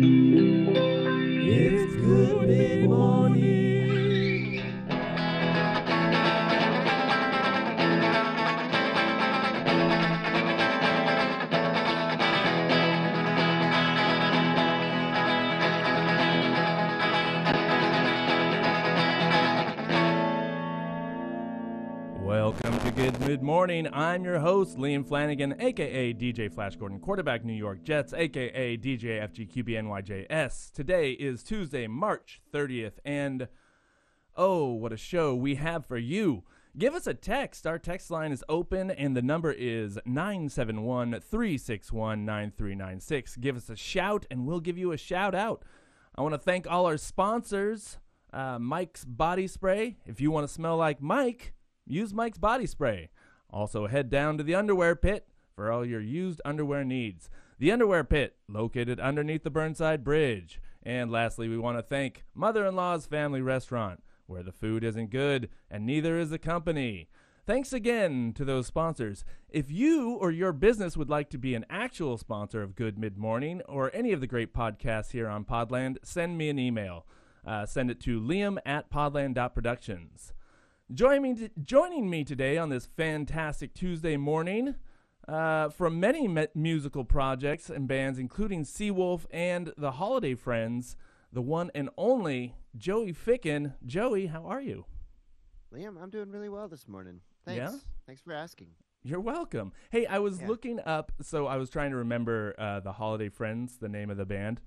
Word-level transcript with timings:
It's 0.00 1.94
good 1.96 2.84
morning. 2.88 3.27
Morning. 23.58 23.88
I'm 23.92 24.24
your 24.24 24.38
host, 24.38 24.78
Liam 24.78 25.04
Flanagan, 25.04 25.60
aka 25.60 26.14
DJ 26.14 26.48
Flash 26.48 26.76
Gordon, 26.76 27.00
quarterback 27.00 27.44
New 27.44 27.52
York 27.52 27.82
Jets, 27.82 28.12
aka 28.12 28.76
DJ 28.76 29.20
FGQBNYJS. 29.28 30.70
Today 30.70 31.10
is 31.10 31.42
Tuesday, 31.42 31.88
March 31.88 32.40
30th, 32.54 33.00
and 33.04 33.48
oh, 34.36 34.74
what 34.74 34.92
a 34.92 34.96
show 34.96 35.34
we 35.34 35.56
have 35.56 35.84
for 35.84 35.98
you. 35.98 36.44
Give 36.78 36.94
us 36.94 37.08
a 37.08 37.14
text. 37.14 37.66
Our 37.66 37.80
text 37.80 38.12
line 38.12 38.30
is 38.30 38.44
open, 38.48 38.92
and 38.92 39.16
the 39.16 39.22
number 39.22 39.50
is 39.50 39.98
971 40.06 41.20
361 41.20 42.24
9396. 42.24 43.36
Give 43.38 43.56
us 43.56 43.68
a 43.68 43.74
shout, 43.74 44.24
and 44.30 44.46
we'll 44.46 44.60
give 44.60 44.78
you 44.78 44.92
a 44.92 44.96
shout 44.96 45.34
out. 45.34 45.64
I 46.14 46.22
want 46.22 46.34
to 46.34 46.38
thank 46.38 46.70
all 46.70 46.86
our 46.86 46.96
sponsors 46.96 47.98
uh, 48.32 48.60
Mike's 48.60 49.04
Body 49.04 49.48
Spray. 49.48 49.96
If 50.06 50.20
you 50.20 50.30
want 50.30 50.46
to 50.46 50.52
smell 50.54 50.76
like 50.76 51.02
Mike, 51.02 51.54
use 51.88 52.14
Mike's 52.14 52.38
Body 52.38 52.66
Spray. 52.66 53.10
Also, 53.50 53.86
head 53.86 54.10
down 54.10 54.36
to 54.36 54.44
the 54.44 54.54
underwear 54.54 54.94
pit 54.94 55.26
for 55.54 55.72
all 55.72 55.84
your 55.84 56.00
used 56.00 56.40
underwear 56.44 56.84
needs. 56.84 57.28
The 57.58 57.72
Underwear 57.72 58.04
Pit, 58.04 58.36
located 58.48 59.00
underneath 59.00 59.42
the 59.42 59.50
Burnside 59.50 60.04
Bridge. 60.04 60.60
And 60.84 61.10
lastly, 61.10 61.48
we 61.48 61.58
want 61.58 61.76
to 61.76 61.82
thank 61.82 62.24
Mother 62.32 62.64
in 62.64 62.76
Law's 62.76 63.04
Family 63.04 63.42
Restaurant, 63.42 64.00
where 64.28 64.44
the 64.44 64.52
food 64.52 64.84
isn't 64.84 65.10
good 65.10 65.48
and 65.68 65.84
neither 65.84 66.16
is 66.16 66.30
the 66.30 66.38
company. 66.38 67.08
Thanks 67.48 67.72
again 67.72 68.32
to 68.34 68.44
those 68.44 68.68
sponsors. 68.68 69.24
If 69.48 69.72
you 69.72 70.12
or 70.12 70.30
your 70.30 70.52
business 70.52 70.96
would 70.96 71.10
like 71.10 71.30
to 71.30 71.38
be 71.38 71.56
an 71.56 71.66
actual 71.68 72.16
sponsor 72.16 72.62
of 72.62 72.76
Good 72.76 72.96
Mid 72.96 73.18
Morning 73.18 73.60
or 73.62 73.90
any 73.92 74.12
of 74.12 74.20
the 74.20 74.28
great 74.28 74.54
podcasts 74.54 75.10
here 75.10 75.26
on 75.26 75.44
Podland, 75.44 75.96
send 76.04 76.38
me 76.38 76.50
an 76.50 76.60
email. 76.60 77.06
Uh, 77.44 77.66
send 77.66 77.90
it 77.90 78.00
to 78.02 78.20
liam 78.20 78.58
at 78.64 78.88
podland.productions. 78.88 80.32
Join 80.92 81.20
me 81.22 81.34
t- 81.34 81.50
joining 81.62 82.08
me 82.08 82.24
today 82.24 82.56
on 82.56 82.70
this 82.70 82.86
fantastic 82.86 83.74
Tuesday 83.74 84.16
morning 84.16 84.74
uh, 85.26 85.68
from 85.68 86.00
many 86.00 86.26
me- 86.26 86.46
musical 86.54 87.04
projects 87.04 87.68
and 87.68 87.86
bands, 87.86 88.18
including 88.18 88.64
Seawolf 88.64 89.26
and 89.30 89.72
the 89.76 89.92
Holiday 89.92 90.34
Friends, 90.34 90.96
the 91.30 91.42
one 91.42 91.70
and 91.74 91.90
only 91.98 92.54
Joey 92.76 93.12
Ficken. 93.12 93.74
Joey, 93.84 94.26
how 94.26 94.46
are 94.46 94.62
you? 94.62 94.86
Liam, 95.74 96.02
I'm 96.02 96.08
doing 96.08 96.30
really 96.30 96.48
well 96.48 96.68
this 96.68 96.88
morning. 96.88 97.20
Thanks. 97.44 97.58
Yeah? 97.58 97.78
Thanks 98.06 98.22
for 98.22 98.32
asking. 98.32 98.68
You're 99.02 99.20
welcome. 99.20 99.72
Hey, 99.90 100.06
I 100.06 100.20
was 100.20 100.40
Yeah. 100.40 100.48
looking 100.48 100.80
up, 100.86 101.12
so 101.20 101.46
I 101.46 101.56
was 101.58 101.68
trying 101.68 101.90
to 101.90 101.98
remember 101.98 102.54
uh, 102.58 102.80
the 102.80 102.92
Holiday 102.92 103.28
Friends, 103.28 103.76
the 103.76 103.90
name 103.90 104.08
of 104.08 104.16
the 104.16 104.24
band, 104.26 104.62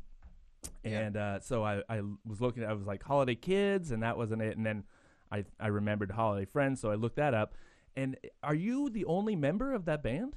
Yeah. 0.83 0.99
and 0.99 1.17
uh, 1.17 1.39
so 1.39 1.63
I, 1.63 1.81
I 1.89 2.01
was 2.27 2.39
looking. 2.39 2.63
I 2.63 2.73
was 2.73 2.85
like 2.85 3.01
Holiday 3.01 3.35
Kids, 3.35 3.89
and 3.89 4.03
that 4.03 4.17
wasn't 4.17 4.43
it. 4.43 4.55
And 4.55 4.63
then 4.65 4.83
I 5.31 5.45
I 5.59 5.67
remembered 5.67 6.11
Holiday 6.11 6.45
Friends, 6.45 6.81
so 6.81 6.91
I 6.91 6.95
looked 6.95 7.15
that 7.17 7.33
up. 7.33 7.53
And 7.95 8.17
are 8.43 8.55
you 8.55 8.89
the 8.89 9.05
only 9.05 9.35
member 9.35 9.73
of 9.73 9.85
that 9.85 10.01
band? 10.03 10.35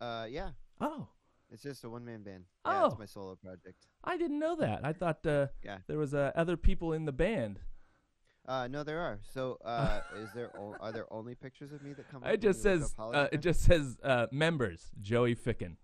Uh, 0.00 0.26
yeah, 0.30 0.50
Oh, 0.80 1.08
it's 1.50 1.62
just 1.62 1.84
a 1.84 1.90
one 1.90 2.04
man 2.04 2.22
band. 2.22 2.44
Yeah, 2.66 2.82
Oh. 2.84 2.86
it's 2.86 2.98
my 2.98 3.04
solo 3.06 3.34
project. 3.36 3.86
I 4.02 4.16
didn't 4.16 4.38
know 4.38 4.56
that. 4.56 4.84
I 4.84 4.92
thought 4.94 5.26
uh, 5.26 5.48
Yeah. 5.62 5.78
there 5.86 5.98
was 5.98 6.14
uh, 6.14 6.32
other 6.34 6.56
people 6.56 6.92
in 6.94 7.04
the 7.04 7.12
band. 7.12 7.60
Uh, 8.48 8.66
no, 8.66 8.82
there 8.82 8.98
are. 9.00 9.18
So, 9.34 9.58
uh, 9.64 10.00
is 10.16 10.30
there 10.34 10.50
o- 10.58 10.74
are 10.80 10.90
there 10.92 11.10
only 11.12 11.34
pictures 11.34 11.72
of 11.72 11.82
me 11.82 11.92
that 11.92 12.08
come? 12.10 12.22
up 12.24 12.30
It 12.30 12.40
just 12.40 12.62
says 12.62 12.94
uh, 12.98 13.28
it 13.30 13.42
just 13.42 13.60
says 13.60 13.98
uh, 14.02 14.26
members 14.32 14.90
Joey 15.00 15.34
Ficken. 15.36 15.76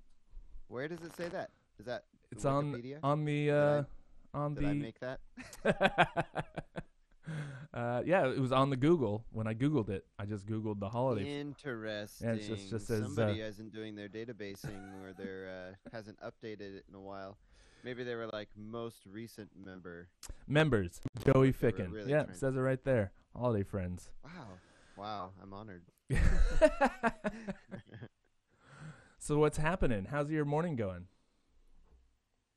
Where 0.68 0.88
does 0.88 1.02
it 1.02 1.14
say 1.14 1.28
that? 1.28 1.50
Is 1.78 1.84
that 1.86 2.04
It's 2.32 2.46
on 2.46 2.72
Wikipedia? 2.72 2.98
on 3.02 3.24
the 3.26 3.50
uh, 3.50 3.82
on 4.36 4.54
Did 4.54 4.64
I 4.64 4.68
the 4.68 4.74
make 4.74 5.00
that? 5.00 5.20
uh, 7.74 8.02
yeah, 8.04 8.26
it 8.28 8.38
was 8.38 8.52
on 8.52 8.70
the 8.70 8.76
Google 8.76 9.24
when 9.32 9.46
I 9.46 9.54
googled 9.54 9.88
it. 9.88 10.04
I 10.18 10.26
just 10.26 10.46
googled 10.46 10.78
the 10.78 10.88
holiday. 10.88 11.40
Interesting. 11.40 12.38
just- 12.38 12.70
just 12.70 12.86
says, 12.86 13.02
uh, 13.02 13.04
Somebody 13.04 13.40
isn't 13.40 13.72
doing 13.72 13.96
their 13.96 14.08
databasing 14.08 15.02
or 15.02 15.12
their 15.16 15.48
uh, 15.48 15.74
hasn't 15.96 16.18
updated 16.20 16.76
it 16.76 16.84
in 16.88 16.94
a 16.94 17.00
while. 17.00 17.38
Maybe 17.82 18.04
they 18.04 18.14
were 18.14 18.28
like 18.32 18.48
most 18.56 19.06
recent 19.06 19.50
member. 19.64 20.08
Members 20.48 21.00
Joey 21.24 21.52
Ficken. 21.52 21.92
really 21.92 22.10
yeah, 22.10 22.22
it 22.22 22.36
says 22.36 22.56
it 22.56 22.60
right 22.60 22.82
there. 22.84 23.12
Holiday 23.34 23.62
friends. 23.62 24.10
Wow. 24.24 24.58
Wow. 24.96 25.30
I'm 25.42 25.52
honored. 25.52 25.82
so 29.18 29.38
what's 29.38 29.58
happening? 29.58 30.06
How's 30.10 30.30
your 30.30 30.44
morning 30.44 30.74
going? 30.74 31.06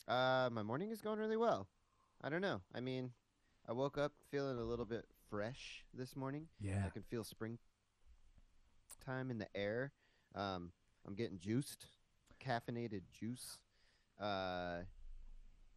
Uh, 0.10 0.50
my 0.52 0.64
morning 0.64 0.90
is 0.90 1.02
going 1.02 1.20
really 1.20 1.38
well. 1.38 1.68
I 2.22 2.30
don't 2.30 2.42
know. 2.42 2.62
I 2.74 2.80
mean, 2.80 3.12
I 3.68 3.74
woke 3.74 3.98
up 3.98 4.14
feeling 4.32 4.58
a 4.58 4.64
little 4.64 4.86
bit 4.86 5.06
fresh 5.30 5.86
this 5.94 6.16
morning. 6.16 6.48
Yeah. 6.60 6.82
I 6.86 6.90
can 6.90 7.04
feel 7.04 7.24
spring 7.24 7.60
time 9.06 9.30
in 9.30 9.38
the 9.38 9.48
air. 9.56 9.92
Um, 10.34 10.72
I'm 11.06 11.14
getting 11.14 11.38
juiced, 11.38 11.86
caffeinated 12.44 13.02
juice. 13.12 13.60
Uh, 14.20 14.80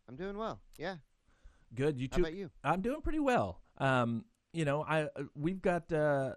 I'm 0.09 0.16
doing 0.16 0.38
well. 0.38 0.60
Yeah. 0.78 0.97
Good. 1.75 2.00
You 2.00 2.09
too. 2.09 2.22
How 2.22 2.28
about 2.28 2.34
you? 2.34 2.50
I'm 2.65 2.81
doing 2.81 3.03
pretty 3.03 3.21
well. 3.21 3.60
Um, 3.78 4.25
you 4.54 4.65
know, 4.65 4.82
I 4.82 5.03
uh, 5.04 5.25
we've 5.34 5.60
got 5.60 5.92
uh, 5.92 6.34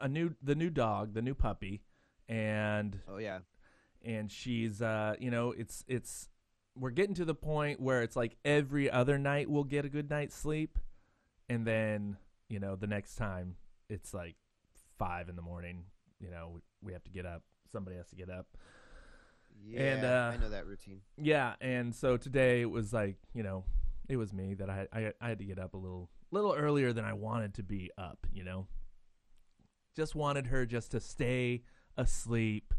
a 0.00 0.08
new 0.08 0.34
the 0.40 0.54
new 0.54 0.70
dog, 0.70 1.14
the 1.14 1.22
new 1.22 1.34
puppy, 1.34 1.82
and 2.28 2.98
Oh 3.08 3.18
yeah. 3.18 3.40
and 4.04 4.30
she's 4.30 4.80
uh, 4.82 5.14
you 5.20 5.30
know, 5.30 5.52
it's 5.52 5.84
it's 5.86 6.28
we're 6.74 6.90
getting 6.90 7.14
to 7.16 7.24
the 7.24 7.34
point 7.34 7.80
where 7.80 8.02
it's 8.02 8.16
like 8.16 8.36
every 8.44 8.90
other 8.90 9.18
night 9.18 9.50
we'll 9.50 9.64
get 9.64 9.84
a 9.84 9.88
good 9.88 10.08
night's 10.10 10.36
sleep, 10.36 10.78
and 11.48 11.66
then 11.66 12.16
you 12.48 12.60
know 12.60 12.76
the 12.76 12.86
next 12.86 13.16
time 13.16 13.56
it's 13.88 14.14
like 14.14 14.36
five 14.98 15.28
in 15.28 15.36
the 15.36 15.42
morning. 15.42 15.84
You 16.20 16.30
know, 16.30 16.50
we, 16.54 16.60
we 16.82 16.92
have 16.92 17.04
to 17.04 17.10
get 17.10 17.26
up. 17.26 17.42
Somebody 17.70 17.96
has 17.96 18.08
to 18.08 18.16
get 18.16 18.30
up. 18.30 18.46
Yeah. 19.64 19.80
And, 19.80 20.04
uh, 20.04 20.32
I 20.34 20.36
know 20.38 20.50
that 20.50 20.66
routine. 20.66 21.00
Yeah, 21.16 21.54
and 21.60 21.94
so 21.94 22.16
today 22.16 22.62
it 22.62 22.70
was 22.70 22.92
like 22.92 23.16
you 23.34 23.42
know, 23.42 23.64
it 24.08 24.16
was 24.16 24.32
me 24.32 24.54
that 24.54 24.70
I 24.70 24.86
I, 24.92 25.12
I 25.20 25.28
had 25.28 25.38
to 25.38 25.44
get 25.44 25.58
up 25.58 25.74
a 25.74 25.78
little 25.78 26.10
little 26.30 26.54
earlier 26.54 26.92
than 26.92 27.04
I 27.04 27.12
wanted 27.12 27.54
to 27.54 27.62
be 27.62 27.90
up. 27.98 28.26
You 28.32 28.44
know, 28.44 28.66
just 29.94 30.14
wanted 30.14 30.46
her 30.46 30.64
just 30.64 30.92
to 30.92 31.00
stay 31.00 31.62
asleep, 31.96 32.72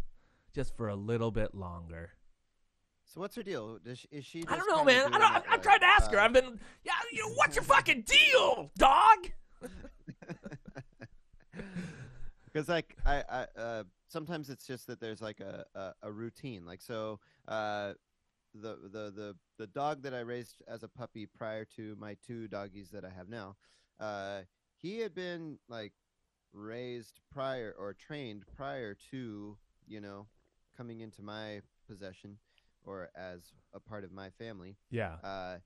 just 0.53 0.75
for 0.75 0.87
a 0.87 0.95
little 0.95 1.31
bit 1.31 1.53
longer. 1.53 2.13
So 3.13 3.21
what's 3.21 3.35
her 3.35 3.43
deal? 3.43 3.77
Does 3.77 3.99
she, 3.99 4.07
is 4.11 4.25
she? 4.25 4.43
I 4.47 4.57
don't 4.57 4.67
know, 4.67 4.83
man. 4.83 5.13
I 5.13 5.19
don't. 5.19 5.35
I'm 5.35 5.43
like, 5.51 5.61
trying 5.61 5.81
to 5.81 5.85
ask 5.85 6.09
her. 6.11 6.19
uh, 6.19 6.25
I've 6.25 6.33
been. 6.33 6.59
Yeah, 6.83 6.93
you, 7.11 7.31
what's 7.35 7.55
your 7.55 7.63
fucking 7.63 8.05
deal, 8.07 8.71
dog? 8.75 9.29
because 12.45 12.67
like 12.67 12.97
I, 13.05 13.23
I 13.29 13.45
uh, 13.55 13.83
sometimes 14.07 14.49
it's 14.49 14.65
just 14.65 14.87
that 14.87 14.99
there's 14.99 15.21
like 15.21 15.41
a, 15.41 15.65
a, 15.75 15.93
a 16.07 16.11
routine 16.11 16.65
like 16.65 16.81
so 16.81 17.19
uh, 17.47 17.93
the, 18.55 18.77
the 18.91 19.11
the 19.15 19.35
the 19.59 19.67
dog 19.67 20.01
that 20.01 20.15
I 20.15 20.21
raised 20.21 20.63
as 20.67 20.81
a 20.81 20.87
puppy 20.87 21.27
prior 21.27 21.65
to 21.75 21.95
my 21.99 22.17
two 22.25 22.47
doggies 22.47 22.89
that 22.89 23.05
I 23.05 23.09
have 23.09 23.29
now 23.29 23.55
uh, 23.99 24.41
he 24.75 24.99
had 24.99 25.13
been 25.13 25.59
like 25.69 25.93
raised 26.51 27.19
prior 27.31 27.75
or 27.77 27.93
trained 27.93 28.43
prior 28.57 28.97
to 29.11 29.57
you 29.87 30.01
know 30.01 30.25
coming 30.75 31.01
into 31.01 31.21
my 31.21 31.61
possession 31.87 32.37
or 32.85 33.09
as 33.15 33.53
a 33.73 33.79
part 33.79 34.03
of 34.03 34.11
my 34.11 34.29
family 34.31 34.77
Yeah. 34.89 35.15
uh, 35.23 35.57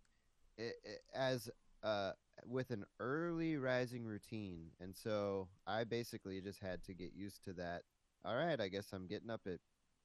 i 0.60 0.62
i 0.64 0.72
as 1.14 1.50
uh, 1.84 2.12
with 2.46 2.72
an 2.72 2.84
early 3.00 3.56
rising 3.58 4.04
routine, 4.04 4.72
and 4.80 4.96
so 4.96 5.48
I 5.68 5.84
basically 5.84 6.42
just 6.42 6.60
had 6.60 6.84
to 6.86 6.94
get 6.94 7.14
used 7.14 7.44
to 7.46 7.54
that. 7.54 7.84
All 8.26 8.36
right, 8.36 8.60
I 8.60 8.68
guess 8.68 8.88
I'm 8.94 9.08
getting 9.08 9.30
up 9.30 9.42
at 9.46 9.60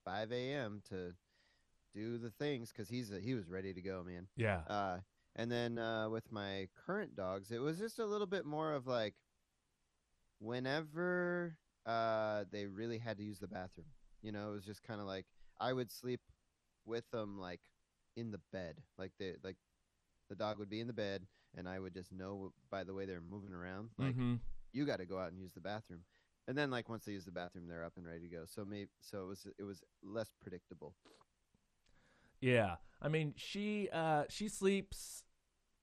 5 0.05 0.31
a.m. 0.33 0.83
to 0.91 1.15
do 1.95 2.19
the 2.19 2.31
things 2.31 2.71
because 2.71 2.89
he's 2.89 3.11
a, 3.11 3.21
he 3.21 3.35
was 3.35 3.49
ready 3.49 3.73
to 3.73 3.81
go, 3.81 4.05
man. 4.07 4.29
Yeah. 4.37 4.61
Uh, 4.69 4.99
and 5.35 5.51
then 5.51 5.79
uh, 5.79 6.09
with 6.11 6.31
my 6.31 6.69
current 6.87 7.17
dogs, 7.17 7.51
it 7.51 7.59
was 7.59 7.79
just 7.79 7.99
a 7.99 8.07
little 8.07 8.27
bit 8.27 8.45
more 8.45 8.75
of 8.75 8.87
like 8.87 9.15
whenever 10.39 11.57
uh, 11.87 12.45
they 12.51 12.67
really 12.67 12.99
had 12.99 13.17
to 13.19 13.25
use 13.25 13.39
the 13.39 13.49
bathroom. 13.49 13.87
You 14.23 14.33
know, 14.33 14.51
it 14.51 14.53
was 14.53 14.65
just 14.65 14.83
kind 14.83 15.01
of 15.01 15.07
like 15.07 15.27
I 15.61 15.73
would 15.73 15.91
sleep 15.91 16.21
with 16.85 17.09
them 17.11 17.39
like 17.39 17.61
in 18.17 18.31
the 18.31 18.41
bed, 18.53 18.77
like 18.99 19.13
they 19.19 19.35
like 19.43 19.57
the 20.29 20.37
dog 20.37 20.59
would 20.59 20.71
be 20.71 20.81
in 20.81 20.87
the 20.87 20.93
bed, 20.93 21.27
and 21.57 21.69
I 21.69 21.79
would 21.79 21.95
just 21.95 22.13
know 22.13 22.53
by 22.71 22.85
the 22.85 22.95
way 22.95 23.07
they're 23.07 23.21
moving 23.21 23.53
around, 23.53 23.91
like 23.99 24.13
mm-hmm. 24.13 24.35
you 24.73 24.85
got 24.85 24.99
to 24.99 25.07
go 25.07 25.19
out 25.19 25.33
and 25.33 25.41
use 25.41 25.53
the 25.53 25.61
bathroom. 25.61 26.01
And 26.49 26.59
then 26.59 26.71
like 26.71 26.89
once 26.89 27.05
they 27.05 27.13
use 27.13 27.25
the 27.25 27.33
bathroom, 27.33 27.69
they're 27.69 27.85
up 27.85 27.93
and 27.97 28.07
ready 28.07 28.21
to 28.21 28.29
go. 28.29 28.43
So 28.47 28.65
maybe 28.65 28.91
so 29.01 29.23
it 29.23 29.29
was 29.29 29.47
it 29.59 29.63
was 29.63 29.83
less 30.03 30.31
predictable. 30.41 30.95
Yeah, 32.41 32.77
I 33.01 33.09
mean 33.09 33.35
she 33.37 33.89
uh, 33.93 34.25
she 34.29 34.49
sleeps. 34.49 35.25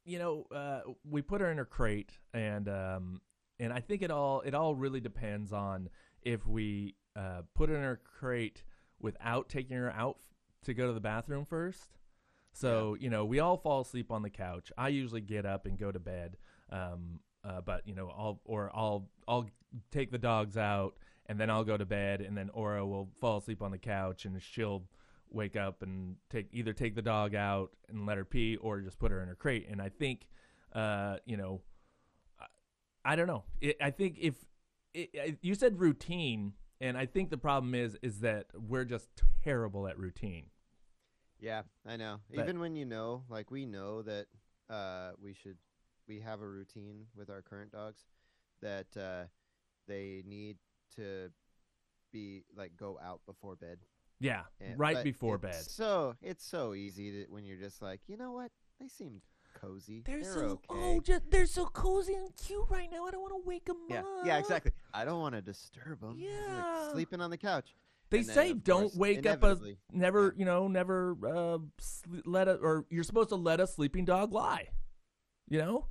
You 0.06 0.18
know, 0.18 0.46
uh, 0.54 0.82
we 1.08 1.22
put 1.22 1.42
her 1.42 1.52
in 1.52 1.58
her 1.58 1.66
crate, 1.66 2.18
and 2.34 2.68
um, 2.68 3.22
and 3.60 3.72
I 3.72 3.80
think 3.80 4.02
it 4.02 4.12
all 4.12 4.42
it 4.42 4.54
all 4.54 4.76
really 4.76 5.00
depends 5.00 5.54
on 5.54 5.90
if 6.22 6.46
we 6.48 6.96
uh, 7.16 7.42
put 7.56 7.70
her 7.70 7.76
in 7.76 7.84
her 7.84 8.00
crate 8.20 8.64
without 9.00 9.50
taking 9.50 9.78
her 9.78 9.92
out 9.92 10.18
to 10.64 10.74
go 10.74 10.88
to 10.88 10.94
the 10.94 11.00
bathroom 11.00 11.46
first. 11.46 11.90
So 12.54 12.96
you 13.00 13.10
know, 13.10 13.26
we 13.26 13.40
all 13.40 13.58
fall 13.58 13.82
asleep 13.82 14.12
on 14.12 14.22
the 14.24 14.30
couch. 14.30 14.72
I 14.78 14.90
usually 14.90 15.22
get 15.22 15.46
up 15.46 15.66
and 15.66 15.78
go 15.78 15.92
to 15.92 16.00
bed, 16.00 16.38
um, 16.72 17.20
uh, 17.44 17.62
but 17.62 17.88
you 17.88 17.96
know, 17.96 18.10
I'll 18.10 18.42
or 18.46 18.72
I'll 18.74 19.08
I'll 19.28 19.48
take 19.92 20.12
the 20.12 20.18
dogs 20.18 20.58
out 20.58 20.96
and 21.28 21.40
then 21.40 21.50
I'll 21.52 21.64
go 21.64 21.78
to 21.78 21.86
bed, 21.86 22.22
and 22.22 22.36
then 22.36 22.50
Aura 22.50 22.86
will 22.86 23.08
fall 23.22 23.38
asleep 23.38 23.62
on 23.62 23.70
the 23.72 23.78
couch, 23.78 24.26
and 24.26 24.42
she'll 24.42 24.84
wake 25.30 25.56
up 25.56 25.84
and 25.84 26.16
take 26.32 26.48
either 26.52 26.74
take 26.74 26.96
the 26.96 27.04
dog 27.04 27.36
out 27.36 27.70
and 27.88 28.08
let 28.08 28.18
her 28.18 28.26
pee, 28.26 28.56
or 28.58 28.82
just 28.82 28.98
put 28.98 29.12
her 29.12 29.22
in 29.22 29.28
her 29.30 29.36
crate. 29.36 29.68
And 29.70 29.80
I 29.80 29.90
think, 29.90 30.28
uh, 30.74 31.18
you 31.26 31.38
know, 31.38 31.62
I, 32.40 32.46
I 33.14 33.16
don't 33.16 33.28
know. 33.28 33.44
It, 33.62 33.78
I 33.80 33.92
think 33.92 34.18
if 34.20 34.34
it, 34.96 35.10
I- 35.16 35.38
you 35.44 35.54
said 35.54 35.80
routine, 35.80 36.54
and 36.82 36.98
I 36.98 37.06
think 37.06 37.30
the 37.30 37.38
problem 37.38 37.76
is 37.76 37.98
is 38.02 38.20
that 38.22 38.48
we're 38.54 38.86
just 38.86 39.10
terrible 39.44 39.88
at 39.88 39.98
routine. 39.98 40.46
Yeah, 41.40 41.64
I 41.86 41.98
know. 41.98 42.18
But- 42.34 42.42
Even 42.44 42.60
when 42.60 42.76
you 42.76 42.86
know, 42.86 43.24
like 43.30 43.52
we 43.52 43.66
know 43.66 44.02
that 44.04 44.28
uh, 44.70 45.12
we 45.22 45.34
should, 45.34 45.58
we 46.08 46.20
have 46.20 46.42
a 46.42 46.48
routine 46.48 47.06
with 47.16 47.30
our 47.30 47.42
current 47.42 47.72
dogs 47.72 48.04
that 48.62 48.88
uh, 48.98 49.24
they 49.88 50.22
need 50.26 50.58
to 50.98 51.32
be 52.12 52.44
like 52.56 52.76
go 52.78 53.00
out 53.04 53.22
before 53.26 53.56
bed. 53.56 53.80
Yeah, 54.20 54.44
And- 54.60 54.78
right 54.78 55.02
before 55.04 55.38
bed. 55.38 55.56
So 55.56 56.16
it's 56.22 56.44
so 56.46 56.74
easy 56.74 57.24
to, 57.24 57.32
when 57.32 57.46
you're 57.46 57.58
just 57.58 57.82
like, 57.82 58.02
you 58.08 58.18
know 58.18 58.32
what? 58.34 58.52
They 58.80 58.88
seem 58.90 59.22
cozy. 59.54 60.04
They're, 60.06 60.22
They're 60.22 60.34
so 60.34 60.40
okay. 60.40 60.60
oh, 60.70 61.00
just, 61.02 61.30
they're 61.32 61.46
so 61.46 61.66
cozy 61.66 62.14
and 62.14 62.30
cute 62.36 62.66
right 62.70 62.90
now. 62.92 63.06
I 63.06 63.12
don't 63.12 63.22
want 63.22 63.34
to 63.34 63.48
wake 63.48 63.66
them 63.66 63.78
yeah, 63.90 64.00
up. 64.00 64.06
yeah, 64.26 64.38
exactly. 64.38 64.72
I 64.94 65.06
don't 65.06 65.20
want 65.22 65.36
to 65.36 65.42
disturb 65.42 66.02
them. 66.02 66.16
Yeah. 66.18 66.92
sleeping 66.92 67.22
on 67.22 67.30
the 67.30 67.38
couch. 67.38 67.76
They 68.10 68.20
And 68.20 68.28
say 68.28 68.52
of 68.52 68.64
don't 68.64 68.82
course, 68.84 68.96
wake 68.96 69.26
up 69.28 69.44
a 69.44 69.60
never, 69.92 70.34
you 70.36 70.44
know, 70.46 70.68
never 70.68 71.16
uh, 71.26 71.60
sl- 71.80 72.22
let 72.26 72.48
a 72.48 72.56
or 72.56 72.86
you're 72.90 73.04
supposed 73.04 73.30
to 73.30 73.36
let 73.36 73.60
a 73.60 73.68
sleeping 73.68 74.04
dog 74.06 74.34
lie. 74.34 74.70
You 75.48 75.60
know, 75.60 75.86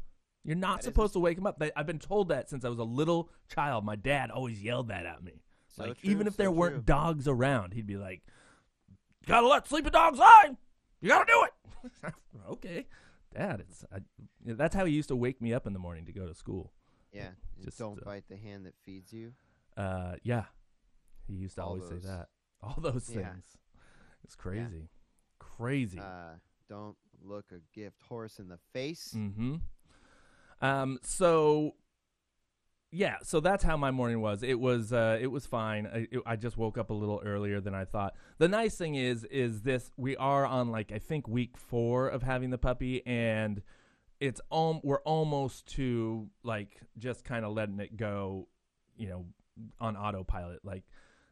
you're 0.45 0.57
not 0.57 0.79
That 0.79 0.85
supposed 0.85 1.13
to 1.13 1.21
wake 1.21 1.39
him 1.39 1.47
up. 1.47 1.59
They, 1.61 1.71
I've 1.77 1.87
been 1.87 2.01
told 2.01 2.31
that 2.31 2.49
since 2.51 2.65
I 2.65 2.69
was 2.71 2.79
a 2.81 2.85
little 2.85 3.31
child. 3.55 3.85
My 3.85 3.95
dad 3.97 4.31
always 4.33 4.61
yelled 4.61 4.89
that 4.89 5.07
at 5.07 5.23
me. 5.23 5.43
So 5.69 5.85
like 5.85 5.99
true, 6.01 6.11
even 6.11 6.27
if 6.27 6.33
so 6.35 6.39
there 6.39 6.47
true. 6.49 6.57
weren't 6.57 6.87
dogs 6.87 7.29
around, 7.29 7.73
he'd 7.75 7.87
be 7.87 7.97
like, 7.97 8.23
gotta 9.27 9.47
let 9.47 9.69
sleeping 9.69 9.93
dogs 9.93 10.19
lie. 10.19 10.57
You 11.01 11.11
gotta 11.11 11.25
do 11.27 11.45
it." 11.45 12.15
okay, 12.51 12.87
Dad. 13.35 13.61
It's 13.69 13.85
I, 13.93 13.99
that's 14.45 14.75
how 14.75 14.85
he 14.85 14.93
used 14.93 15.09
to 15.09 15.17
wake 15.17 15.41
me 15.41 15.53
up 15.53 15.67
in 15.67 15.73
the 15.73 15.79
morning 15.79 16.07
to 16.07 16.13
go 16.13 16.27
to 16.27 16.35
school. 16.35 16.73
Yeah, 17.13 17.29
Just, 17.65 17.79
don't 17.79 17.99
uh, 18.01 18.05
bite 18.05 18.25
the 18.29 18.37
hand 18.37 18.67
that 18.67 18.75
feeds 18.85 19.13
you. 19.13 19.33
Uh, 19.77 20.17
yeah, 20.23 20.45
he 21.27 21.35
used 21.35 21.55
to 21.57 21.63
All 21.63 21.69
always 21.69 21.89
those. 21.89 22.03
say 22.03 22.09
that. 22.09 22.29
All 22.63 22.77
those 22.79 23.05
things. 23.05 23.19
Yeah. 23.19 23.33
It's 24.25 24.35
crazy, 24.35 24.89
crazy. 25.39 25.99
Uh, 25.99 26.37
don't 26.69 26.97
look 27.23 27.47
a 27.53 27.61
gift 27.75 28.03
horse 28.03 28.39
in 28.39 28.49
the 28.49 28.59
face. 28.73 29.15
Mm-hmm. 29.17 29.57
Um. 30.61 30.99
So, 31.03 31.75
yeah. 32.91 33.17
So 33.23 33.41
that's 33.41 33.63
how 33.65 33.77
my 33.77 33.91
morning 33.91 34.21
was. 34.21 34.43
It 34.43 34.59
was. 34.59 34.93
Uh. 34.93 35.19
It 35.21 35.27
was 35.29 35.47
fine. 35.47 35.87
I, 35.87 36.07
it, 36.11 36.21
I 36.27 36.37
just 36.37 36.57
woke 36.57 36.79
up 36.79 36.91
a 36.91 36.95
little 36.95 37.21
earlier 37.25 37.61
than 37.61 37.75
I 37.75 37.85
thought. 37.85 38.15
The 38.39 38.49
nice 38.49 38.77
thing 38.77 38.95
is, 38.95 39.25
is 39.25 39.63
this 39.63 39.91
we 39.97 40.17
are 40.17 40.47
on 40.47 40.71
like 40.71 40.93
I 40.93 40.99
think 40.99 41.29
week 41.29 41.57
four 41.57 42.09
of 42.09 42.23
having 42.23 42.51
the 42.51 42.59
puppy, 42.59 43.07
and 43.07 43.63
it's 44.21 44.41
um 44.51 44.81
we're 44.83 45.01
almost 45.03 45.67
to 45.77 46.29
like 46.43 46.81
just 46.97 47.25
kind 47.25 47.45
of 47.45 47.53
letting 47.53 47.79
it 47.81 47.97
go, 47.97 48.49
you 48.97 49.09
know, 49.09 49.27
on 49.81 49.97
autopilot. 49.97 50.65
Like 50.65 50.85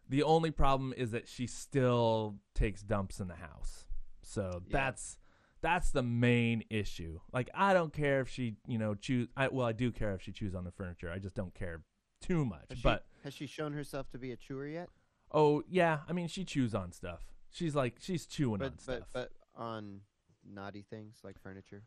the 0.08 0.22
only 0.22 0.50
problem 0.50 0.94
is 0.96 1.10
that 1.12 1.26
she 1.26 1.46
still 1.46 2.36
takes 2.54 2.82
dumps 2.82 3.18
in 3.18 3.28
the 3.28 3.34
house. 3.34 3.86
So 4.22 4.62
Yeah. 4.66 4.72
that's 4.80 5.18
that's 5.66 5.90
the 5.90 6.02
main 6.02 6.62
issue. 6.70 7.18
Like 7.32 7.50
I 7.54 7.74
don't 7.74 7.92
care 7.92 8.20
if 8.20 8.28
she, 8.28 8.54
you 8.68 8.78
know, 8.78 8.94
choose. 8.94 9.26
I, 9.36 9.48
well, 9.48 9.66
I 9.66 9.72
do 9.72 9.90
care 9.90 10.14
if 10.14 10.22
she 10.22 10.30
chews 10.32 10.54
on 10.54 10.62
the 10.64 10.70
furniture. 10.70 11.10
I 11.10 11.18
just 11.18 11.34
don't 11.34 11.52
care 11.54 11.82
too 12.20 12.44
much. 12.44 12.66
Has 12.70 12.78
she, 12.78 12.82
but 12.82 13.04
has 13.24 13.34
she 13.34 13.46
shown 13.46 13.72
herself 13.72 14.08
to 14.10 14.18
be 14.18 14.30
a 14.32 14.36
chewer 14.36 14.66
yet? 14.68 14.88
oh 15.32 15.62
yeah, 15.68 15.98
I 16.08 16.12
mean 16.12 16.28
she 16.28 16.44
chews 16.44 16.72
on 16.74 16.92
stuff. 16.92 17.26
She's 17.50 17.74
like 17.74 17.94
she's 18.00 18.26
chewing 18.26 18.58
But 18.58 18.66
on 18.66 18.72
but 18.86 18.96
stuff. 18.96 19.08
but 19.12 19.30
on 19.56 20.00
naughty 20.48 20.84
things 20.88 21.16
like 21.24 21.36
furniture. 21.42 21.82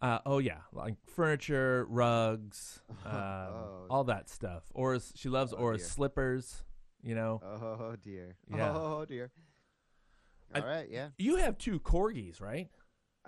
Uh, 0.00 0.20
oh 0.24 0.38
yeah, 0.38 0.58
like 0.72 0.94
furniture, 1.14 1.84
rugs, 1.90 2.80
um, 3.04 3.14
Oh. 3.14 3.86
all 3.90 4.04
that 4.04 4.30
stuff. 4.30 4.62
Ora's 4.72 5.12
she 5.16 5.28
loves 5.28 5.52
Oh, 5.52 5.72
dear. 5.72 5.78
slippers. 5.84 6.62
You 7.02 7.14
know, 7.14 7.40
Oh 7.44 7.94
dear. 8.02 8.36
Yeah. 8.50 8.72
Oh 8.74 9.04
dear. 9.04 9.30
I- 10.54 10.60
All 10.60 10.66
right. 10.66 10.88
Yeah, 10.90 11.08
you 11.18 11.36
have 11.36 11.58
two 11.58 11.78
corgis, 11.80 12.40
right? 12.40 12.68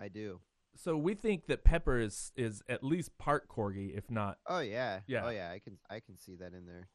I 0.01 0.09
do. 0.09 0.41
So 0.77 0.97
we 0.97 1.15
think 1.15 1.47
that 1.49 1.65
Pepper 1.65 1.99
is 1.99 2.33
is 2.37 2.63
at 2.69 2.83
least 2.83 3.17
part 3.19 3.49
corgi, 3.49 3.97
if 3.97 4.11
not. 4.11 4.39
Oh 4.47 4.61
yeah. 4.61 5.01
Yeah. 5.07 5.27
Oh 5.27 5.31
yeah. 5.31 5.51
I 5.51 5.59
can 5.59 5.79
I 5.91 6.01
can 6.01 6.17
see 6.17 6.37
that 6.37 6.53
in 6.55 6.65
there. 6.67 6.89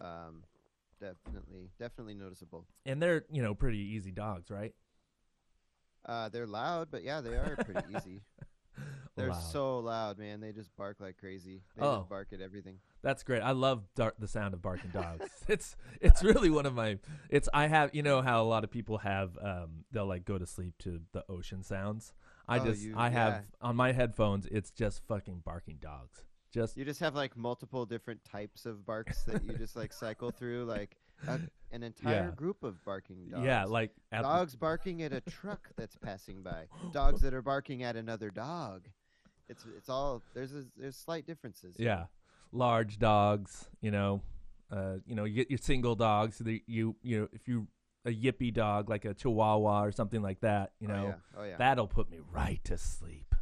Um, 0.00 0.44
definitely 1.00 1.70
definitely 1.78 2.14
noticeable. 2.14 2.66
And 2.86 3.02
they're 3.02 3.24
you 3.30 3.42
know 3.42 3.54
pretty 3.54 3.78
easy 3.78 4.10
dogs, 4.12 4.50
right? 4.50 4.74
Uh, 6.06 6.28
they're 6.28 6.46
loud, 6.46 6.88
but 6.90 7.02
yeah, 7.02 7.20
they 7.20 7.34
are 7.34 7.56
pretty 7.64 7.80
easy. 7.96 8.22
They're 9.16 9.30
Loud. 9.30 9.42
so 9.50 9.78
loud, 9.80 10.18
man. 10.18 10.40
They 10.40 10.52
just 10.52 10.74
bark 10.76 10.98
like 11.00 11.16
crazy. 11.18 11.62
They 11.76 11.82
Oh. 11.84 11.96
just 11.98 12.08
bark 12.08 12.28
at 12.32 12.40
everything. 12.40 12.76
That's 13.02 13.24
great. 13.24 13.40
I 13.42 13.50
love 13.50 13.82
dar- 13.96 14.14
the 14.16 14.28
sound 14.28 14.54
of 14.54 14.62
barking 14.62 14.90
dogs. 14.92 15.26
it's 15.48 15.74
it's 16.00 16.22
really 16.22 16.50
one 16.50 16.66
of 16.66 16.74
my. 16.74 16.98
It's 17.28 17.48
I 17.52 17.66
have 17.66 17.92
you 17.94 18.02
know 18.04 18.22
how 18.22 18.40
a 18.42 18.46
lot 18.46 18.62
of 18.62 18.70
people 18.70 18.98
have 18.98 19.36
um 19.42 19.84
they'll 19.90 20.06
like 20.06 20.24
go 20.24 20.38
to 20.38 20.46
sleep 20.46 20.74
to 20.80 21.00
the 21.12 21.24
ocean 21.28 21.64
sounds. 21.64 22.12
I 22.48 22.58
Oh, 22.60 22.64
just 22.64 22.82
you- 22.82 22.94
I 22.96 23.10
have 23.10 23.44
on 23.60 23.76
my 23.76 23.92
headphones. 23.92 24.46
It's 24.46 24.70
just 24.70 25.02
fucking 25.06 25.42
barking 25.44 25.76
dogs. 25.80 26.24
Just 26.50 26.76
You 26.78 26.84
just 26.84 27.00
have 27.00 27.14
like 27.14 27.36
multiple 27.36 27.84
different 27.84 28.24
types 28.24 28.64
of 28.64 28.86
barks 28.86 29.22
that 29.24 29.44
you 29.44 29.52
just 29.58 29.76
like 29.76 29.92
cycle 29.92 30.30
through, 30.30 30.64
like 30.64 30.96
a, 31.26 31.40
an 31.72 31.82
entire 31.82 32.26
Yeah. 32.28 32.30
group 32.34 32.62
of 32.64 32.82
barking 32.86 33.28
dogs. 33.28 33.44
yeah, 33.44 33.64
like 33.64 33.90
at 34.12 34.22
the- 34.22 34.28
dogs 34.28 34.56
barking 34.56 35.02
at 35.02 35.12
a 35.12 35.20
truck 35.20 35.68
that's 35.76 35.96
passing 35.96 36.42
by. 36.42 36.66
Dogs 36.92 37.20
that 37.20 37.34
are 37.34 37.42
barking 37.42 37.82
at 37.82 37.96
another 37.96 38.30
dog. 38.30 38.88
It's 39.50 39.64
it's 39.76 39.88
all 39.90 40.22
there's 40.34 40.54
a, 40.54 40.64
there's 40.76 40.96
slight 40.96 41.26
differences. 41.26 41.76
Yeah, 41.78 42.06
large 42.52 42.98
dogs. 42.98 43.68
You 43.82 43.90
know, 43.90 44.22
uh, 44.70 44.96
you 45.06 45.14
know, 45.14 45.24
you 45.24 45.34
get 45.34 45.50
your 45.50 45.58
single 45.58 45.94
dogs. 45.96 46.38
The, 46.38 46.62
you 46.66 46.96
you 47.02 47.20
know, 47.20 47.28
if 47.32 47.46
you 47.48 47.66
a 48.08 48.14
yippy 48.14 48.52
dog 48.52 48.88
like 48.88 49.04
a 49.04 49.14
Chihuahua 49.14 49.84
or 49.84 49.92
something 49.92 50.22
like 50.22 50.40
that, 50.40 50.72
you 50.80 50.88
Oh, 50.88 50.92
know, 50.94 51.04
yeah. 51.08 51.14
Oh 51.40 51.44
yeah. 51.44 51.56
that'll 51.58 51.86
put 51.86 52.10
me 52.10 52.18
right 52.32 52.60
to 52.64 52.76
sleep. 52.78 53.34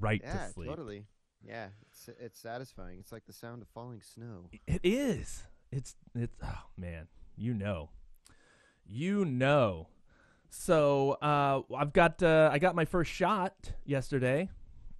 Right 0.00 0.20
yeah, 0.22 0.46
to 0.46 0.52
sleep. 0.52 0.68
totally. 0.68 1.06
Yeah, 1.42 1.68
it's 1.90 2.10
it's 2.20 2.40
satisfying. 2.40 2.98
It's 2.98 3.12
like 3.12 3.24
the 3.26 3.32
sound 3.32 3.62
of 3.62 3.68
falling 3.68 4.02
snow. 4.02 4.50
It 4.66 4.80
is. 4.82 5.44
It's 5.70 5.94
it's. 6.14 6.36
Oh 6.42 6.64
man, 6.76 7.06
you 7.36 7.54
know, 7.54 7.90
you 8.84 9.24
know. 9.24 9.88
So 10.50 11.12
uh, 11.22 11.60
I've 11.76 11.92
got 11.92 12.22
uh, 12.22 12.50
I 12.52 12.58
got 12.58 12.74
my 12.74 12.84
first 12.86 13.10
shot 13.12 13.72
yesterday 13.84 14.48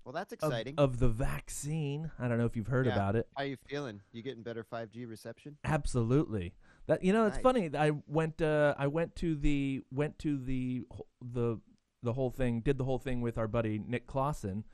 Well, 0.05 0.13
that's 0.13 0.33
of, 0.35 0.39
exciting. 0.51 0.75
of 0.79 0.99
the 0.99 1.09
vaccine. 1.09 2.11
I 2.19 2.29
don't 2.29 2.37
know 2.39 2.45
if 2.45 2.55
you've 2.57 2.67
heard 2.67 2.87
Yeah. 2.87 2.93
about 2.93 3.17
it. 3.17 3.27
How 3.37 3.45
you 3.45 3.57
feeling? 3.69 4.01
You 4.13 4.23
getting 4.23 4.43
better 4.43 4.63
5G 4.63 5.09
reception? 5.09 5.57
Absolutely. 5.65 6.55
That 6.89 7.05
you 7.05 7.13
know, 7.13 7.27
it's 7.27 7.37
Nice. 7.37 7.43
funny. 7.43 7.71
I 7.77 7.93
went. 8.07 8.43
Uh, 8.43 8.75
I 8.79 8.87
went 8.89 9.15
to 9.17 9.35
the 9.37 9.83
went 9.93 10.19
to 10.21 10.37
the 10.39 10.83
wh- 10.93 11.01
the 11.23 11.61
the 12.03 12.13
whole 12.15 12.31
thing. 12.31 12.61
Did 12.61 12.79
the 12.79 12.85
whole 12.85 12.99
thing 12.99 13.21
with 13.21 13.39
our 13.39 13.47
buddy 13.47 13.79
Nick 13.79 14.07
Clausen, 14.07 14.65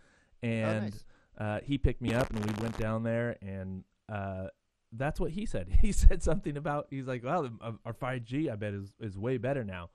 and 0.42 0.76
oh, 0.76 0.80
nice. 0.80 1.04
uh, 1.36 1.60
he 1.64 1.76
picked 1.76 2.00
me 2.00 2.14
up, 2.14 2.30
and 2.30 2.44
we 2.46 2.52
went 2.62 2.78
down 2.78 3.02
there, 3.02 3.36
and 3.42 3.84
uh, 4.08 4.46
that's 4.92 5.18
what 5.20 5.32
he 5.32 5.44
said. 5.44 5.68
He 5.82 5.90
said 5.92 6.22
something 6.22 6.56
about. 6.56 6.86
He's 6.88 7.06
like, 7.08 7.24
"Well, 7.24 7.42
the- 7.42 7.58
uh, 7.60 7.72
our 7.84 7.92
5G, 7.92 8.48
I 8.50 8.54
bet, 8.56 8.74
is 8.74 8.94
is 9.00 9.18
way 9.18 9.36
better 9.36 9.64
now." 9.64 9.90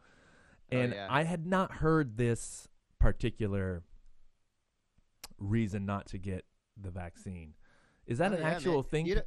Oh, 0.72 0.78
And 0.78 0.94
yeah. 0.94 1.08
I 1.10 1.24
had 1.24 1.48
not 1.48 1.72
heard 1.76 2.18
this 2.18 2.68
particular 3.00 3.84
reason 5.38 5.86
not 5.86 6.06
to 6.08 6.18
get 6.18 6.46
the 6.76 6.92
vaccine. 6.92 7.54
Is 8.06 8.18
that 8.18 8.32
Oh, 8.32 8.36
an 8.36 8.40
yeah, 8.42 8.48
man. 8.48 8.56
actual 8.56 8.84
thing? 8.84 9.06
You 9.06 9.22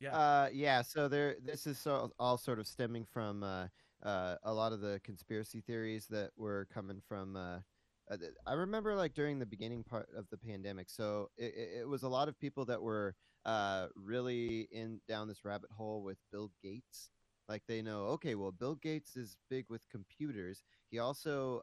yeah. 0.00 0.16
Uh, 0.16 0.48
yeah. 0.52 0.82
So 0.82 1.08
there, 1.08 1.36
this 1.42 1.66
is 1.66 1.78
so, 1.78 2.10
all 2.18 2.38
sort 2.38 2.58
of 2.58 2.66
stemming 2.66 3.06
from 3.12 3.42
uh, 3.42 3.66
uh, 4.02 4.36
a 4.44 4.52
lot 4.52 4.72
of 4.72 4.80
the 4.80 5.00
conspiracy 5.04 5.60
theories 5.60 6.06
that 6.10 6.30
were 6.36 6.66
coming 6.72 7.00
from. 7.08 7.36
Uh, 7.36 7.58
uh, 8.10 8.16
I 8.46 8.52
remember 8.52 8.94
like 8.94 9.14
during 9.14 9.38
the 9.38 9.46
beginning 9.46 9.84
part 9.84 10.08
of 10.16 10.26
the 10.30 10.36
pandemic. 10.36 10.90
So 10.90 11.30
it, 11.36 11.54
it, 11.80 11.88
was 11.88 12.02
a 12.02 12.08
lot 12.08 12.28
of 12.28 12.38
people 12.38 12.64
that 12.66 12.80
were 12.80 13.14
uh, 13.44 13.86
really 13.96 14.68
in 14.70 15.00
down 15.08 15.28
this 15.28 15.44
rabbit 15.44 15.70
hole 15.70 16.02
with 16.02 16.18
Bill 16.30 16.50
Gates. 16.62 17.10
Like 17.48 17.62
they 17.68 17.80
know, 17.80 18.06
okay, 18.06 18.34
well, 18.34 18.52
Bill 18.52 18.74
Gates 18.74 19.16
is 19.16 19.36
big 19.48 19.66
with 19.68 19.88
computers. 19.88 20.62
He 20.90 20.98
also 20.98 21.62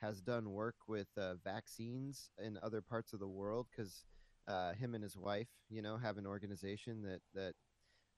has 0.00 0.20
done 0.20 0.50
work 0.50 0.76
with 0.88 1.08
vaccines 1.44 2.30
in 2.42 2.58
other 2.62 2.82
parts 2.82 3.12
of 3.12 3.20
the 3.20 3.28
world 3.28 3.66
because 3.70 4.04
uh, 4.48 4.72
him 4.72 4.94
and 4.94 5.02
his 5.02 5.16
wife, 5.16 5.48
you 5.68 5.82
know, 5.82 5.96
have 5.96 6.18
an 6.18 6.26
organization 6.26 7.02
that 7.02 7.20
that 7.34 7.54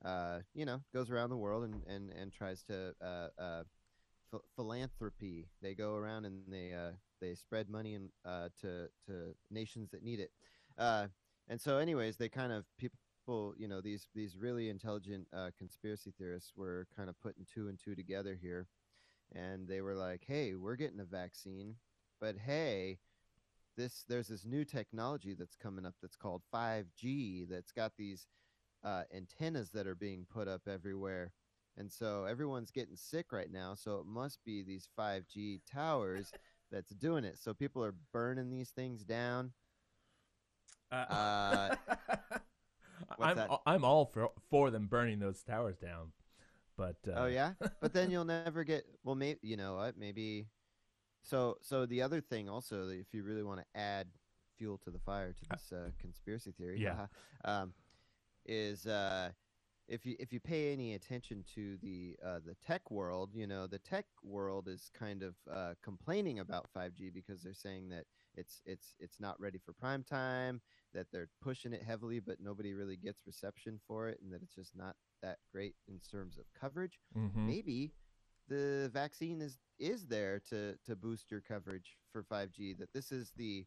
uh, 0.05 0.41
you 0.55 0.65
know 0.65 0.81
goes 0.93 1.11
around 1.11 1.31
the 1.31 1.37
world 1.37 1.65
and 1.65 1.83
and 1.87 2.13
and 2.13 2.33
tries 2.33 2.63
to 2.65 2.95
uh, 3.03 3.29
uh, 3.41 3.63
ph- 4.31 4.43
philanthropy. 4.55 5.49
They 5.63 5.75
go 5.75 5.95
around 5.95 6.25
and 6.25 6.43
they 6.49 6.73
uh, 6.73 6.93
they 7.21 7.35
spread 7.35 7.69
money 7.69 7.99
uh, 8.25 8.49
to 8.61 8.89
to 9.07 9.35
nations 9.51 9.91
that 9.91 10.03
need 10.03 10.21
it. 10.21 10.31
And 11.51 11.59
so, 11.59 11.79
anyways, 11.79 12.19
they 12.19 12.29
kind 12.29 12.53
of 12.53 12.67
people, 12.77 13.55
you 13.57 13.69
know, 13.69 13.81
these 13.81 14.09
these 14.15 14.37
really 14.37 14.69
intelligent 14.69 15.27
conspiracy 15.59 16.13
theorists 16.19 16.53
were 16.57 16.87
kind 16.95 17.09
of 17.09 17.19
putting 17.21 17.47
two 17.53 17.69
and 17.69 17.79
two 17.79 17.95
together 17.95 18.39
here, 18.41 18.69
and 19.35 19.67
they 19.67 19.81
were 19.81 19.95
like, 19.95 20.25
"Hey, 20.27 20.55
we're 20.55 20.77
getting 20.77 21.01
a 21.01 21.05
vaccine, 21.05 21.77
but 22.21 22.37
hey." 22.37 22.99
This 23.79 24.05
there's 24.09 24.27
this 24.27 24.45
new 24.45 24.65
technology 24.65 25.35
that's 25.39 25.55
coming 25.55 25.87
up 25.87 25.95
that's 26.03 26.17
called 26.17 26.43
5G 26.53 27.49
that's 27.49 27.71
got 27.71 27.93
these 27.97 28.27
uh, 28.85 29.05
antennas 29.15 29.71
that 29.71 29.87
are 29.87 29.95
being 29.95 30.27
put 30.29 30.49
up 30.49 30.63
everywhere. 30.69 31.33
And 31.77 31.91
so 31.91 32.25
everyone's 32.25 32.73
getting 32.73 32.97
sick 32.97 33.33
right 33.33 33.51
now. 33.53 33.77
So 33.77 33.99
it 33.99 34.07
must 34.07 34.41
be 34.45 34.65
these 34.65 34.89
5G 34.99 35.61
towers 35.73 36.33
that's 36.73 36.91
doing 36.91 37.23
it. 37.23 37.39
So 37.39 37.55
people 37.55 37.85
are 37.85 37.95
burning 38.13 38.51
these 38.51 38.71
things 38.71 39.05
down. 39.05 39.53
Uh, 40.91 41.77
what's 43.17 43.31
I'm 43.31 43.37
that? 43.37 43.51
I'm 43.65 43.85
all 43.85 44.07
for 44.07 44.31
for 44.51 44.71
them 44.71 44.87
burning 44.87 45.21
those 45.21 45.43
towers 45.43 45.77
down, 45.77 46.13
but 46.77 46.97
uh, 47.07 47.13
oh 47.17 47.27
yeah, 47.27 47.53
but 47.81 47.93
then 47.93 48.11
you'll 48.11 48.25
never 48.25 48.65
get. 48.65 48.85
Well, 49.05 49.15
maybe 49.15 49.39
you 49.43 49.57
know 49.57 49.77
what? 49.77 49.97
Maybe. 49.97 50.47
So 51.23 51.57
so 51.61 51.87
the 51.87 52.03
other 52.03 52.21
thing 52.21 52.49
also, 52.49 52.89
if 52.89 53.13
you 53.13 53.23
really 53.23 53.43
want 53.43 53.61
to 53.61 53.81
add 53.81 54.09
fuel 54.57 54.79
to 54.79 54.91
the 54.91 54.99
fire 54.99 55.33
to 55.33 55.45
this 55.51 55.73
uh, 55.73 55.91
conspiracy 55.99 56.53
theory, 56.53 56.81
Yeah. 56.81 56.95
haha, 56.95 57.07
um, 57.45 57.75
is 58.47 58.87
uh, 58.87 59.31
if 59.89 60.05
you 60.07 60.17
if 60.19 60.33
you 60.33 60.41
pay 60.41 60.73
any 60.73 60.95
attention 60.95 61.45
to 61.55 61.77
the 61.79 62.17
uh, 62.25 62.41
the 62.45 62.55
tech 62.67 62.91
world, 62.91 63.31
you 63.35 63.47
know 63.47 63.67
the 63.67 63.79
tech 63.79 64.07
world 64.23 64.69
is 64.69 64.91
kind 64.99 65.23
of 65.23 65.35
uh, 65.53 65.75
complaining 65.83 66.39
about 66.41 66.69
5G 66.77 67.13
because 67.13 67.43
they're 67.43 67.55
saying 67.55 67.89
that 67.91 68.05
it's 68.35 68.63
it's 68.65 68.95
it's 68.99 69.21
not 69.21 69.39
ready 69.41 69.59
for 69.59 69.73
prime 69.75 70.05
time, 70.05 70.61
that 70.95 71.07
they're 71.13 71.29
pushing 71.43 71.73
it 71.73 71.83
heavily, 71.83 72.21
but 72.21 72.41
nobody 72.41 72.75
really 72.75 72.97
gets 72.97 73.27
reception 73.27 73.79
for 73.87 74.09
it, 74.09 74.19
and 74.23 74.33
that 74.33 74.43
it's 74.43 74.55
just 74.55 74.75
not 74.77 74.97
that 75.23 75.39
great 75.53 75.75
in 75.89 75.99
terms 76.11 76.39
of 76.39 76.45
coverage. 76.59 76.99
mhm. 77.15 77.47
Maybe 77.47 77.93
the 78.49 78.91
vaccine 78.93 79.41
is 79.41 79.59
is 79.79 80.07
there 80.07 80.41
to 80.51 80.77
to 80.87 80.97
boost 80.97 81.31
your 81.31 81.41
coverage 81.41 81.97
for 82.13 82.23
5G. 82.23 82.79
That 82.79 82.93
this 82.93 83.13
is 83.13 83.33
the 83.37 83.65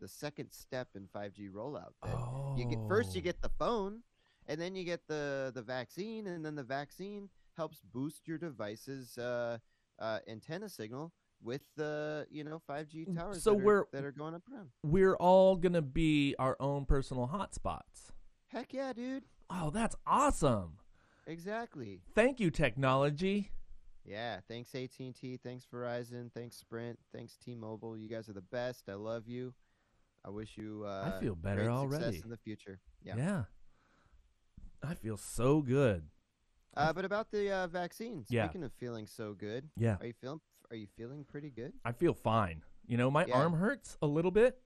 the 0.00 0.08
second 0.08 0.50
step 0.50 0.88
in 0.94 1.06
5G 1.06 1.50
rollout. 1.50 1.92
That 2.02 2.16
you 2.56 2.64
get 2.64 2.80
first 2.88 3.14
you 3.14 3.20
Oh. 3.20 3.24
get 3.24 3.40
the 3.42 3.48
phone 3.48 4.02
and 4.46 4.60
then 4.60 4.74
you 4.74 4.84
get 4.84 5.06
the 5.08 5.52
the 5.54 5.62
vaccine 5.62 6.26
and 6.26 6.44
then 6.44 6.54
the 6.54 6.62
vaccine 6.64 7.30
helps 7.56 7.80
boost 7.92 8.26
your 8.26 8.36
device's 8.38 9.16
uh, 9.16 9.58
uh, 10.00 10.18
antenna 10.26 10.68
signal 10.68 11.12
with 11.42 11.62
the 11.76 12.26
you 12.30 12.42
know 12.44 12.60
5G 12.68 13.06
Mm, 13.06 13.16
towers 13.16 13.42
so 13.42 13.50
that, 13.54 13.60
are, 13.60 13.64
we're- 13.64 13.84
that 13.92 14.04
are 14.04 14.12
going 14.12 14.34
up 14.34 14.42
around. 14.52 14.70
we're 14.82 15.16
all 15.16 15.56
gonna 15.56 15.82
be 15.82 16.34
our 16.38 16.56
own 16.60 16.84
personal 16.84 17.28
hotspots. 17.28 18.10
Heck 18.48 18.72
yeah, 18.74 18.92
dude! 18.92 19.24
Oh, 19.50 19.70
that's 19.70 19.94
awesome! 20.06 20.78
Exactly. 21.26 22.02
Thank 22.14 22.38
you, 22.40 22.50
technology. 22.50 23.50
Yeah. 24.04 24.40
Thanks 24.48 24.74
AT&T. 24.74 25.38
Thanks 25.42 25.66
Verizon. 25.72 26.30
Thanks 26.32 26.56
Sprint. 26.56 26.98
Thanks 27.14 27.36
T-Mobile. 27.44 27.96
You 27.96 28.08
guys 28.08 28.28
are 28.28 28.32
the 28.34 28.40
best. 28.42 28.88
I 28.88 28.94
love 28.94 29.26
you. 29.26 29.54
I 30.24 30.30
wish 30.30 30.56
you. 30.56 30.84
Uh, 30.86 31.18
feel 31.20 31.34
better 31.34 31.62
great 31.64 31.68
already. 31.68 32.04
Success 32.04 32.24
in 32.24 32.30
the 32.30 32.36
future. 32.36 32.80
Yeah. 33.02 33.14
Yeah. 33.16 33.42
I 34.82 34.94
feel 34.94 35.16
so 35.16 35.60
good. 35.62 36.04
Uh, 36.76 36.92
but 36.92 37.04
about 37.04 37.30
the 37.30 37.50
uh, 37.50 37.66
vaccine. 37.66 38.24
Yeah. 38.28 38.44
Speaking 38.46 38.64
of 38.64 38.72
feeling 38.74 39.06
so 39.06 39.32
good, 39.32 39.68
Yeah. 39.76 39.96
are 40.00 40.06
you 40.06 40.12
feeling? 40.20 40.40
Are 40.70 40.76
you 40.76 40.86
feeling 40.96 41.24
pretty 41.24 41.50
good? 41.50 41.72
I 41.84 41.92
feel 41.92 42.14
fine. 42.14 42.62
You 42.86 42.96
know, 42.96 43.10
my 43.10 43.26
Yeah. 43.26 43.36
arm 43.36 43.52
hurts 43.54 43.96
a 44.02 44.06
little 44.06 44.30
bit, 44.30 44.58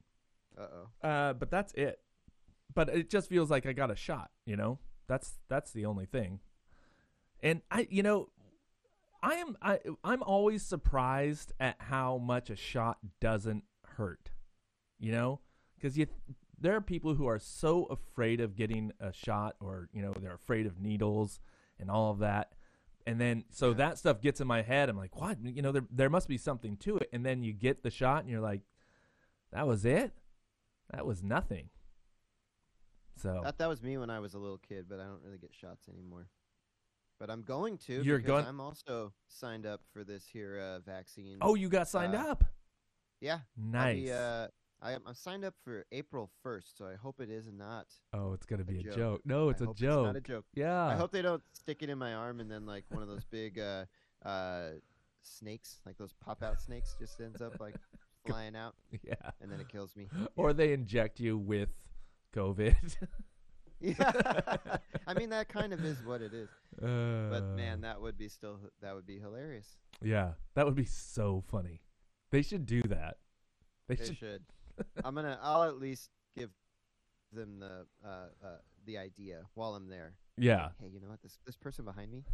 Uh 0.57 0.67
oh. 1.03 1.07
uh, 1.09 1.33
but 1.35 1.51
that's 1.51 1.73
it. 1.75 2.01
But 2.75 2.89
it 2.89 3.11
just 3.11 3.29
feels 3.29 3.51
like 3.51 3.67
I 3.67 3.73
got 3.73 3.91
a 3.91 3.97
shot. 3.97 4.31
You 4.47 4.57
know, 4.57 4.79
that's 5.07 5.39
that's 5.49 5.73
the 5.73 5.85
only 5.87 6.07
thing. 6.07 6.41
And 7.43 7.63
I, 7.71 7.87
you 7.91 8.03
know, 8.03 8.31
I 9.23 9.35
am 9.35 9.57
I 9.63 9.81
I'm 10.05 10.23
always 10.23 10.63
surprised 10.63 11.53
at 11.59 11.77
how 11.81 12.19
much 12.19 12.51
a 12.51 12.57
shot 12.57 12.99
doesn't 13.21 13.65
hurt. 13.85 14.31
You 14.99 15.13
know, 15.13 15.41
because 15.77 15.97
you 15.97 16.07
there 16.61 16.75
are 16.75 16.81
people 16.81 17.15
who 17.15 17.27
are 17.27 17.39
so 17.39 17.85
afraid 17.85 18.41
of 18.41 18.57
getting 18.57 18.93
a 19.01 19.13
shot, 19.13 19.57
or 19.61 19.89
you 19.93 20.03
know, 20.03 20.13
they're 20.21 20.35
afraid 20.35 20.67
of 20.67 20.81
needles 20.81 21.41
and 21.79 21.91
all 21.91 22.11
of 22.11 22.19
that. 22.19 22.53
And 23.07 23.21
then 23.21 23.45
so 23.51 23.69
Yeah. 23.71 23.75
that 23.75 23.99
stuff 23.99 24.21
gets 24.21 24.41
in 24.41 24.47
my 24.47 24.63
head. 24.63 24.89
I'm 24.89 24.97
like, 24.97 25.17
what? 25.17 25.39
You 25.43 25.63
know, 25.63 25.73
there 25.73 25.87
there 25.91 26.11
must 26.11 26.29
be 26.29 26.37
something 26.39 26.77
to 26.79 26.99
it. 26.99 27.09
And 27.13 27.25
then 27.25 27.43
you 27.43 27.53
get 27.53 27.83
the 27.83 27.91
shot, 27.91 28.23
and 28.23 28.31
you're 28.31 28.41
like, 28.41 28.63
that 29.53 29.67
was 29.67 29.85
it. 29.85 30.13
That 30.91 31.07
was 31.07 31.23
nothing. 31.23 31.71
So 33.17 33.41
That 33.45 33.59
that 33.59 33.69
was 33.69 33.83
me 33.83 33.97
when 33.99 34.11
I 34.11 34.21
was 34.21 34.35
a 34.35 34.39
little 34.39 34.59
kid, 34.59 34.87
but 34.89 35.01
I 35.01 35.05
don't 35.05 35.23
really 35.25 35.39
get 35.39 35.53
shots 35.55 35.89
anymore. 35.89 36.29
But 37.19 37.31
I'm 37.31 37.43
going 37.43 37.79
to. 37.79 38.03
You're 38.03 38.21
going- 38.21 38.47
I'm 38.47 38.61
also 38.61 39.13
signed 39.27 39.67
up 39.67 39.81
for 39.93 40.05
this 40.05 40.25
here 40.33 40.59
uh, 40.59 40.79
vaccine. 40.81 41.39
oh, 41.41 41.55
you 41.55 41.69
got 41.69 41.89
signed 41.89 42.15
uh, 42.15 42.31
up. 42.31 42.45
yeah. 43.21 43.41
Nice. 43.57 44.05
be, 44.05 44.13
uh, 44.13 44.49
I 44.81 44.93
am 44.93 45.03
I'm 45.07 45.15
signed 45.15 45.45
up 45.45 45.55
for 45.65 45.85
April 45.91 46.31
1st, 46.45 46.77
so 46.77 46.87
I 46.87 46.95
hope 46.95 47.21
it 47.21 47.31
is 47.31 47.51
not. 47.53 47.87
oh, 48.15 48.33
it's 48.33 48.47
gonna 48.47 48.65
be 48.65 48.79
a 48.79 48.83
joke. 48.83 48.97
joke. 48.97 49.21
No, 49.25 49.49
it's 49.49 49.61
I 49.61 49.65
a 49.65 49.75
joke. 49.75 49.79
It's 49.79 50.07
not 50.07 50.17
a 50.17 50.21
joke. 50.21 50.45
yeah. 50.55 50.87
I 50.87 50.95
hope 50.95 51.11
they 51.11 51.23
don't 51.23 51.43
stick 51.53 51.83
it 51.83 51.91
in 51.91 51.99
my 51.99 52.15
arm 52.15 52.39
and 52.41 52.51
then 52.51 52.65
like 52.67 52.85
one 52.91 53.03
of 53.03 53.09
those 53.09 53.25
big 53.25 53.59
uh, 53.59 53.87
uh, 54.25 54.71
snakes, 55.23 55.81
like 55.85 55.99
those 55.99 56.13
pop 56.25 56.43
out 56.43 56.61
snakes, 56.61 56.95
just 56.99 57.21
ends 57.21 57.43
up 57.43 57.59
like 57.59 57.75
flying 58.27 58.55
out 58.55 58.75
yeah. 59.03 59.15
and 59.41 59.51
then 59.51 59.59
it 59.61 59.69
kills 59.69 59.97
me. 59.97 60.07
Or 60.37 60.53
they 60.53 60.73
inject 60.73 61.19
you 61.19 61.37
with 61.37 61.71
COVID. 62.35 62.75
Yeah. 63.81 64.57
I 65.07 65.15
mean 65.15 65.31
that 65.31 65.49
kind 65.49 65.73
of 65.73 65.85
is 65.85 66.03
what 66.05 66.21
it 66.21 66.33
is. 66.35 66.49
Uh, 66.83 67.31
But 67.31 67.45
man, 67.57 67.81
that 67.83 68.01
would 68.01 68.19
be 68.19 68.29
still 68.29 68.59
that 68.83 68.95
would 68.95 69.07
be 69.07 69.19
hilarious. 69.19 69.77
yeah, 70.03 70.33
that 70.55 70.67
would 70.67 70.75
be 70.75 70.85
so 70.85 71.43
funny. 71.51 71.81
They 72.31 72.43
should 72.43 72.67
do 72.67 72.83
that. 72.83 73.19
They, 73.89 73.95
They 73.97 74.05
should. 74.07 74.17
should. 74.19 74.43
I'm 75.05 75.15
gonna. 75.15 75.39
I'll 75.43 75.63
at 75.65 75.79
least 75.79 76.11
give 76.37 76.51
them 77.33 77.59
the 77.61 77.87
uh, 78.05 78.09
uh, 78.45 78.49
the 78.85 78.99
idea 78.99 79.43
while 79.55 79.75
I'm 79.75 79.89
there. 79.89 80.15
Yeah. 80.37 80.69
Hey, 80.81 80.89
you 80.93 81.01
know 81.01 81.09
what? 81.09 81.23
This 81.23 81.39
this 81.47 81.57
person 81.57 81.85
behind 81.85 82.11
me, 82.13 82.25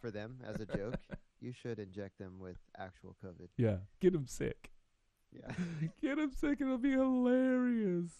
for 0.00 0.10
them 0.10 0.38
as 0.46 0.60
a 0.60 0.66
joke, 0.66 0.96
you 1.40 1.52
should 1.52 1.78
inject 1.78 2.18
them 2.18 2.38
with 2.38 2.56
actual 2.78 3.16
COVID. 3.24 3.48
Yeah. 3.56 3.76
Get 4.00 4.12
them 4.12 4.26
sick. 4.26 4.70
Yeah. 5.32 5.52
Get 6.02 6.16
them 6.16 6.30
sick. 6.32 6.60
It'll 6.60 6.78
be 6.78 6.92
hilarious. 6.92 8.10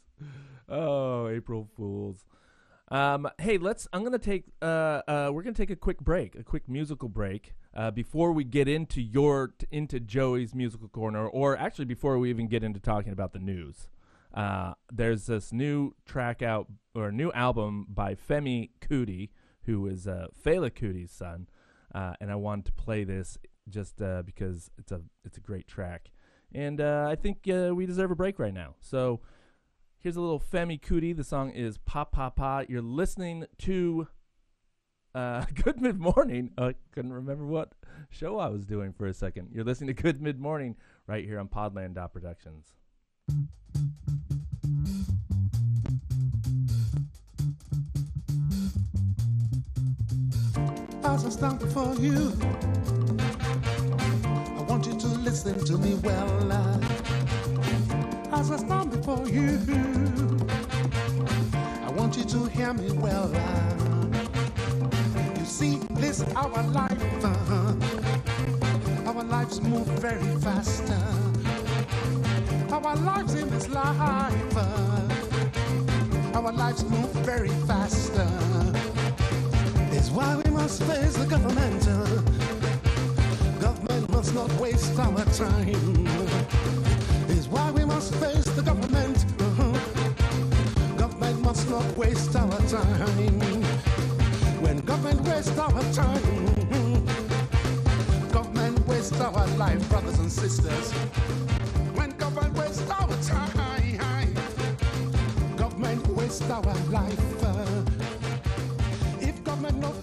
Oh, 0.69 1.29
April 1.29 1.69
Fools. 1.77 2.25
Um, 2.95 3.29
hey, 3.41 3.59
let's. 3.59 3.89
I'm 3.93 4.05
gonna 4.05 4.21
take. 4.21 4.45
Uh, 4.63 5.03
uh, 5.09 5.31
we're 5.33 5.43
gonna 5.43 5.53
take 5.53 5.71
a 5.71 5.75
quick 5.77 5.99
break, 5.99 6.37
a 6.37 6.45
quick 6.45 6.69
musical 6.69 7.09
break, 7.09 7.57
uh, 7.75 7.91
before 7.91 8.31
we 8.31 8.45
get 8.45 8.69
into 8.69 9.03
your 9.03 9.49
t- 9.49 9.67
into 9.73 9.99
Joey's 9.99 10.55
musical 10.55 10.87
corner, 10.87 11.27
or 11.27 11.59
actually 11.59 11.87
before 11.87 12.21
we 12.21 12.31
even 12.31 12.47
get 12.47 12.63
into 12.63 12.79
talking 12.79 13.11
about 13.11 13.33
the 13.33 13.41
news. 13.41 13.89
Uh, 14.33 14.75
there's 14.93 15.27
this 15.27 15.53
new 15.53 15.93
track 16.07 16.41
out 16.41 16.69
or 16.95 17.11
new 17.11 17.33
album 17.33 17.87
by 17.89 18.15
Femi 18.15 18.71
Kuti, 18.81 19.31
who 19.65 19.89
is 19.89 20.07
uh, 20.07 20.29
Fela 20.45 20.71
Kuti's 20.71 21.11
son, 21.11 21.49
uh, 21.93 22.15
and 22.21 22.31
I 22.31 22.37
wanted 22.37 22.67
to 22.67 22.73
play 22.75 23.03
this 23.03 23.39
just 23.69 24.01
uh, 24.01 24.23
because 24.23 24.71
it's 24.79 24.93
a 24.93 25.01
it's 25.25 25.37
a 25.37 25.41
great 25.41 25.67
track 25.67 26.11
and 26.55 26.81
uh, 26.81 27.07
I 27.09 27.17
think 27.17 27.49
uh, 27.49 27.75
we 27.75 27.85
deserve 27.85 28.11
a 28.11 28.15
break 28.15 28.39
right 28.39 28.55
now. 28.55 28.77
So 28.81 29.21
here's 30.05 30.17
a 30.17 30.21
little 30.21 30.39
Femi 30.39 30.79
Kuti. 30.79 31.17
The 31.17 31.25
song 31.25 31.51
is 31.51 31.79
"Pa 31.79 32.05
Pa 32.05 32.31
Pa." 32.31 32.65
You're 32.69 32.83
listening 32.83 33.47
to 33.59 34.07
uh, 35.15 35.47
Good 35.65 35.81
Mid 35.81 35.99
Morning. 35.99 36.51
I 36.57 36.75
couldn't 36.93 37.15
remember 37.15 37.47
what 37.47 37.73
show 38.11 38.39
I 38.39 38.49
was 38.49 38.65
doing 38.67 38.93
for 38.93 39.07
a 39.07 39.15
second. 39.15 39.49
You're 39.53 39.65
listening 39.65 39.89
to 39.89 40.01
Good 40.01 40.21
Mid 40.23 40.39
Morning 40.39 40.77
right 41.09 41.25
here 41.25 41.41
on 41.41 41.49
Podland 41.49 41.95
Dot 41.95 42.13
Productions. 42.13 42.75
As 51.03 51.25
I 51.25 51.29
stand 51.31 51.59
before 51.61 51.95
you, 51.97 52.33
I 54.59 54.63
want 54.69 54.87
you 54.87 54.99
to 54.99 55.07
listen 55.07 55.65
to 55.65 55.79
me 55.79 55.95
well. 55.95 56.53
uh, 56.53 56.94
As 58.35 58.50
I 58.50 58.57
stand 58.59 58.91
before 58.91 59.29
you, 59.29 59.59
I 61.73 61.91
want 61.93 62.17
you 62.17 62.25
to 62.25 62.47
hear 62.47 62.75
me 62.75 62.91
well. 62.93 63.31
uh. 63.35 63.97
You 65.38 65.45
see, 65.45 65.76
this 65.91 66.23
our 66.37 66.62
life. 66.64 67.25
uh, 67.25 67.75
Our 69.07 69.25
lives 69.25 69.61
move 69.62 69.87
very 70.00 70.25
fast. 70.41 70.85
Our 72.73 72.97
lives 72.97 73.35
in 73.35 73.50
this 73.50 73.69
life. 73.69 74.57
Our 76.35 76.53
lives 76.53 76.85
move 76.85 77.11
very 77.26 77.50
fast. 77.69 78.12
Is 79.93 80.11
why 80.11 80.37
we 80.45 80.50
must 80.50 80.83
face 80.85 81.14
the 81.17 81.26
government. 81.26 81.85
Government 83.61 84.11
must 84.11 84.35
not 84.35 84.50
waste 84.61 84.99
our 84.99 85.25
time. 85.26 86.24
Why 87.55 87.71
we 87.71 87.85
must 87.85 88.13
face 88.17 88.47
the 88.57 88.63
government. 88.63 89.25
Uh-huh. 89.39 89.73
Government 90.97 91.41
must 91.43 91.71
not 91.71 91.87
waste 91.97 92.35
our 92.35 92.59
time. 92.67 93.31
When 94.65 94.79
government 94.81 95.21
waste 95.23 95.57
our 95.59 95.83
time, 95.93 96.23
government 98.33 98.87
waste 98.89 99.21
our 99.21 99.47
life, 99.57 99.89
brothers 99.89 100.19
and 100.19 100.33
sisters. 100.33 100.91
When 101.99 102.11
government 102.17 102.55
waste 102.59 102.91
our 102.91 103.17
time, 103.23 103.99
government 105.57 106.07
waste 106.09 106.51
our 106.51 106.75
life. 106.91 107.45
uh. 107.45 107.85
If 109.21 109.45
government 109.45 109.79
not 109.79 110.03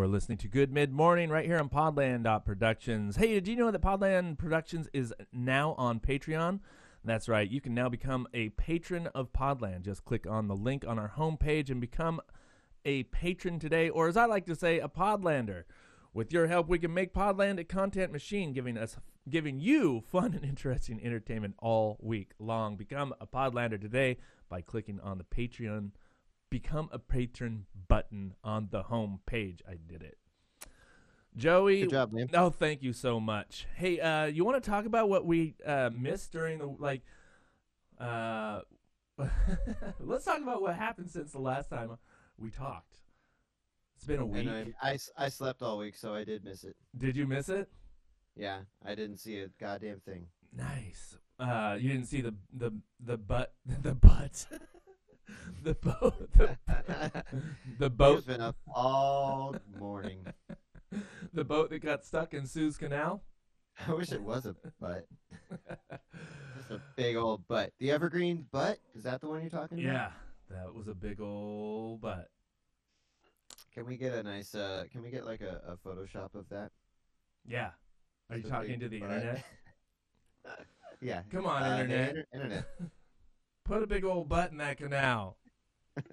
You're 0.00 0.08
listening 0.08 0.38
to 0.38 0.48
Good 0.48 0.72
Mid 0.72 0.94
Morning 0.94 1.28
right 1.28 1.44
here 1.44 1.58
on 1.58 1.68
Podland 1.68 2.24
Productions. 2.46 3.16
Hey, 3.16 3.34
did 3.34 3.46
you 3.46 3.54
know 3.54 3.70
that 3.70 3.82
Podland 3.82 4.38
Productions 4.38 4.88
is 4.94 5.12
now 5.30 5.74
on 5.76 6.00
Patreon? 6.00 6.60
That's 7.04 7.28
right. 7.28 7.48
You 7.48 7.60
can 7.60 7.74
now 7.74 7.90
become 7.90 8.26
a 8.32 8.48
patron 8.48 9.08
of 9.08 9.30
Podland. 9.34 9.82
Just 9.82 10.06
click 10.06 10.26
on 10.26 10.48
the 10.48 10.56
link 10.56 10.86
on 10.88 10.98
our 10.98 11.12
homepage 11.18 11.68
and 11.68 11.82
become 11.82 12.18
a 12.86 13.02
patron 13.02 13.58
today, 13.58 13.90
or 13.90 14.08
as 14.08 14.16
I 14.16 14.24
like 14.24 14.46
to 14.46 14.54
say, 14.54 14.78
a 14.78 14.88
Podlander. 14.88 15.64
With 16.14 16.32
your 16.32 16.46
help, 16.46 16.70
we 16.70 16.78
can 16.78 16.94
make 16.94 17.12
Podland 17.12 17.60
a 17.60 17.64
content 17.64 18.10
machine, 18.10 18.54
giving 18.54 18.78
us 18.78 18.96
giving 19.28 19.60
you 19.60 20.00
fun 20.00 20.32
and 20.32 20.44
interesting 20.46 20.98
entertainment 21.04 21.56
all 21.58 21.98
week 22.00 22.32
long. 22.38 22.76
Become 22.76 23.12
a 23.20 23.26
Podlander 23.26 23.78
today 23.78 24.16
by 24.48 24.62
clicking 24.62 24.98
on 25.00 25.18
the 25.18 25.24
Patreon 25.24 25.90
become 26.50 26.88
a 26.92 26.98
patron 26.98 27.66
button 27.90 28.34
on 28.42 28.68
the 28.70 28.84
home 28.84 29.20
page. 29.26 29.60
I 29.68 29.74
did 29.74 30.02
it. 30.02 30.16
Joey, 31.36 31.82
Good 31.82 31.90
job, 31.90 32.12
Liam. 32.12 32.30
Oh, 32.34 32.50
thank 32.50 32.82
you 32.82 32.92
so 32.92 33.20
much. 33.20 33.66
Hey, 33.76 34.00
uh, 34.00 34.24
you 34.26 34.44
want 34.44 34.62
to 34.62 34.70
talk 34.70 34.84
about 34.84 35.08
what 35.08 35.26
we 35.26 35.54
uh, 35.64 35.90
missed 35.96 36.32
during 36.32 36.58
the 36.58 36.66
like? 36.66 37.02
Uh, 37.98 38.60
let's 40.00 40.24
talk 40.24 40.40
about 40.40 40.62
what 40.62 40.74
happened 40.74 41.10
since 41.10 41.32
the 41.32 41.38
last 41.38 41.70
time 41.70 41.96
we 42.38 42.50
talked. 42.50 42.96
It's 43.96 44.06
been 44.06 44.20
a 44.20 44.26
week. 44.26 44.48
I, 44.48 44.92
I 44.92 44.98
I 45.16 45.28
slept 45.28 45.62
all 45.62 45.78
week, 45.78 45.94
so 45.94 46.14
I 46.14 46.24
did 46.24 46.44
miss 46.44 46.64
it. 46.64 46.74
Did 46.96 47.16
you 47.16 47.26
miss 47.26 47.48
it? 47.48 47.68
Yeah, 48.34 48.60
I 48.84 48.94
didn't 48.94 49.18
see 49.18 49.38
a 49.40 49.48
goddamn 49.60 50.00
thing. 50.00 50.26
Nice. 50.56 51.18
Uh, 51.38 51.76
you 51.78 51.90
didn't 51.90 52.06
see 52.06 52.22
the 52.22 52.34
the 52.52 52.72
the 52.98 53.18
butt 53.18 53.54
the 53.82 53.94
butt 53.94 54.46
the 55.62 55.74
boat 55.74 56.30
the, 56.36 56.56
the 57.78 57.90
boat 57.90 58.18
I've 58.18 58.26
been 58.26 58.40
up 58.40 58.56
all 58.74 59.54
morning. 59.78 60.26
the 61.32 61.44
boat 61.44 61.70
that 61.70 61.80
got 61.80 62.04
stuck 62.04 62.34
in 62.34 62.46
Suez 62.46 62.76
Canal. 62.76 63.22
I 63.86 63.92
wish 63.94 64.12
it 64.12 64.22
was 64.22 64.44
a 64.46 64.54
butt. 64.80 65.06
Just 66.58 66.70
a 66.70 66.80
big 66.96 67.16
old 67.16 67.46
butt. 67.48 67.72
The 67.78 67.90
evergreen 67.90 68.46
butt? 68.52 68.78
Is 68.94 69.04
that 69.04 69.20
the 69.20 69.28
one 69.28 69.40
you're 69.40 69.50
talking 69.50 69.78
about? 69.84 69.92
Yeah, 69.92 70.10
that 70.50 70.74
was 70.74 70.88
a 70.88 70.94
big 70.94 71.20
old 71.20 72.00
butt. 72.00 72.28
Can 73.72 73.86
we 73.86 73.96
get 73.96 74.12
a 74.14 74.22
nice 74.22 74.54
uh 74.54 74.84
can 74.90 75.02
we 75.02 75.10
get 75.10 75.24
like 75.24 75.40
a, 75.40 75.60
a 75.68 75.76
Photoshop 75.88 76.34
of 76.34 76.48
that? 76.50 76.70
Yeah. 77.46 77.70
Are 78.28 78.36
you 78.36 78.44
a 78.46 78.48
talking 78.48 78.80
to 78.80 78.88
the 78.88 79.00
butt. 79.00 79.10
internet? 79.10 79.44
yeah. 81.00 81.22
Come 81.30 81.46
on, 81.46 81.62
Uh, 81.62 81.76
internet. 81.82 82.08
inter- 82.10 82.26
internet. 82.34 82.64
Put 83.70 83.84
a 83.84 83.86
big 83.86 84.04
old 84.04 84.28
butt 84.28 84.50
in 84.50 84.56
that 84.56 84.78
canal. 84.78 85.36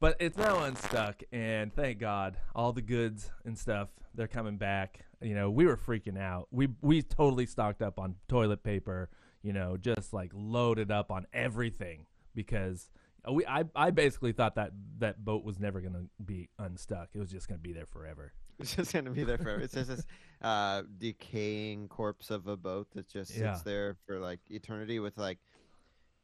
but 0.00 0.16
it's 0.18 0.36
now 0.36 0.64
unstuck, 0.64 1.22
and 1.30 1.72
thank 1.72 2.00
God, 2.00 2.36
all 2.56 2.72
the 2.72 2.82
goods 2.82 3.30
and 3.44 3.56
stuff 3.56 3.88
they're 4.16 4.26
coming 4.26 4.56
back. 4.56 5.04
You 5.22 5.36
know, 5.36 5.48
we 5.48 5.64
were 5.64 5.76
freaking 5.76 6.18
out. 6.18 6.48
We 6.50 6.70
we 6.82 7.02
totally 7.02 7.46
stocked 7.46 7.82
up 7.82 8.00
on 8.00 8.16
toilet 8.26 8.64
paper. 8.64 9.10
You 9.44 9.52
know, 9.52 9.76
just 9.76 10.12
like 10.12 10.32
loaded 10.34 10.90
up 10.90 11.12
on 11.12 11.24
everything 11.32 12.06
because 12.34 12.90
we 13.30 13.46
I 13.46 13.62
I 13.76 13.92
basically 13.92 14.32
thought 14.32 14.56
that 14.56 14.72
that 14.98 15.24
boat 15.24 15.44
was 15.44 15.60
never 15.60 15.80
gonna 15.80 16.06
be 16.24 16.48
unstuck. 16.58 17.10
It 17.14 17.20
was 17.20 17.30
just 17.30 17.46
gonna 17.46 17.60
be 17.60 17.72
there 17.72 17.86
forever. 17.86 18.32
It's 18.60 18.74
just 18.74 18.92
gonna 18.92 19.10
be 19.10 19.24
there 19.24 19.38
forever. 19.38 19.60
It's 19.60 19.74
just 19.74 19.88
this 19.88 20.04
uh, 20.42 20.82
decaying 20.98 21.88
corpse 21.88 22.30
of 22.30 22.46
a 22.48 22.56
boat 22.56 22.88
that 22.94 23.08
just 23.08 23.30
sits 23.30 23.40
Yeah. 23.40 23.58
there 23.64 23.96
for 24.06 24.18
like 24.18 24.40
eternity 24.50 24.98
with 24.98 25.16
like 25.16 25.38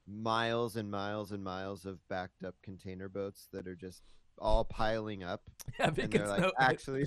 miles 0.06 0.76
and 0.76 0.90
miles 0.90 1.32
and 1.32 1.42
miles 1.42 1.84
of 1.86 1.98
backed 2.08 2.44
up 2.44 2.54
container 2.62 3.08
boats 3.08 3.48
that 3.52 3.66
are 3.68 3.76
just 3.76 4.02
all 4.38 4.64
piling 4.64 5.22
up. 5.22 5.42
Yeah, 5.78 5.86
And 5.86 5.96
they're 5.96 6.26
like, 6.28 6.40
no, 6.40 6.52
actually, 6.58 7.06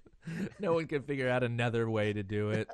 no 0.60 0.72
one 0.74 0.86
can 0.86 1.02
figure 1.02 1.28
out 1.28 1.42
another 1.42 1.90
way 1.90 2.12
to 2.12 2.22
do 2.22 2.50
it. 2.50 2.68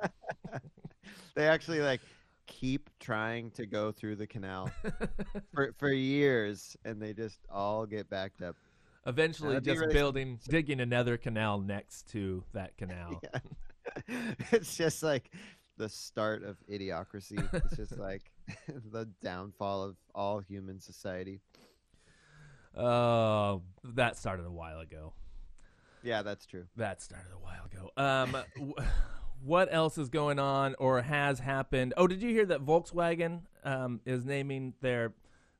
they 1.35 1.47
actually 1.47 1.79
like 1.81 2.01
keep 2.45 2.89
trying 2.99 3.51
to 3.51 3.65
go 3.65 3.91
through 3.91 4.15
the 4.15 4.27
canal 4.27 4.71
for 5.53 5.73
for 5.77 5.91
years, 5.91 6.77
and 6.85 7.01
they 7.01 7.13
just 7.13 7.39
all 7.49 7.85
get 7.85 8.09
backed 8.09 8.41
up. 8.41 8.55
Eventually, 9.09 9.53
That'd 9.53 9.65
just 9.65 9.79
really- 9.81 9.93
building, 9.93 10.39
digging 10.47 10.79
another 10.79 11.17
canal 11.17 11.59
next 11.59 12.09
to 12.11 12.43
that 12.53 12.77
canal. 12.77 13.21
Yeah. 13.33 13.39
it's 14.51 14.77
just 14.77 15.01
like 15.01 15.31
the 15.77 15.89
start 15.89 16.43
of 16.43 16.57
idiocracy. 16.71 17.43
It's 17.53 17.75
just 17.75 17.97
like 17.97 18.21
the 18.67 19.09
downfall 19.23 19.83
of 19.83 19.95
all 20.13 20.39
human 20.39 20.79
society. 20.79 21.41
Oh, 22.77 23.63
that 23.83 24.15
started 24.17 24.45
a 24.45 24.51
while 24.51 24.79
ago. 24.79 25.13
Yeah, 26.03 26.21
that's 26.21 26.45
true. 26.45 26.65
That 26.75 27.01
started 27.01 27.31
a 27.33 27.39
while 27.39 27.65
ago. 27.65 27.89
Um, 27.97 28.43
w- 28.55 28.89
what 29.43 29.69
else 29.73 29.97
is 29.97 30.09
going 30.09 30.39
on 30.39 30.75
or 30.79 31.01
has 31.01 31.39
happened? 31.39 31.93
Oh, 31.97 32.07
did 32.07 32.21
you 32.21 32.29
hear 32.29 32.45
that 32.45 32.63
Volkswagen 32.65 33.41
um, 33.63 34.01
is 34.05 34.23
naming 34.25 34.73
their 34.81 35.13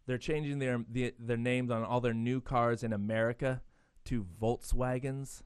they're 0.10 0.18
changing 0.18 0.58
their 0.58 0.84
the, 0.90 1.14
their 1.20 1.38
names 1.38 1.70
on 1.70 1.84
all 1.84 2.02
their 2.02 2.16
new 2.16 2.42
cars 2.42 2.84
in 2.84 2.94
America 2.94 3.62
to 4.06 4.26
Voltswagens? 4.42 5.44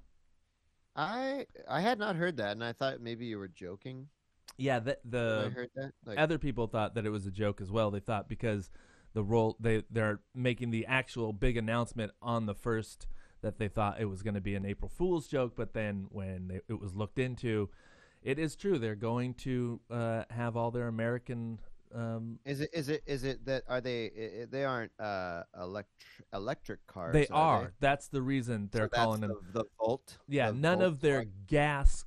I 0.96 1.48
I 1.68 1.82
had 1.82 2.00
not 2.00 2.16
heard 2.16 2.38
that, 2.38 2.54
and 2.54 2.64
I 2.64 2.72
thought 2.72 3.02
maybe 3.02 3.26
you 3.26 3.38
were 3.38 3.50
joking. 3.50 4.08
Yeah, 4.58 4.80
the 4.80 4.98
the 5.04 5.52
heard 5.54 5.70
that. 5.76 5.92
Like, 6.06 6.18
other 6.18 6.38
people 6.38 6.68
thought 6.68 6.96
that 6.96 7.06
it 7.06 7.10
was 7.10 7.26
a 7.26 7.32
joke 7.32 7.60
as 7.60 7.72
well. 7.72 7.92
They 7.92 8.00
thought 8.00 8.30
because 8.30 8.72
the 9.14 9.22
role 9.22 9.58
they 9.60 9.84
they're 9.90 10.22
making 10.34 10.72
the 10.72 10.86
actual 10.86 11.34
big 11.34 11.58
announcement 11.58 12.14
on 12.22 12.46
the 12.46 12.56
first 12.56 13.06
that 13.42 13.58
they 13.58 13.68
thought 13.68 14.00
it 14.00 14.06
was 14.06 14.24
going 14.24 14.36
to 14.36 14.42
be 14.42 14.56
an 14.56 14.66
April 14.66 14.88
Fool's 14.88 15.28
joke, 15.28 15.58
but 15.58 15.74
then 15.74 16.08
when 16.10 16.48
they, 16.48 16.62
it 16.70 16.80
was 16.80 16.96
looked 16.96 17.20
into, 17.20 17.70
it 18.22 18.40
is 18.40 18.56
true. 18.56 18.80
They're 18.80 18.96
going 18.96 19.34
to 19.34 19.82
uh, 19.92 20.24
have 20.30 20.56
all 20.56 20.72
their 20.72 20.88
American. 20.88 21.60
Um, 21.96 22.40
is 22.46 22.62
it 22.62 22.70
is 22.74 22.90
it 22.90 23.04
is 23.06 23.24
it 23.24 23.46
that 23.46 23.64
are 23.68 23.80
they 23.80 24.46
they 24.50 24.66
aren't 24.66 24.92
uh 25.00 25.44
electric 25.60 25.88
electric 26.34 26.86
cars? 26.88 27.14
they 27.14 27.28
are. 27.28 27.64
are. 27.64 27.74
That's 27.80 28.08
the 28.08 28.22
reason 28.22 28.70
they're 28.72 28.90
that's 28.92 28.96
calling 28.96 29.22
them. 29.22 29.34
the, 29.54 29.60
the 29.60 29.66
Volt. 29.80 30.18
Yeah, 30.28 30.52
the 30.52 30.58
none 30.58 30.82
of 30.82 31.02
their 31.02 31.22
Volkswagen. 31.22 31.48
gas 31.48 32.06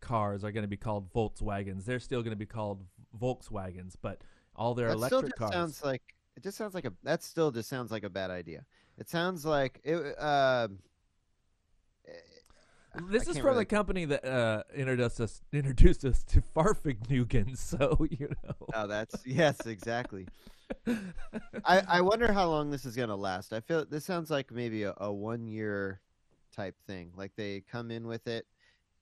cars 0.00 0.44
are 0.44 0.52
going 0.52 0.64
to 0.64 0.68
be 0.68 0.76
called 0.76 1.12
Volkswagens. 1.12 1.84
They're 1.84 2.00
still 2.00 2.22
going 2.22 2.32
to 2.32 2.36
be 2.36 2.46
called 2.46 2.84
Volkswagens, 3.18 3.94
but 4.00 4.20
all 4.54 4.74
their 4.74 4.88
that 4.88 4.98
still 5.06 5.20
electric 5.20 5.32
just 5.32 5.38
cars. 5.38 5.52
sounds 5.52 5.84
like 5.84 6.02
it 6.36 6.42
just 6.42 6.58
sounds 6.58 6.74
like 6.74 6.84
a 6.84 6.92
that 7.02 7.22
still 7.22 7.50
just 7.50 7.68
sounds 7.68 7.90
like 7.90 8.04
a 8.04 8.10
bad 8.10 8.30
idea. 8.30 8.64
It 8.98 9.08
sounds 9.08 9.44
like 9.46 9.80
it. 9.84 10.18
Uh, 10.18 10.68
This 13.08 13.26
is 13.26 13.38
from 13.38 13.46
really- 13.46 13.62
a 13.62 13.66
company 13.66 14.04
that 14.06 14.24
uh, 14.24 14.62
introduced 14.74 15.20
us 15.20 15.40
introduced 15.52 16.04
us 16.04 16.22
to 16.24 16.42
Fahrvergnügen, 16.54 17.56
so 17.70 18.06
you 18.10 18.28
know. 18.44 18.66
oh, 18.74 18.86
that's 18.86 19.24
yes, 19.24 19.66
exactly. 19.66 20.26
I 20.86 21.82
I 21.88 22.00
wonder 22.00 22.32
how 22.32 22.48
long 22.48 22.70
this 22.70 22.84
is 22.84 22.94
gonna 22.96 23.16
last. 23.16 23.52
I 23.52 23.60
feel 23.60 23.84
this 23.84 24.04
sounds 24.04 24.30
like 24.30 24.50
maybe 24.50 24.82
a, 24.84 24.94
a 24.98 25.12
one 25.12 25.46
year 25.46 26.00
type 26.54 26.76
thing. 26.86 27.12
Like 27.16 27.32
they 27.36 27.62
come 27.70 27.90
in 27.90 28.06
with 28.06 28.26
it 28.26 28.46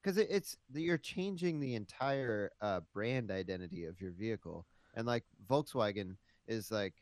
because 0.03 0.19
it, 0.19 0.29
it's 0.31 0.57
you're 0.73 0.99
changing 0.99 1.59
the 1.61 1.75
entire 1.75 2.53
uh, 2.61 2.81
brand 2.93 3.31
identity 3.31 3.85
of 3.87 4.01
your 4.01 4.13
vehicle, 4.13 4.67
and 4.95 5.07
like 5.07 5.25
Volkswagen 5.49 6.17
is 6.47 6.71
like 6.71 6.95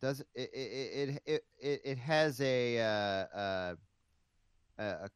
does 0.00 0.20
it 0.20 0.28
it 0.34 0.48
it 0.54 1.22
it, 1.26 1.44
it, 1.60 1.80
it 1.84 1.98
has 1.98 2.40
a 2.40 2.78
uh, 2.78 3.36
uh, 3.38 3.74
a 4.78 5.10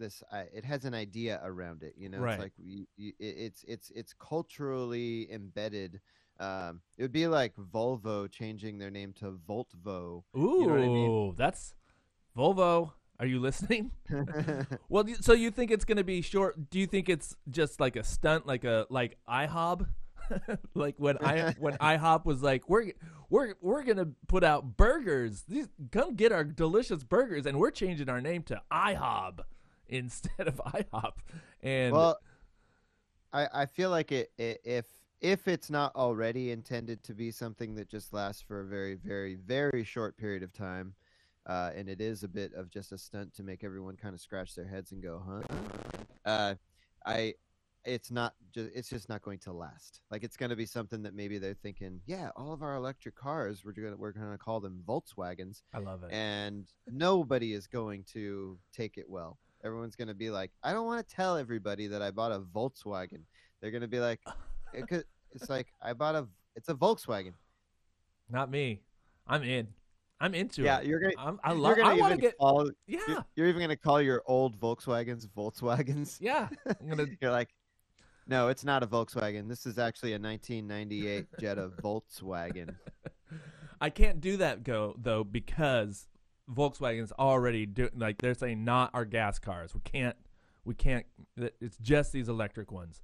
this 0.00 0.22
uh, 0.32 0.42
it 0.52 0.64
has 0.64 0.84
an 0.84 0.94
idea 0.94 1.40
around 1.44 1.82
it 1.84 1.94
you 1.96 2.08
know 2.08 2.18
Right. 2.18 2.32
it's 2.34 2.42
like 2.42 2.52
you, 2.58 2.86
you, 2.96 3.12
it- 3.20 3.36
it's 3.46 3.64
it's 3.68 3.90
it's 3.94 4.12
culturally 4.18 5.30
embedded 5.30 6.00
um 6.40 6.80
it 6.98 7.02
would 7.02 7.12
be 7.12 7.26
like 7.26 7.54
volvo 7.56 8.28
changing 8.30 8.78
their 8.78 8.90
name 8.90 9.12
to 9.20 9.38
voltvo 9.48 10.24
Ooh, 10.36 10.66
know 10.66 10.72
what 10.74 10.82
I 10.82 10.88
mean? 10.88 11.34
that's 11.36 11.74
Volvo. 12.36 12.92
Are 13.18 13.26
you 13.26 13.38
listening? 13.40 13.90
well, 14.88 15.04
so 15.20 15.32
you 15.34 15.50
think 15.50 15.70
it's 15.70 15.84
going 15.84 15.98
to 15.98 16.04
be 16.04 16.22
short? 16.22 16.70
Do 16.70 16.78
you 16.78 16.86
think 16.86 17.08
it's 17.08 17.36
just 17.50 17.78
like 17.80 17.96
a 17.96 18.04
stunt, 18.04 18.46
like 18.46 18.64
a 18.64 18.86
like 18.88 19.18
IHOB? 19.28 19.86
like 20.74 20.94
when 20.98 21.18
I 21.18 21.54
when 21.58 21.74
IHOP 21.78 22.24
was 22.24 22.40
like, 22.42 22.68
we're 22.68 22.92
we're 23.28 23.54
we're 23.60 23.82
gonna 23.82 24.08
put 24.28 24.44
out 24.44 24.76
burgers. 24.76 25.42
These 25.48 25.68
come 25.90 26.14
get 26.14 26.30
our 26.32 26.44
delicious 26.44 27.02
burgers, 27.02 27.44
and 27.46 27.58
we're 27.58 27.72
changing 27.72 28.08
our 28.08 28.20
name 28.20 28.42
to 28.44 28.62
IHOB 28.72 29.40
instead 30.00 30.48
of 30.48 30.56
IHOP. 30.56 31.12
And 31.62 31.92
well 31.94 32.18
i 33.32 33.48
i 33.52 33.66
feel 33.66 33.90
like 33.90 34.12
it, 34.12 34.30
it 34.38 34.60
if 34.64 34.86
if 35.20 35.46
it's 35.48 35.70
not 35.70 35.94
already 35.94 36.50
intended 36.50 37.02
to 37.02 37.14
be 37.14 37.30
something 37.30 37.74
that 37.74 37.88
just 37.88 38.12
lasts 38.12 38.42
for 38.42 38.60
a 38.60 38.64
very 38.64 38.94
very 38.94 39.34
very 39.34 39.84
short 39.84 40.16
period 40.16 40.42
of 40.42 40.52
time 40.52 40.94
uh, 41.46 41.70
and 41.74 41.88
it 41.88 42.02
is 42.02 42.22
a 42.22 42.28
bit 42.28 42.52
of 42.52 42.70
just 42.70 42.92
a 42.92 42.98
stunt 42.98 43.34
to 43.34 43.42
make 43.42 43.64
everyone 43.64 43.96
kind 43.96 44.14
of 44.14 44.20
scratch 44.20 44.54
their 44.54 44.68
heads 44.68 44.92
and 44.92 45.02
go 45.02 45.22
huh 45.26 45.56
uh, 46.24 46.54
i 47.06 47.34
it's 47.84 48.10
not 48.10 48.34
just 48.54 48.70
it's 48.74 48.90
just 48.90 49.08
not 49.08 49.22
going 49.22 49.38
to 49.38 49.52
last 49.52 50.00
like 50.10 50.22
it's 50.22 50.36
going 50.36 50.50
to 50.50 50.56
be 50.56 50.66
something 50.66 51.02
that 51.02 51.14
maybe 51.14 51.38
they're 51.38 51.54
thinking 51.54 52.00
yeah 52.06 52.28
all 52.36 52.52
of 52.52 52.62
our 52.62 52.76
electric 52.76 53.14
cars 53.16 53.62
we're 53.64 53.72
going 53.72 53.90
to 53.90 53.96
we're 53.96 54.12
going 54.12 54.30
to 54.30 54.38
call 54.38 54.60
them 54.60 54.82
voltswagens 54.86 55.62
I 55.72 55.78
love 55.78 56.02
it. 56.04 56.12
and 56.12 56.66
nobody 56.86 57.54
is 57.54 57.66
going 57.66 58.04
to 58.12 58.58
take 58.72 58.98
it 58.98 59.08
well. 59.08 59.38
Everyone's 59.64 59.96
going 59.96 60.08
to 60.08 60.14
be 60.14 60.30
like, 60.30 60.50
I 60.62 60.72
don't 60.72 60.86
want 60.86 61.06
to 61.06 61.14
tell 61.14 61.36
everybody 61.36 61.86
that 61.88 62.02
I 62.02 62.10
bought 62.10 62.32
a 62.32 62.40
Volkswagen. 62.40 63.22
They're 63.60 63.70
going 63.70 63.82
to 63.82 63.88
be 63.88 64.00
like, 64.00 64.20
it 64.72 64.88
could, 64.88 65.04
it's 65.32 65.50
like 65.50 65.68
I 65.82 65.92
bought 65.92 66.14
a, 66.14 66.26
it's 66.56 66.68
a 66.68 66.74
Volkswagen. 66.74 67.34
Not 68.30 68.50
me. 68.50 68.82
I'm 69.26 69.42
in. 69.42 69.68
I'm 70.20 70.34
into 70.34 70.62
yeah, 70.62 70.80
it. 70.80 70.86
you're 70.86 71.00
gonna, 71.00 71.14
I'm, 71.16 71.40
I 71.42 71.52
love. 71.52 71.78
I 71.82 71.94
want 71.94 72.14
to 72.14 72.20
get. 72.20 72.36
call, 72.36 72.70
Yeah, 72.86 73.00
you're, 73.08 73.24
you're 73.36 73.46
even 73.48 73.62
gonna 73.62 73.76
call 73.76 74.02
your 74.02 74.22
old 74.26 74.60
Volkswagens 74.60 75.26
Volkswagens. 75.26 76.18
yeah. 76.20 76.48
I'm 76.66 76.88
gonna. 76.88 77.06
You're 77.22 77.30
like, 77.30 77.48
no, 78.26 78.48
it's 78.48 78.62
not 78.62 78.82
a 78.82 78.86
Volkswagen. 78.86 79.48
This 79.48 79.64
is 79.64 79.78
actually 79.78 80.12
a 80.12 80.18
1998 80.18 81.26
Jetta 81.40 81.70
Volkswagen. 81.82 82.74
I 83.80 83.88
can't 83.88 84.20
do 84.20 84.36
that 84.36 84.62
go 84.62 84.94
though 84.98 85.24
because 85.24 86.06
Volkswagen's 86.52 87.12
already 87.12 87.66
doing 87.66 87.90
like 87.96 88.18
they're 88.18 88.34
saying 88.34 88.64
not 88.64 88.90
our 88.94 89.04
gas 89.04 89.38
cars. 89.38 89.74
We 89.74 89.80
can't. 89.82 90.16
We 90.64 90.74
can't. 90.74 91.06
It's 91.60 91.76
just 91.78 92.12
these 92.12 92.28
electric 92.28 92.70
ones. 92.72 93.00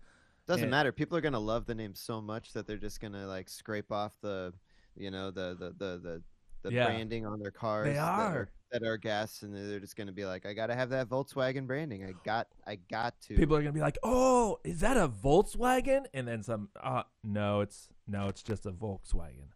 Doesn't 0.47 0.65
And- 0.65 0.71
matter. 0.71 0.93
People 0.93 1.17
are 1.17 1.21
gonna 1.21 1.39
love 1.41 1.67
the 1.67 1.75
name 1.75 1.95
so 1.95 2.21
much 2.21 2.53
that 2.53 2.67
they're 2.67 2.77
just 2.77 3.01
gonna 3.01 3.27
like 3.27 3.49
scrape 3.49 3.91
off 3.91 4.13
the, 4.21 4.53
you 4.97 5.11
know, 5.11 5.31
the 5.31 5.57
the 5.59 5.69
the 5.71 5.99
the, 5.99 6.23
the 6.63 6.73
Yeah. 6.73 6.87
branding 6.87 7.27
on 7.27 7.39
their 7.41 7.51
cars. 7.51 7.87
They 7.87 7.95
that 7.95 8.03
are. 8.03 8.49
that 8.73 8.83
are 8.83 8.97
gas, 8.97 9.43
and 9.43 9.55
they're 9.55 9.81
just 9.81 9.97
gonna 9.97 10.13
be 10.13 10.25
like, 10.25 10.45
I 10.47 10.53
gotta 10.53 10.75
have 10.75 10.91
that 10.91 11.09
Volkswagen 11.09 11.67
branding. 11.67 12.05
I 12.05 12.13
got, 12.25 12.49
I 12.67 12.77
got 12.77 13.21
to. 13.23 13.37
People 13.37 13.57
are 13.57 13.61
gonna 13.61 13.73
be 13.73 13.81
like, 13.81 13.99
"Oh, 14.03 14.59
is 14.65 14.81
that 14.81 14.97
a 14.97 15.09
Volkswagen?" 15.09 16.07
And 16.13 16.27
then 16.29 16.43
some. 16.43 16.69
Uh, 16.81 17.05
no, 17.25 17.61
it's 17.61 17.89
no, 18.07 18.27
it's 18.29 18.43
just 18.43 18.67
a 18.67 18.73
Volkswagen. 18.73 19.49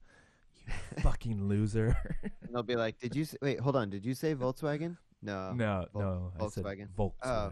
Fucking 1.03 1.45
loser. 1.49 1.97
and 2.23 2.33
they'll 2.53 2.63
be 2.63 2.77
like, 2.77 2.99
Did 2.99 3.15
you 3.17 3.25
say, 3.25 3.37
wait? 3.43 3.61
Hold 3.61 3.77
on. 3.77 3.91
Did 3.91 4.05
you 4.05 4.15
say 4.15 4.35
Volkswagen? 4.35 4.97
No. 5.23 5.53
no, 5.53 5.87
Vol- 5.93 6.03
no, 6.03 6.33
I 6.41 6.49
said 6.49 6.65
Volkswagen. 6.65 6.89
Volkswagen. 6.97 7.51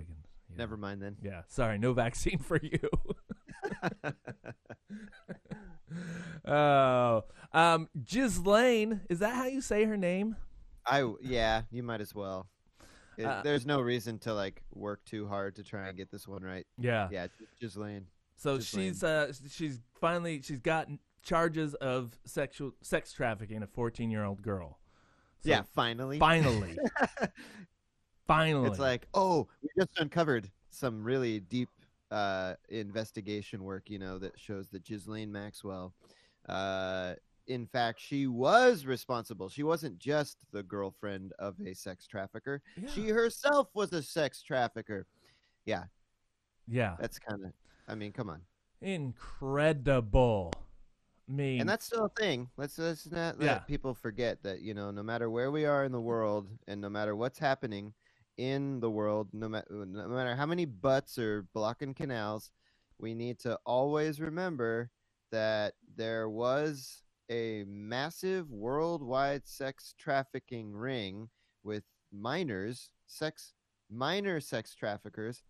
Yeah. 0.51 0.57
Never 0.57 0.77
mind 0.79 1.03
then. 1.03 1.17
Yeah, 1.23 1.43
sorry, 1.49 1.79
no 1.79 1.93
vaccine 1.93 2.39
for 2.39 2.59
you. 2.63 2.79
oh, 6.47 7.25
um, 7.53 7.89
Ghislaine, 8.05 9.03
is 9.09 9.19
that 9.21 9.35
how 9.35 9.45
you 9.47 9.61
say 9.61 9.85
her 9.85 9.97
name? 9.97 10.37
I 10.87 11.11
yeah, 11.21 11.63
you 11.71 11.83
might 11.83 12.01
as 12.01 12.15
well. 12.15 12.49
It- 13.19 13.27
Uh, 13.27 13.43
there's 13.43 13.67
no 13.67 13.81
reason 13.81 14.19
to 14.21 14.33
like 14.33 14.63
work 14.73 15.05
too 15.05 15.27
hard 15.27 15.57
to 15.57 15.63
try 15.65 15.89
and 15.89 15.97
get 15.97 16.11
this 16.11 16.27
one 16.27 16.43
right. 16.43 16.67
Yeah. 16.79 17.09
Yeah, 17.11 17.27
Ghislaine. 17.61 18.07
So 18.37 18.57
Ghislaine. 18.57 18.87
she's 18.93 19.03
uh 19.05 19.33
she's 19.51 19.81
finally 20.01 20.41
she's 20.43 20.61
gotten 20.61 20.99
charges 21.29 21.75
of 21.75 22.19
sexual 22.25 22.73
sex 22.81 23.13
trafficking 23.13 23.63
a 23.63 23.67
14 23.67 24.11
year 24.11 24.25
old 24.25 24.43
girl. 24.43 24.79
So 25.41 25.51
yeah, 25.51 25.63
finally. 25.75 26.19
Finally. 26.19 26.79
finally. 28.27 28.69
It's 28.69 28.79
like, 28.79 29.07
oh, 29.15 29.47
we 29.63 29.69
just 29.79 29.91
uncovered 29.99 30.51
some 30.71 31.05
really 31.05 31.41
deep 31.41 31.69
uh, 32.11 32.55
investigation 32.71 33.63
work, 33.63 33.91
you 33.91 33.99
know, 33.99 34.19
that 34.19 34.39
shows 34.39 34.69
that 34.71 34.85
Ghislaine 34.85 35.31
Maxwell, 35.31 35.95
uh, 36.49 37.15
in 37.47 37.67
fact, 37.67 38.01
she 38.01 38.27
was 38.27 38.87
responsible. 38.87 39.49
She 39.49 39.63
wasn't 39.63 39.99
just 39.99 40.39
the 40.51 40.63
girlfriend 40.63 41.33
of 41.39 41.55
a 41.65 41.75
sex 41.75 42.07
trafficker. 42.07 42.63
Yeah. 42.77 42.89
She 42.91 43.09
herself 43.09 43.69
was 43.75 43.93
a 43.93 44.03
sex 44.03 44.43
trafficker. 44.43 45.07
yeah. 45.67 45.85
Yeah. 46.67 46.97
That's 47.01 47.19
kind 47.19 47.45
of, 47.45 47.53
I 47.87 47.95
mean, 47.95 48.13
come 48.13 48.29
on. 48.29 48.43
Incredible. 48.83 50.53
Mean, 51.29 51.61
And 51.61 51.69
that's 51.69 51.85
still 51.87 52.07
a 52.07 52.21
thing. 52.21 52.49
Let's, 52.57 52.79
let's 52.79 53.07
not 53.11 53.39
let 53.39 53.45
Yeah. 53.47 53.59
people 53.61 53.95
forget 53.95 54.43
that, 54.43 54.61
you 54.63 54.75
know, 54.75 54.91
no 54.91 55.03
matter 55.03 55.29
where 55.31 55.51
we 55.51 55.67
are 55.67 55.85
in 55.85 55.93
the 55.93 56.01
world 56.01 56.49
and 56.67 56.81
no 56.81 56.89
matter 56.89 57.15
what's 57.15 57.39
happening 57.39 57.93
in 58.39 58.81
the 58.81 58.91
world, 58.91 59.29
no, 59.33 59.49
ma- 59.49 59.63
no 59.71 60.09
matter 60.09 60.35
how 60.35 60.47
many 60.47 60.65
butts 60.65 61.19
are 61.19 61.43
blocking 61.53 61.93
canals, 61.95 62.51
we 62.99 63.15
need 63.15 63.39
to 63.41 63.59
always 63.67 64.21
remember 64.21 64.91
that 65.31 65.75
there 65.97 66.29
was 66.31 67.03
a 67.31 67.65
massive 67.69 68.51
worldwide 68.51 69.47
sex 69.47 69.95
trafficking 69.99 70.73
ring 70.73 71.29
with 71.63 71.85
minors, 72.11 72.91
sex 73.07 73.53
minor 73.91 74.41
sex 74.41 74.75
traffickers, 74.75 75.43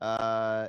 uh, 0.00 0.68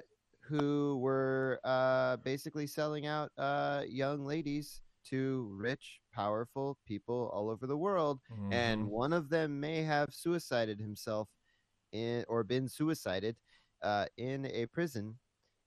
who 0.52 1.00
were 1.02 1.60
uh, 1.64 2.18
basically 2.18 2.68
selling 2.68 3.06
out 3.08 3.32
uh, 3.38 3.84
young 3.88 4.26
ladies 4.26 4.82
to 5.06 5.50
rich, 5.56 6.02
powerful 6.14 6.78
people 6.86 7.32
all 7.34 7.50
over 7.50 7.66
the 7.66 7.78
world. 7.78 8.20
And 8.52 8.82
Mhm. 8.84 8.90
one 8.90 9.14
of 9.14 9.30
them 9.30 9.60
may 9.60 9.82
have 9.84 10.14
suicided 10.14 10.78
himself 10.80 11.30
in, 11.94 12.26
or 12.28 12.44
been 12.44 12.68
suicided 12.68 13.38
uh, 13.82 14.06
in 14.18 14.46
a 14.48 14.66
prison. 14.68 15.18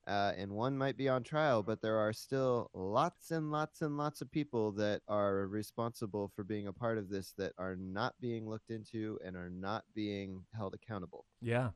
Uh, 0.07 0.35
and 0.37 0.53
one 0.53 0.77
might 0.77 0.99
be 0.99 1.09
on 1.09 1.23
trial, 1.23 1.63
but 1.63 1.81
there 1.81 1.97
are 1.97 2.13
still 2.13 2.69
lots 2.75 3.31
and 3.31 3.51
lots 3.51 3.81
and 3.81 3.97
lots 3.97 4.21
of 4.21 4.31
people 4.31 4.71
that 4.73 5.01
are 5.09 5.47
responsible 5.49 6.31
for 6.37 6.45
being 6.45 6.67
a 6.67 6.73
part 6.73 6.99
of 6.99 7.09
this 7.09 7.33
that 7.39 7.53
are 7.57 7.75
not 7.75 8.15
being 8.21 8.47
looked 8.47 8.71
into 8.71 9.19
and 9.25 9.35
are 9.35 9.49
not 9.49 9.83
being 9.95 10.45
held 10.55 10.75
accountable. 10.75 11.25
Yeah. 11.41 11.71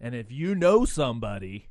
And 0.00 0.14
if 0.14 0.32
you 0.32 0.54
know 0.54 0.86
somebody 0.86 1.68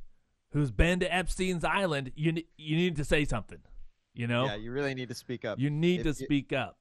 who's 0.51 0.71
been 0.71 0.99
to 1.01 1.13
Epstein's 1.13 1.63
Island, 1.63 2.12
you 2.15 2.31
ne- 2.31 2.47
you 2.57 2.75
need 2.75 2.95
to 2.97 3.03
say 3.05 3.25
something. 3.25 3.60
You 4.13 4.27
know, 4.27 4.45
Yeah, 4.45 4.55
you 4.55 4.71
really 4.71 4.95
need 4.95 5.10
to 5.10 5.15
speak 5.15 5.45
up. 5.45 5.60
you 5.60 5.69
need 5.69 5.99
If 6.05 6.15
to 6.15 6.21
you- 6.21 6.25
speak 6.25 6.51
up. 6.53 6.77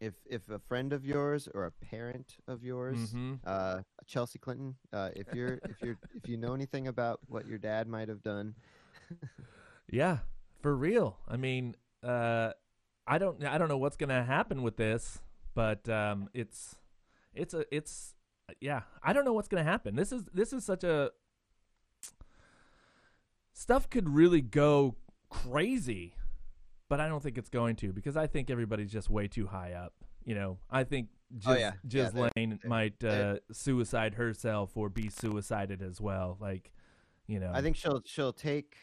if 0.00 0.14
if 0.26 0.48
a 0.50 0.58
friend 0.58 0.92
of 0.92 1.04
yours 1.04 1.48
or 1.54 1.64
a 1.66 1.70
parent 1.70 2.36
of 2.48 2.62
yours, 2.64 3.12
Mhm. 3.14 3.40
uh, 3.44 3.82
Chelsea 4.06 4.38
Clinton, 4.38 4.76
uh, 4.92 5.10
if 5.14 5.32
you're 5.32 5.60
if 5.68 5.80
you're 5.82 5.96
if 6.14 6.28
you 6.28 6.36
know 6.36 6.52
anything 6.54 6.88
about 6.88 7.20
what 7.28 7.46
your 7.46 7.58
dad 7.58 7.86
might 7.88 8.08
have 8.08 8.22
done, 8.22 8.54
Yeah, 9.90 10.18
for 10.60 10.74
real. 10.74 11.18
I 11.28 11.36
mean, 11.36 11.76
uh, 12.02 12.52
I 13.06 13.18
don't 13.18 13.42
I 13.44 13.58
don't 13.58 13.68
know 13.68 13.78
what's 13.78 13.96
gonna 13.96 14.24
happen 14.24 14.62
with 14.62 14.76
this, 14.76 15.20
but 15.54 15.88
um, 15.88 16.28
it's 16.34 16.76
it's 17.34 17.54
a 17.54 17.64
it's 17.74 18.14
yeah. 18.60 18.82
I 19.02 19.12
don't 19.12 19.24
know 19.24 19.32
what's 19.34 19.48
gonna 19.48 19.62
happen. 19.64 19.94
This 19.94 20.10
is 20.10 20.24
this 20.32 20.52
is 20.52 20.64
such 20.64 20.82
a 20.84 21.12
stuff 23.54 23.88
could 23.88 24.08
really 24.10 24.42
go 24.42 24.96
crazy, 25.30 26.14
but 26.90 27.00
I 27.00 27.08
don't 27.08 27.22
think 27.22 27.38
it's 27.38 27.48
going 27.48 27.76
to 27.76 27.92
because 27.92 28.16
I 28.16 28.26
think 28.26 28.50
everybody's 28.50 28.92
just 28.92 29.08
way 29.08 29.26
too 29.28 29.46
high 29.46 29.72
up. 29.72 29.94
You 30.24 30.34
know, 30.34 30.58
I 30.70 30.84
think 30.84 31.08
Giz, 31.32 31.46
Oh, 31.46 31.52
yeah. 31.54 31.58
Yeah, 31.58 31.72
they're- 32.10 32.24
Ghislaine 32.28 32.58
they're- 32.62 32.68
might 32.68 33.02
uh, 33.02 33.08
they're- 33.10 33.40
suicide 33.52 34.14
herself 34.14 34.76
or 34.76 34.88
be 34.90 35.08
suicided 35.08 35.80
as 35.82 36.00
well. 36.00 36.36
Like, 36.40 36.72
you 37.26 37.40
know, 37.40 37.50
I 37.54 37.62
think 37.62 37.76
she'll 37.76 38.02
she'll 38.04 38.32
take 38.32 38.76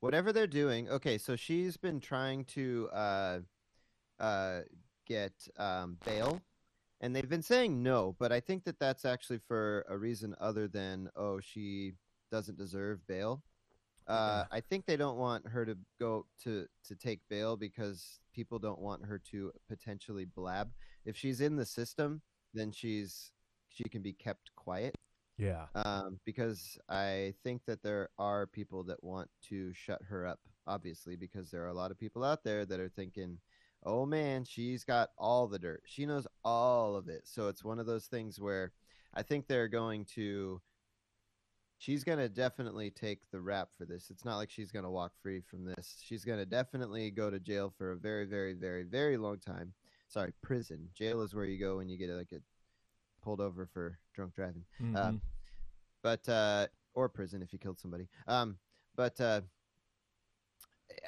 whatever 0.00 0.32
they're 0.32 0.46
doing. 0.46 0.88
Okay, 0.88 1.18
so 1.18 1.34
she's 1.36 1.76
been 1.76 1.98
trying 2.00 2.44
to 2.46 2.88
uh, 2.92 3.38
uh, 4.18 4.60
get 5.06 5.32
um, 5.58 5.98
bail, 6.04 6.40
and 7.00 7.14
they've 7.14 7.28
been 7.28 7.42
saying 7.42 7.82
no. 7.82 8.14
But 8.18 8.32
I 8.32 8.40
think 8.40 8.64
that 8.64 8.78
that's 8.78 9.04
actually 9.04 9.38
for 9.46 9.84
a 9.88 9.96
reason 9.98 10.34
other 10.40 10.68
than 10.68 11.08
oh 11.16 11.40
she 11.40 11.92
doesn't 12.30 12.56
deserve 12.58 13.06
bail. 13.06 13.42
Uh, 14.10 14.44
I 14.50 14.60
think 14.60 14.86
they 14.86 14.96
don't 14.96 15.18
want 15.18 15.46
her 15.46 15.64
to 15.64 15.76
go 15.98 16.26
to 16.44 16.66
to 16.86 16.94
take 16.94 17.20
bail 17.28 17.56
because 17.56 18.20
people 18.34 18.58
don't 18.58 18.80
want 18.80 19.04
her 19.04 19.20
to 19.30 19.52
potentially 19.68 20.24
blab. 20.24 20.70
If 21.04 21.16
she's 21.16 21.40
in 21.40 21.56
the 21.56 21.66
system, 21.66 22.22
then 22.54 22.72
she's 22.72 23.32
she 23.68 23.84
can 23.84 24.02
be 24.02 24.12
kept 24.12 24.50
quiet 24.56 24.96
yeah, 25.40 25.66
um, 25.74 26.20
because 26.26 26.78
I 26.90 27.32
think 27.42 27.62
that 27.66 27.82
there 27.82 28.10
are 28.18 28.46
people 28.46 28.84
that 28.84 29.02
want 29.02 29.30
to 29.48 29.72
shut 29.72 30.02
her 30.06 30.26
up, 30.26 30.38
obviously, 30.66 31.16
because 31.16 31.50
there 31.50 31.64
are 31.64 31.68
a 31.68 31.74
lot 31.74 31.90
of 31.90 31.98
people 31.98 32.22
out 32.22 32.44
there 32.44 32.66
that 32.66 32.78
are 32.78 32.90
thinking, 32.90 33.38
oh 33.82 34.04
man, 34.04 34.44
she's 34.44 34.84
got 34.84 35.08
all 35.16 35.48
the 35.48 35.58
dirt. 35.58 35.82
She 35.86 36.04
knows 36.04 36.26
all 36.44 36.94
of 36.94 37.08
it. 37.08 37.22
So 37.24 37.48
it's 37.48 37.64
one 37.64 37.78
of 37.78 37.86
those 37.86 38.04
things 38.04 38.38
where 38.38 38.72
I 39.14 39.22
think 39.22 39.46
they're 39.46 39.68
going 39.68 40.04
to. 40.16 40.60
She's 41.80 42.04
going 42.04 42.18
to 42.18 42.28
definitely 42.28 42.90
take 42.90 43.20
the 43.30 43.40
rap 43.40 43.70
for 43.78 43.86
this. 43.86 44.10
It's 44.10 44.22
not 44.26 44.36
like 44.36 44.50
she's 44.50 44.70
going 44.70 44.84
to 44.84 44.90
walk 44.90 45.12
free 45.22 45.40
from 45.40 45.64
this. 45.64 45.96
She's 46.04 46.26
going 46.26 46.38
to 46.38 46.44
definitely 46.44 47.10
go 47.10 47.30
to 47.30 47.40
jail 47.40 47.72
for 47.78 47.92
a 47.92 47.96
very, 47.96 48.26
very, 48.26 48.52
very, 48.52 48.82
very 48.82 49.16
long 49.16 49.38
time. 49.38 49.72
Sorry, 50.06 50.34
prison. 50.42 50.90
Jail 50.94 51.22
is 51.22 51.34
where 51.34 51.46
you 51.46 51.58
go 51.58 51.78
when 51.78 51.88
you 51.88 51.96
get 51.96 52.10
like 52.10 52.32
a 52.32 52.40
pulled 53.22 53.40
over 53.40 53.66
for 53.72 53.98
drunk 54.14 54.34
driving 54.34 54.64
Mhm. 54.80 55.20
but 56.02 56.26
uh 56.28 56.66
or 56.94 57.08
prison 57.08 57.40
if 57.42 57.52
you 57.52 57.58
killed 57.58 57.78
somebody 57.78 58.08
um 58.26 58.56
but 58.96 59.20
uh 59.20 59.40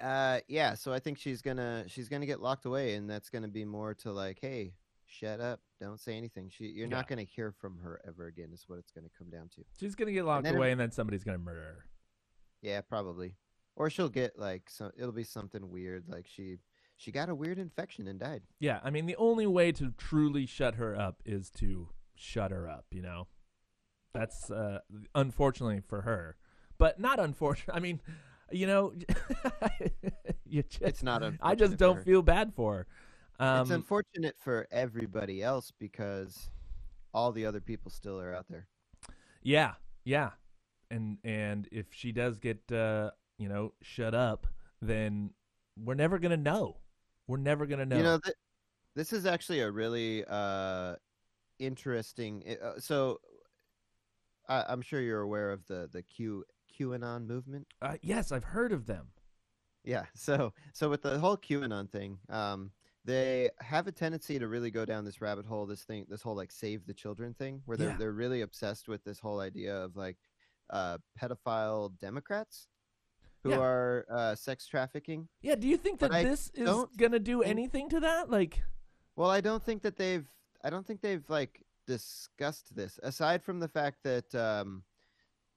uh 0.01 0.41
yeah 0.47 0.75
so 0.75 0.93
i 0.93 0.99
think 0.99 1.17
she's 1.19 1.41
gonna 1.43 1.85
she's 1.89 2.09
gonna 2.11 2.27
get 2.27 2.41
locked 2.41 2.67
away 2.67 2.95
and 2.97 3.09
that's 3.09 3.31
gonna 3.31 3.49
be 3.49 3.65
more 3.65 3.95
to 3.95 4.13
like 4.13 4.39
hey 4.43 4.75
shut 5.13 5.41
up 5.41 5.61
don't 5.81 6.01
say 6.01 6.17
anything 6.17 6.49
she 6.49 6.65
you're 6.67 6.87
Yeah. 6.89 6.97
not 6.97 7.09
gonna 7.09 7.23
hear 7.23 7.53
from 7.53 7.79
her 7.81 8.01
ever 8.07 8.27
again 8.27 8.49
is 8.53 8.65
what 8.67 8.79
it's 8.79 8.91
gonna 8.91 9.11
come 9.19 9.29
down 9.31 9.49
to 9.57 9.63
she's 9.79 9.95
gonna 9.95 10.13
get 10.13 10.25
locked 10.25 10.47
it- 10.47 10.55
away, 10.55 10.71
and 10.73 10.81
then 10.81 10.91
somebody's 10.91 11.23
gonna 11.25 11.39
murder 11.39 11.61
her. 11.61 11.85
yeah 12.63 12.81
probably 12.81 13.37
or 13.77 13.91
she'll 13.91 14.09
get 14.09 14.39
like 14.39 14.71
so 14.71 14.91
it'll 14.97 15.13
be 15.13 15.25
something 15.25 15.71
weird 15.71 16.05
like 16.09 16.27
she 16.27 16.57
she 16.97 17.11
got 17.13 17.29
a 17.29 17.35
weird 17.35 17.59
infection 17.59 18.07
and 18.07 18.21
died 18.21 18.43
Yeah, 18.61 18.79
I 18.85 18.91
mean 18.91 19.07
the 19.07 19.17
only 19.17 19.47
way 19.47 19.73
to 19.73 19.93
truly 19.99 20.47
shut 20.47 20.77
her 20.77 20.95
up 20.99 21.21
is 21.25 21.51
to 21.53 21.89
shut 22.15 22.53
her 22.53 22.69
up, 22.69 22.85
you 22.93 23.03
know. 23.03 23.27
That's 24.15 24.51
uh 24.51 24.81
unfortunately 25.15 25.81
for 25.81 26.03
her. 26.03 26.37
But 26.79 27.01
not 27.01 27.19
unfortunate. 27.19 27.75
I 27.75 27.81
mean, 27.81 28.01
you 28.53 28.67
know, 28.69 28.93
you 30.45 30.63
just, 30.63 30.83
it's 30.83 31.03
not 31.03 31.23
I 31.41 31.55
just 31.55 31.77
don't 31.77 32.05
feel 32.05 32.23
bad 32.23 32.53
for 32.55 32.75
her. 32.77 32.87
Um 33.39 33.63
it's 33.63 33.71
unfortunate 33.71 34.37
for 34.39 34.67
everybody 34.71 35.43
else 35.43 35.73
because 35.79 36.51
all 37.15 37.33
the 37.33 37.45
other 37.47 37.61
people 37.61 37.91
still 37.91 38.21
are 38.21 38.35
out 38.35 38.47
there 38.49 38.67
yeah, 39.45 39.73
yeah. 40.05 40.31
And 40.91 41.19
and 41.25 41.69
if 41.73 41.87
she 41.91 42.13
does 42.13 42.39
get 42.39 42.61
uh, 42.71 43.11
you 43.39 43.49
know, 43.49 43.73
shut 43.83 44.15
up, 44.15 44.47
then 44.81 45.31
we're 45.77 45.95
never 45.95 46.21
going 46.21 46.31
to 46.31 46.37
know. 46.37 46.77
We're 47.27 47.39
never 47.39 47.67
going 47.67 47.81
to 47.81 47.87
know. 47.87 47.97
You 47.97 48.03
know, 48.05 48.19
th- 48.23 48.37
this 48.95 49.13
is 49.13 49.27
actually 49.27 49.61
a 49.63 49.71
really 49.71 50.25
uh, 50.29 50.95
interesting. 51.59 52.45
Uh, 52.63 52.79
so, 52.79 53.21
I- 54.49 54.67
I'm 54.69 54.81
sure 54.83 55.01
you're 55.01 55.23
aware 55.23 55.51
of 55.51 55.67
the 55.67 55.89
the 55.91 56.03
Q 56.03 56.45
QAnon 56.79 57.27
movement. 57.27 57.67
uh, 57.83 57.97
yes, 58.01 58.31
I've 58.31 58.45
heard 58.45 58.71
of 58.73 58.87
them. 58.87 59.09
Yeah. 59.85 60.05
So, 60.15 60.53
so 60.73 60.89
with 60.89 61.03
the 61.03 61.19
whole 61.19 61.37
QAnon 61.37 61.91
thing, 61.91 62.19
um, 62.29 62.71
they 63.05 63.51
have 63.61 63.87
a 63.87 63.93
tendency 63.93 64.39
to 64.39 64.47
really 64.49 64.71
go 64.71 64.85
down 64.85 65.05
this 65.05 65.21
rabbit 65.21 65.45
hole. 65.47 65.67
This 65.67 65.83
thing, 65.83 66.07
this 66.09 66.23
whole 66.23 66.37
like 66.37 66.53
save 66.53 66.87
the 66.87 66.95
children 66.95 67.35
thing, 67.35 67.63
where 67.67 67.77
they're 67.77 67.91
Yeah. 67.91 67.97
they're 67.97 68.13
really 68.13 68.43
obsessed 68.43 68.89
with 68.89 69.03
this 69.05 69.19
whole 69.19 69.41
idea 69.41 69.77
of 69.77 69.97
like 69.97 70.19
uh, 70.71 70.99
pedophile 71.21 71.99
Democrats 71.99 72.69
who 73.43 73.51
Yeah. 73.51 73.59
are 73.61 74.07
uh, 74.09 74.35
sex 74.37 74.67
trafficking. 74.67 75.29
Yeah, 75.43 75.57
do 75.57 75.67
you 75.69 75.77
think 75.77 75.99
But 75.99 76.13
that 76.13 76.17
I 76.19 76.23
this 76.25 76.51
is 76.55 76.69
going 76.97 77.13
to 77.13 77.19
do 77.19 77.43
anything 77.43 77.89
to 77.91 78.01
that? 78.01 78.31
Like 78.31 78.63
Well, 79.17 79.31
I 79.31 79.41
don't 79.41 79.63
think 79.63 79.83
that 79.83 79.97
they've. 79.97 80.27
I 80.65 80.71
don't 80.71 80.87
think 80.87 81.01
they've 81.01 81.29
like 81.29 81.65
discussed 81.89 82.75
this 82.77 82.99
aside 83.03 83.43
from 83.43 83.59
the 83.59 83.69
fact 83.69 83.99
that 84.05 84.33
um, 84.35 84.85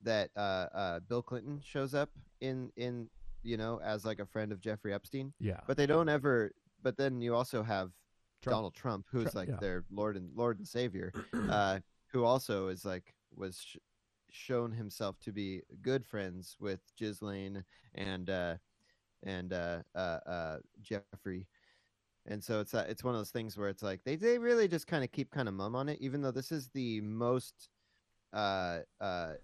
that 0.02 0.30
uh, 0.36 0.66
uh, 0.74 1.00
Bill 1.00 1.22
Clinton 1.22 1.60
shows 1.64 1.94
up 1.94 2.10
in 2.40 2.72
in 2.76 3.08
you 3.44 3.56
know 3.56 3.80
as 3.82 4.04
like 4.04 4.18
a 4.18 4.26
friend 4.26 4.50
of 4.50 4.60
Jeffrey 4.60 4.92
Epstein, 4.92 5.32
Yeah. 5.38 5.60
but 5.68 5.76
they 5.76 5.86
don't 5.86 6.08
ever. 6.08 6.52
But 6.82 6.96
then 6.96 7.20
you 7.20 7.34
also 7.34 7.62
have 7.62 7.90
Trump. 8.42 8.54
Donald 8.56 8.74
Trump, 8.74 9.06
who's 9.10 9.32
Trump, 9.32 9.34
like 9.34 9.48
yeah. 9.48 9.56
their 9.60 9.84
Lord 9.90 10.16
and 10.16 10.30
Lord 10.34 10.58
and 10.58 10.68
Savior, 10.68 11.12
uh, 11.50 11.80
who 12.08 12.24
also 12.24 12.68
is 12.68 12.84
like 12.84 13.14
was 13.34 13.60
sh- 13.60 13.76
shown 14.30 14.72
himself 14.72 15.18
to 15.20 15.32
be 15.32 15.62
good 15.82 16.04
friends 16.06 16.56
with 16.60 16.80
Ghislaine 16.98 17.64
and 17.94 18.30
uh, 18.30 18.56
and 19.22 19.52
uh, 19.52 19.78
uh, 19.94 20.18
uh, 20.26 20.58
Jeffrey. 20.82 21.46
And 22.28 22.42
so 22.42 22.60
it's 22.60 22.74
uh, 22.74 22.84
it's 22.88 23.04
one 23.04 23.14
of 23.14 23.20
those 23.20 23.30
things 23.30 23.56
where 23.56 23.68
it's 23.68 23.82
like 23.82 24.00
they, 24.04 24.16
they 24.16 24.38
really 24.38 24.68
just 24.68 24.86
kind 24.86 25.04
of 25.04 25.12
keep 25.12 25.30
kind 25.30 25.48
of 25.48 25.54
mum 25.54 25.76
on 25.76 25.88
it, 25.88 25.98
even 26.00 26.22
though 26.22 26.32
this 26.32 26.50
is 26.50 26.68
the 26.68 27.00
most 27.00 27.68
uh, 28.32 28.80
uh, 29.00 29.34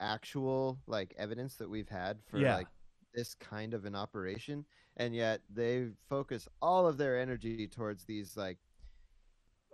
actual 0.00 0.78
like 0.86 1.14
evidence 1.16 1.56
that 1.56 1.68
we've 1.68 1.88
had 1.88 2.18
for 2.26 2.38
Yeah. 2.38 2.56
like 2.56 2.68
this 3.14 3.34
kind 3.34 3.74
of 3.74 3.84
an 3.84 3.94
operation, 3.94 4.64
and 4.96 5.14
yet 5.14 5.40
they 5.52 5.88
focus 6.08 6.48
all 6.60 6.86
of 6.86 6.96
their 6.98 7.18
energy 7.18 7.66
towards 7.68 8.04
these 8.04 8.36
like 8.36 8.58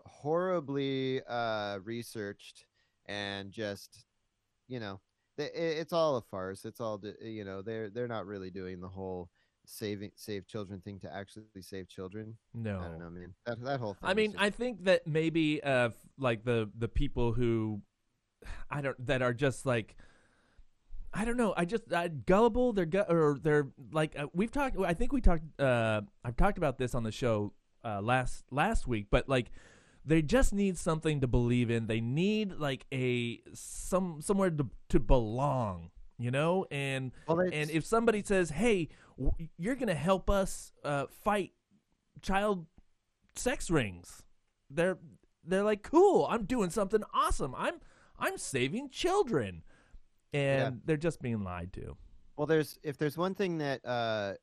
horribly 0.07 1.21
uh, 1.29 1.79
researched 1.85 2.65
and 3.07 3.51
just 3.53 4.05
you 4.69 4.81
know 4.81 5.01
they, 5.37 5.47
it's 5.47 5.93
all 5.93 6.17
a 6.17 6.23
farce. 6.23 6.65
It's 6.65 6.81
all 6.81 7.01
you 7.23 7.45
know 7.45 7.63
they're 7.63 7.91
they're 7.91 8.09
not 8.09 8.27
really 8.27 8.51
doing 8.51 8.81
the 8.81 8.89
whole 8.89 9.31
saving 9.67 10.11
save 10.17 10.47
children 10.47 10.81
thing 10.81 10.99
to 11.01 11.15
actually 11.15 11.45
save 11.61 11.89
children. 11.89 12.37
No. 12.55 12.81
I 12.81 12.89
don't 12.89 12.99
know, 12.99 13.11
man. 13.11 13.35
That 13.47 13.63
that 13.65 13.81
whole 13.81 13.95
thing. 13.95 14.09
I 14.11 14.15
mean, 14.15 14.33
just- 14.33 14.43
I 14.43 14.51
think 14.51 14.85
that 14.85 15.07
maybe 15.07 15.63
uh 15.63 15.91
like 16.19 16.45
the 16.45 16.71
the 16.79 16.89
people 16.89 17.33
who 17.33 17.81
I 18.71 18.81
don't 18.81 19.07
that 19.07 19.23
are 19.23 19.35
just 19.35 19.67
like 19.67 19.97
I 21.13 21.25
don't 21.25 21.37
know. 21.37 21.55
I 21.57 21.65
just 21.65 21.93
uh, 21.93 22.09
gullible. 22.27 22.73
They're 22.73 22.87
gu- 22.87 23.05
or 23.09 23.39
they're 23.43 23.69
like 23.93 24.17
uh, 24.19 24.27
we've 24.33 24.53
talked. 24.53 24.77
I 24.79 24.95
think 24.95 25.13
we 25.13 25.21
talked. 25.21 25.43
Uh, 25.61 26.03
I've 26.25 26.37
talked 26.37 26.57
about 26.59 26.79
this 26.79 26.95
on 26.95 27.03
the 27.03 27.11
show 27.13 27.53
uh, 27.85 28.01
last 28.01 28.45
last 28.51 28.87
week, 28.87 29.07
but 29.11 29.29
like 29.29 29.51
they 30.05 30.23
just 30.23 30.53
need 30.53 30.79
something 30.79 31.21
to 31.21 31.27
believe 31.27 31.71
in. 31.71 31.87
They 31.89 32.01
need 32.01 32.55
like 32.59 32.87
a 32.93 33.41
some 33.55 34.21
somewhere 34.23 34.51
to 34.51 34.67
to 34.91 35.01
belong. 35.01 35.91
You 36.19 36.31
know, 36.31 36.67
and 36.71 37.13
Well, 37.27 37.41
and 37.41 37.71
if 37.71 37.85
somebody 37.87 38.23
says, 38.23 38.51
"Hey, 38.51 38.89
w- 39.19 39.49
you're 39.57 39.75
gonna 39.75 39.95
help 39.95 40.29
us 40.29 40.71
uh, 40.85 41.07
fight 41.25 41.53
child 42.21 42.67
sex 43.35 43.71
rings," 43.71 44.23
they're 44.69 44.99
they're 45.43 45.63
like, 45.63 45.83
"Cool, 45.83 46.27
I'm 46.31 46.45
doing 46.45 46.69
something 46.71 47.03
awesome. 47.15 47.55
I'm 47.57 47.81
I'm 48.19 48.37
saving 48.37 48.91
children," 48.91 49.63
and 50.33 50.81
they're 50.85 50.97
just 50.97 51.21
being 51.21 51.43
lied 51.43 51.73
to. 51.75 51.97
Well, 52.37 52.47
there's 52.47 52.79
if 52.83 52.97
there's 52.97 53.19
one 53.19 53.35
thing 53.35 53.59
that 53.59 53.85
uh, 53.85 54.35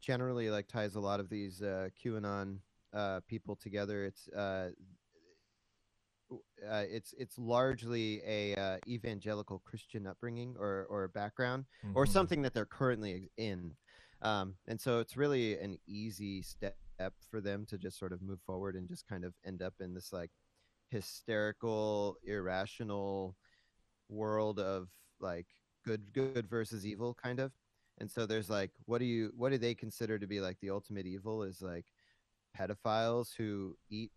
generally 0.00 0.50
like 0.50 0.68
ties 0.68 0.94
a 0.94 1.00
lot 1.00 1.20
of 1.20 1.28
these 1.28 1.62
uh, 1.62 1.88
QAnon 2.02 2.58
uh, 2.92 3.20
people 3.26 3.56
together, 3.56 4.04
it's 4.04 4.28
uh, 4.28 4.70
uh, 6.68 6.84
it's 6.88 7.14
it's 7.18 7.38
largely 7.38 8.20
a 8.26 8.54
uh, 8.56 8.78
evangelical 8.88 9.60
Christian 9.60 10.06
upbringing 10.06 10.56
or 10.58 10.86
or 10.90 11.08
background 11.08 11.66
or 11.94 12.04
Mhm. 12.04 12.06
something 12.06 12.42
that 12.42 12.52
they're 12.52 12.66
currently 12.66 13.30
in, 13.36 13.76
um, 14.22 14.56
and 14.66 14.80
so 14.80 14.98
it's 14.98 15.16
really 15.16 15.58
an 15.58 15.78
easy 15.86 16.42
step 16.42 16.76
for 17.30 17.40
them 17.40 17.64
to 17.66 17.78
just 17.78 17.98
sort 17.98 18.12
of 18.12 18.22
move 18.22 18.40
forward 18.44 18.74
and 18.74 18.88
just 18.88 19.06
kind 19.06 19.24
of 19.24 19.34
end 19.44 19.62
up 19.62 19.74
in 19.80 19.94
this 19.94 20.12
like 20.12 20.30
hysterical, 20.90 22.16
irrational 22.24 23.36
world 24.08 24.60
of 24.60 24.88
like 25.20 25.46
good 25.84 26.12
good 26.12 26.48
versus 26.48 26.84
evil 26.86 27.14
kind 27.14 27.38
of 27.40 27.52
and 27.98 28.10
so 28.10 28.26
there's 28.26 28.50
like 28.50 28.70
what 28.86 28.98
do 28.98 29.04
you 29.04 29.32
what 29.36 29.50
do 29.52 29.58
they 29.58 29.74
consider 29.74 30.18
to 30.18 30.26
be 30.26 30.40
like 30.40 30.58
the 30.60 30.70
ultimate 30.70 31.06
evil 31.06 31.42
is 31.42 31.62
like 31.62 31.86
pedophiles 32.58 33.28
who 33.36 33.76
eat 33.90 34.10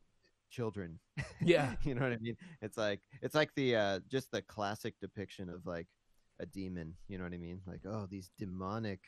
children 0.49 0.99
Yeah. 1.41 1.73
you 1.83 1.93
know 1.93 2.01
what 2.01 2.13
i 2.13 2.17
mean 2.17 2.35
it's 2.61 2.77
like 2.77 3.01
it's 3.21 3.35
like 3.35 3.53
the 3.55 3.75
uh 3.75 3.99
just 4.09 4.31
the 4.31 4.41
classic 4.41 4.95
depiction 4.99 5.49
of 5.49 5.65
like 5.65 5.87
a 6.39 6.45
demon 6.45 6.95
you 7.07 7.17
know 7.17 7.23
what 7.23 7.33
i 7.33 7.37
mean 7.37 7.61
like 7.67 7.81
oh 7.85 8.07
these 8.09 8.31
demonic 8.37 8.99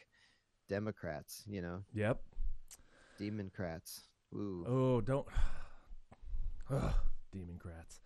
democrats 0.69 1.43
you 1.47 1.61
know 1.61 1.83
Yep. 1.93 2.21
demoncrats 3.19 4.01
Ooh. 4.33 4.65
Oh, 4.65 5.01
don't. 5.01 5.27
Ugh, 6.71 6.93
Democrats. 7.33 7.99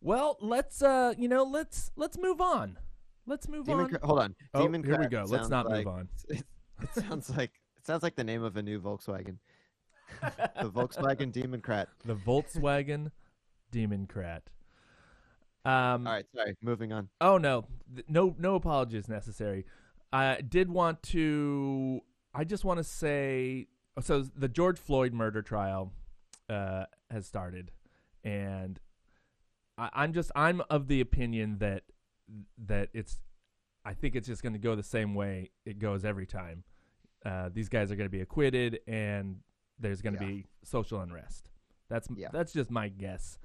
Well, 0.00 0.36
let's 0.40 0.82
uh, 0.82 1.14
you 1.18 1.28
know, 1.28 1.44
let's 1.44 1.90
let's 1.96 2.18
move 2.18 2.40
on. 2.40 2.78
Let's 3.26 3.48
move 3.48 3.68
on. 3.68 3.76
Democrat, 3.76 4.02
hold 4.02 4.20
on 4.20 4.34
Oh, 4.54 4.62
demon 4.62 4.82
here 4.82 4.98
we 4.98 5.06
go. 5.06 5.24
Let's 5.26 5.48
not 5.48 5.68
move 5.68 5.86
on. 5.86 6.08
It, 6.28 6.44
it 6.82 6.94
sounds 6.94 7.28
like 7.30 7.50
it 7.76 7.86
sounds 7.86 8.02
like 8.02 8.16
the 8.16 8.24
name 8.24 8.42
of 8.42 8.56
a 8.56 8.62
new 8.62 8.80
Volkswagen. 8.80 9.36
the 10.22 10.70
Volkswagen 10.70 11.32
Demoncrat. 11.32 11.86
The 12.04 12.14
Volkswagen 12.14 13.10
Democrat. 13.70 14.44
Um, 15.64 16.06
All 16.06 16.14
right, 16.14 16.24
sorry. 16.34 16.56
Moving 16.62 16.92
on. 16.92 17.08
Oh 17.20 17.36
no, 17.36 17.66
no, 18.08 18.34
no 18.38 18.54
apologies 18.54 19.08
necessary. 19.08 19.66
I 20.12 20.40
did 20.40 20.70
want 20.70 21.02
to. 21.04 22.00
I 22.34 22.44
just 22.44 22.64
want 22.64 22.78
to 22.78 22.84
say. 22.84 23.66
So 24.00 24.22
the 24.22 24.48
George 24.48 24.78
Floyd 24.78 25.12
murder 25.12 25.42
trial 25.42 25.92
uh, 26.48 26.84
has 27.10 27.26
started, 27.26 27.72
and 28.24 28.78
I, 29.78 29.90
I'm 29.94 30.12
just 30.12 30.30
I'm 30.34 30.60
of 30.70 30.88
the 30.88 31.00
opinion 31.00 31.58
that 31.58 31.84
that 32.66 32.88
it's. 32.92 33.18
I 33.84 33.94
think 33.94 34.16
it's 34.16 34.26
just 34.28 34.42
going 34.42 34.52
to 34.52 34.58
go 34.58 34.74
the 34.76 34.82
same 34.82 35.14
way 35.14 35.50
it 35.64 35.78
goes 35.78 36.04
every 36.04 36.26
time. 36.26 36.64
Uh, 37.24 37.48
these 37.52 37.68
guys 37.70 37.90
are 37.90 37.96
going 37.96 38.06
to 38.08 38.10
be 38.10 38.20
acquitted, 38.20 38.80
and 38.86 39.38
there's 39.78 40.02
going 40.02 40.16
to 40.16 40.22
Yeah. 40.24 40.30
be 40.30 40.46
social 40.62 41.00
unrest. 41.00 41.48
That's 41.88 42.08
Yeah. 42.14 42.28
that's 42.32 42.52
just 42.52 42.70
my 42.70 42.88
guess 42.90 43.38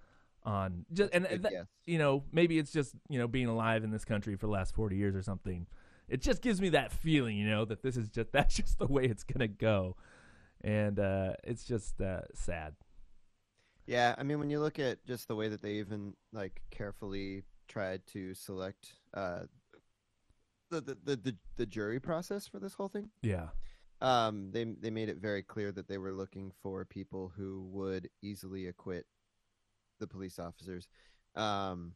on 0.44 0.86
just 0.92 1.14
That's 1.14 1.26
and 1.32 1.44
that, 1.46 1.68
you 1.86 1.98
know, 1.98 2.26
maybe 2.34 2.58
it's 2.60 2.74
just, 2.74 2.96
you 3.08 3.18
know, 3.18 3.28
being 3.30 3.48
alive 3.48 3.86
in 3.86 3.92
this 3.92 4.04
country 4.04 4.36
for 4.36 4.48
the 4.48 4.52
last 4.52 4.76
40 4.76 4.98
years 4.98 5.16
or 5.16 5.22
something. 5.22 5.68
It 6.10 6.22
just 6.22 6.42
gives 6.42 6.60
me 6.60 6.68
that 6.70 6.92
feeling, 6.92 7.38
you 7.38 7.48
know, 7.48 7.64
that 7.64 7.82
this 7.82 7.96
is 7.96 8.10
just, 8.10 8.32
that's 8.34 8.56
just 8.56 8.78
the 8.80 8.88
way 8.88 9.06
it's 9.06 9.24
going 9.24 9.40
to 9.40 9.48
go. 9.48 9.96
And 10.62 11.00
uh, 11.00 11.34
it's 11.46 11.64
just 11.64 12.02
uh, 12.02 12.22
sad. 12.34 12.76
Yeah, 13.86 14.16
I 14.18 14.24
mean, 14.24 14.40
when 14.40 14.50
you 14.50 14.60
look 14.60 14.80
at 14.80 15.06
just 15.06 15.28
the 15.28 15.36
way 15.36 15.50
that 15.50 15.62
they 15.62 15.74
even 15.74 16.14
like 16.32 16.62
carefully 16.72 17.44
tried 17.68 18.06
to 18.08 18.34
select 18.34 18.94
uh, 19.14 19.42
the, 20.72 20.82
the 20.82 20.98
the 21.04 21.16
the 21.18 21.36
the 21.58 21.66
jury 21.66 22.00
process 22.00 22.48
for 22.48 22.60
this 22.60 22.74
whole 22.74 22.88
thing, 22.88 23.10
Yeah. 23.22 23.50
um, 24.02 24.52
they 24.52 24.64
they 24.64 24.90
made 24.90 25.10
it 25.10 25.18
very 25.18 25.44
clear 25.44 25.72
that 25.74 25.88
they 25.88 25.98
were 25.98 26.14
looking 26.14 26.52
for 26.62 26.86
people 26.86 27.32
who 27.36 27.68
would 27.72 28.10
easily 28.22 28.68
acquit 28.68 29.06
the 30.00 30.08
police 30.08 30.40
officers, 30.40 30.88
um, 31.36 31.94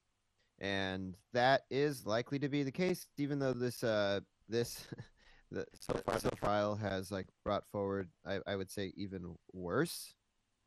and 0.59 1.17
that 1.33 1.61
is 1.69 2.05
likely 2.05 2.39
to 2.39 2.49
be 2.49 2.63
the 2.63 2.71
case. 2.71 3.07
Even 3.17 3.39
though 3.39 3.53
this 3.53 3.83
uh 3.83 4.19
this 4.49 4.85
the 5.51 5.65
so 5.73 5.93
far 6.05 6.19
the 6.19 6.31
trial 6.31 6.75
has 6.75 7.11
like 7.11 7.27
brought 7.45 7.65
forward, 7.71 8.09
I, 8.25 8.39
I 8.45 8.55
would 8.57 8.69
say 8.69 8.91
even 8.97 9.37
worse 9.53 10.13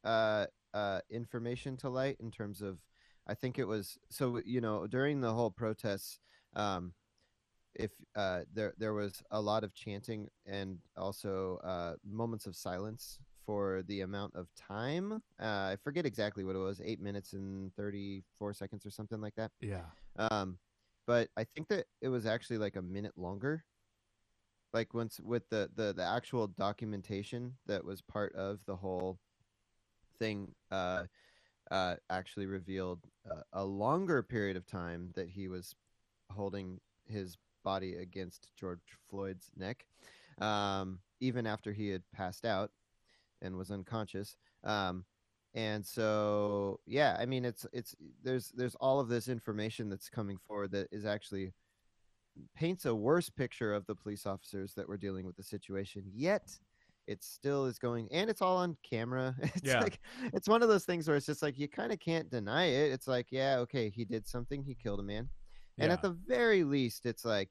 uh 0.02 0.46
uh 0.74 1.00
information 1.10 1.76
to 1.76 1.88
light 1.88 2.16
in 2.20 2.30
terms 2.30 2.62
of 2.62 2.78
I 3.26 3.34
think 3.34 3.58
it 3.58 3.66
was 3.66 3.98
so 4.08 4.40
you 4.44 4.60
know 4.60 4.86
during 4.86 5.20
the 5.20 5.32
whole 5.32 5.50
protests 5.50 6.18
um 6.54 6.94
if 7.74 7.92
uh, 8.16 8.40
there 8.52 8.74
there 8.78 8.94
was 8.94 9.22
a 9.30 9.40
lot 9.40 9.64
of 9.64 9.74
chanting 9.74 10.28
and 10.46 10.78
also 10.96 11.60
uh, 11.64 11.94
moments 12.08 12.46
of 12.46 12.56
silence 12.56 13.18
for 13.46 13.82
the 13.86 14.02
amount 14.02 14.34
of 14.34 14.48
time. 14.54 15.22
Uh, 15.40 15.72
I 15.72 15.76
forget 15.82 16.06
exactly 16.06 16.44
what 16.44 16.56
it 16.56 16.60
was, 16.60 16.80
eight 16.84 17.00
minutes 17.00 17.32
and 17.32 17.74
thirty 17.76 18.22
four 18.38 18.52
seconds 18.52 18.84
or 18.84 18.90
something 18.90 19.20
like 19.20 19.34
that. 19.36 19.50
Yeah. 19.60 19.86
Um, 20.16 20.58
but 21.06 21.28
I 21.36 21.44
think 21.44 21.68
that 21.68 21.86
it 22.00 22.08
was 22.08 22.26
actually 22.26 22.58
like 22.58 22.76
a 22.76 22.82
minute 22.82 23.16
longer. 23.16 23.64
Like 24.72 24.94
once 24.94 25.18
with 25.20 25.48
the 25.50 25.70
the 25.74 25.92
the 25.92 26.04
actual 26.04 26.48
documentation 26.48 27.54
that 27.66 27.84
was 27.84 28.02
part 28.02 28.34
of 28.34 28.60
the 28.66 28.76
whole 28.76 29.18
thing, 30.20 30.54
uh, 30.70 31.04
uh, 31.70 31.96
actually 32.08 32.46
revealed 32.46 33.00
a 33.52 33.64
longer 33.64 34.22
period 34.22 34.56
of 34.56 34.66
time 34.66 35.10
that 35.14 35.28
he 35.28 35.48
was 35.48 35.74
holding 36.30 36.80
his 37.06 37.36
body 37.64 37.96
against 37.96 38.50
George 38.56 38.80
Floyd's 39.08 39.50
neck, 39.56 39.86
um, 40.40 41.00
even 41.20 41.46
after 41.46 41.72
he 41.72 41.88
had 41.88 42.02
passed 42.12 42.44
out 42.44 42.70
and 43.42 43.56
was 43.56 43.70
unconscious. 43.70 44.36
Um, 44.64 45.04
and 45.54 45.84
so, 45.84 46.78
yeah, 46.86 47.16
I 47.18 47.26
mean, 47.26 47.44
it's 47.44 47.66
it's 47.72 47.96
there's 48.22 48.50
there's 48.50 48.76
all 48.76 49.00
of 49.00 49.08
this 49.08 49.28
information 49.28 49.88
that's 49.88 50.08
coming 50.08 50.38
forward 50.46 50.70
that 50.72 50.88
is 50.92 51.04
actually 51.04 51.52
paints 52.54 52.86
a 52.86 52.94
worse 52.94 53.28
picture 53.28 53.74
of 53.74 53.84
the 53.86 53.94
police 53.94 54.26
officers 54.26 54.74
that 54.74 54.88
were 54.88 54.96
dealing 54.96 55.26
with 55.26 55.36
the 55.36 55.42
situation. 55.42 56.04
Yet, 56.14 56.56
it 57.10 57.22
still 57.24 57.66
is 57.66 57.78
going, 57.78 58.08
and 58.12 58.30
it's 58.30 58.40
all 58.40 58.56
on 58.58 58.76
camera. 58.88 59.34
It's 59.56 59.62
Yeah. 59.64 59.80
like 59.82 59.98
it's 60.32 60.48
one 60.48 60.62
of 60.62 60.68
those 60.68 60.84
things 60.84 61.06
where 61.08 61.16
it's 61.16 61.26
just 61.26 61.42
like 61.42 61.58
you 61.58 61.68
kind 61.68 61.92
of 61.92 61.98
can't 61.98 62.30
deny 62.30 62.66
it. 62.66 62.92
It's 62.92 63.08
like, 63.08 63.26
yeah, 63.30 63.58
okay, 63.58 63.90
he 63.90 64.04
did 64.04 64.26
something, 64.26 64.62
he 64.62 64.74
killed 64.74 65.00
a 65.00 65.02
man, 65.02 65.28
and 65.78 65.90
at 65.92 66.02
the 66.02 66.10
very 66.10 66.64
least, 66.64 67.06
it's 67.06 67.24
like 67.24 67.50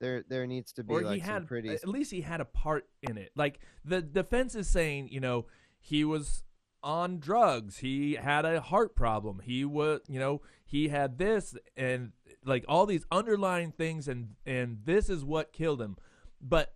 there 0.00 0.24
there 0.28 0.46
needs 0.46 0.72
to 0.74 0.84
be 0.84 0.94
or 0.94 1.02
like 1.02 1.14
he 1.14 1.20
some 1.20 1.34
had, 1.34 1.46
pretty 1.46 1.68
at 1.70 1.86
least 1.88 2.10
he 2.10 2.22
had 2.22 2.40
a 2.40 2.44
part 2.46 2.86
in 3.02 3.18
it. 3.18 3.30
Like 3.36 3.60
the 3.84 4.00
defense 4.00 4.54
is 4.54 4.68
saying, 4.68 5.08
you 5.10 5.20
know, 5.20 5.46
he 5.78 6.04
was 6.04 6.42
on 6.82 7.18
drugs. 7.18 7.78
He 7.78 8.14
had 8.14 8.44
a 8.46 8.60
heart 8.60 8.96
problem. 8.96 9.40
He 9.44 9.64
was, 9.64 10.00
you 10.08 10.18
know, 10.18 10.40
he 10.64 10.88
had 10.88 11.18
this 11.18 11.54
and 11.76 12.12
like 12.44 12.64
all 12.68 12.86
these 12.86 13.04
underlying 13.10 13.72
things 13.72 14.08
and 14.08 14.36
and 14.46 14.78
this 14.84 15.10
is 15.10 15.22
what 15.24 15.52
killed 15.52 15.82
him. 15.82 15.96
But 16.40 16.72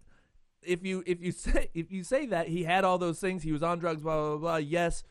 if 0.67 0.85
you 0.85 1.03
if 1.07 1.21
you 1.21 1.33
say 1.33 1.71
if 1.75 1.91
you 1.93 2.03
say 2.05 2.27
that 2.27 2.49
he 2.49 2.65
had 2.65 2.85
all 2.85 2.99
those 2.99 3.21
things, 3.21 3.43
he 3.43 3.53
was 3.53 3.62
on 3.62 3.79
drugs, 3.79 4.03
blah 4.03 4.17
blah 4.31 4.39
blah, 4.39 4.57
yes. 4.57 5.05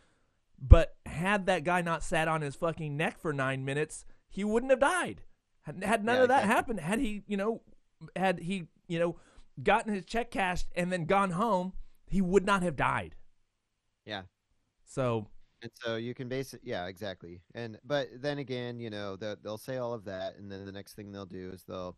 But 0.59 0.95
had 1.05 1.45
that 1.47 1.63
guy 1.63 1.81
not 1.81 2.03
sat 2.03 2.27
on 2.27 2.41
his 2.41 2.55
fucking 2.55 2.95
neck 2.97 3.19
for 3.19 3.33
nine 3.33 3.65
minutes, 3.65 4.05
he 4.29 4.43
wouldn't 4.43 4.71
have 4.71 4.79
died. 4.79 5.23
Had, 5.63 5.83
had 5.83 6.03
none 6.05 6.19
Yeah, 6.19 6.21
of 6.21 6.29
that 6.29 6.45
exactly. 6.45 6.45
happened, 6.45 6.79
had 6.81 6.99
he, 6.99 7.23
you 7.27 7.37
know, 7.37 7.61
had 8.15 8.39
he, 8.39 8.67
you 8.87 8.99
know, 8.99 9.17
gotten 9.61 9.93
his 9.93 10.05
check 10.05 10.31
cashed 10.31 10.67
and 10.75 10.91
then 10.91 11.05
gone 11.05 11.31
home, 11.31 11.73
he 12.07 12.21
would 12.21 12.45
not 12.45 12.63
have 12.63 12.75
died. 12.75 13.15
yeah. 14.05 14.23
So 14.85 15.27
And 15.61 15.71
so 15.75 15.95
you 15.95 16.13
can 16.13 16.27
base 16.27 16.53
it, 16.53 16.61
yeah, 16.63 16.87
exactly. 16.87 17.41
And 17.55 17.79
but 17.85 18.07
then 18.21 18.37
again, 18.39 18.79
you 18.79 18.89
know, 18.89 19.15
they'll, 19.15 19.37
they'll 19.41 19.57
say 19.57 19.77
all 19.77 19.93
of 19.93 20.03
that, 20.05 20.35
and 20.37 20.51
then 20.51 20.65
the 20.65 20.71
next 20.73 20.93
thing 20.95 21.11
they'll 21.11 21.25
do 21.25 21.51
is 21.53 21.63
they'll 21.63 21.97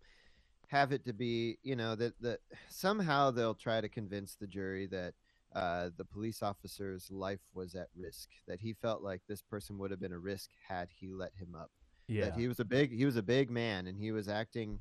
have 0.70 0.92
it 0.92 1.06
to 1.06 1.14
be, 1.14 1.58
you 1.64 1.76
know, 1.76 1.96
that 1.96 2.14
that 2.22 2.40
somehow 2.70 3.32
they'll 3.32 3.56
try 3.56 3.82
to 3.82 3.90
convince 3.90 4.36
the 4.36 4.48
jury 4.48 4.88
that 4.88 5.14
uh, 5.56 5.90
the 5.98 6.06
police 6.06 6.44
officer's 6.44 7.10
life 7.12 7.40
was 7.54 7.76
at 7.76 7.88
risk, 7.96 8.30
that 8.48 8.60
he 8.60 8.74
felt 8.74 9.02
like 9.02 9.22
this 9.28 9.42
person 9.42 9.78
would 9.78 9.92
have 9.92 10.00
been 10.02 10.12
a 10.14 10.20
risk 10.20 10.50
had 10.68 10.90
he 11.00 11.08
let 11.14 11.32
him 11.40 11.56
up. 11.56 11.72
yeah, 12.08 12.26
That 12.26 12.36
he 12.36 12.48
was 12.48 12.60
a 12.60 12.66
big 12.66 12.92
he 12.92 13.06
was 13.06 13.16
a 13.16 13.24
big 13.24 13.50
man, 13.50 13.88
and 13.88 13.98
he 13.98 14.12
was 14.12 14.28
acting 14.28 14.80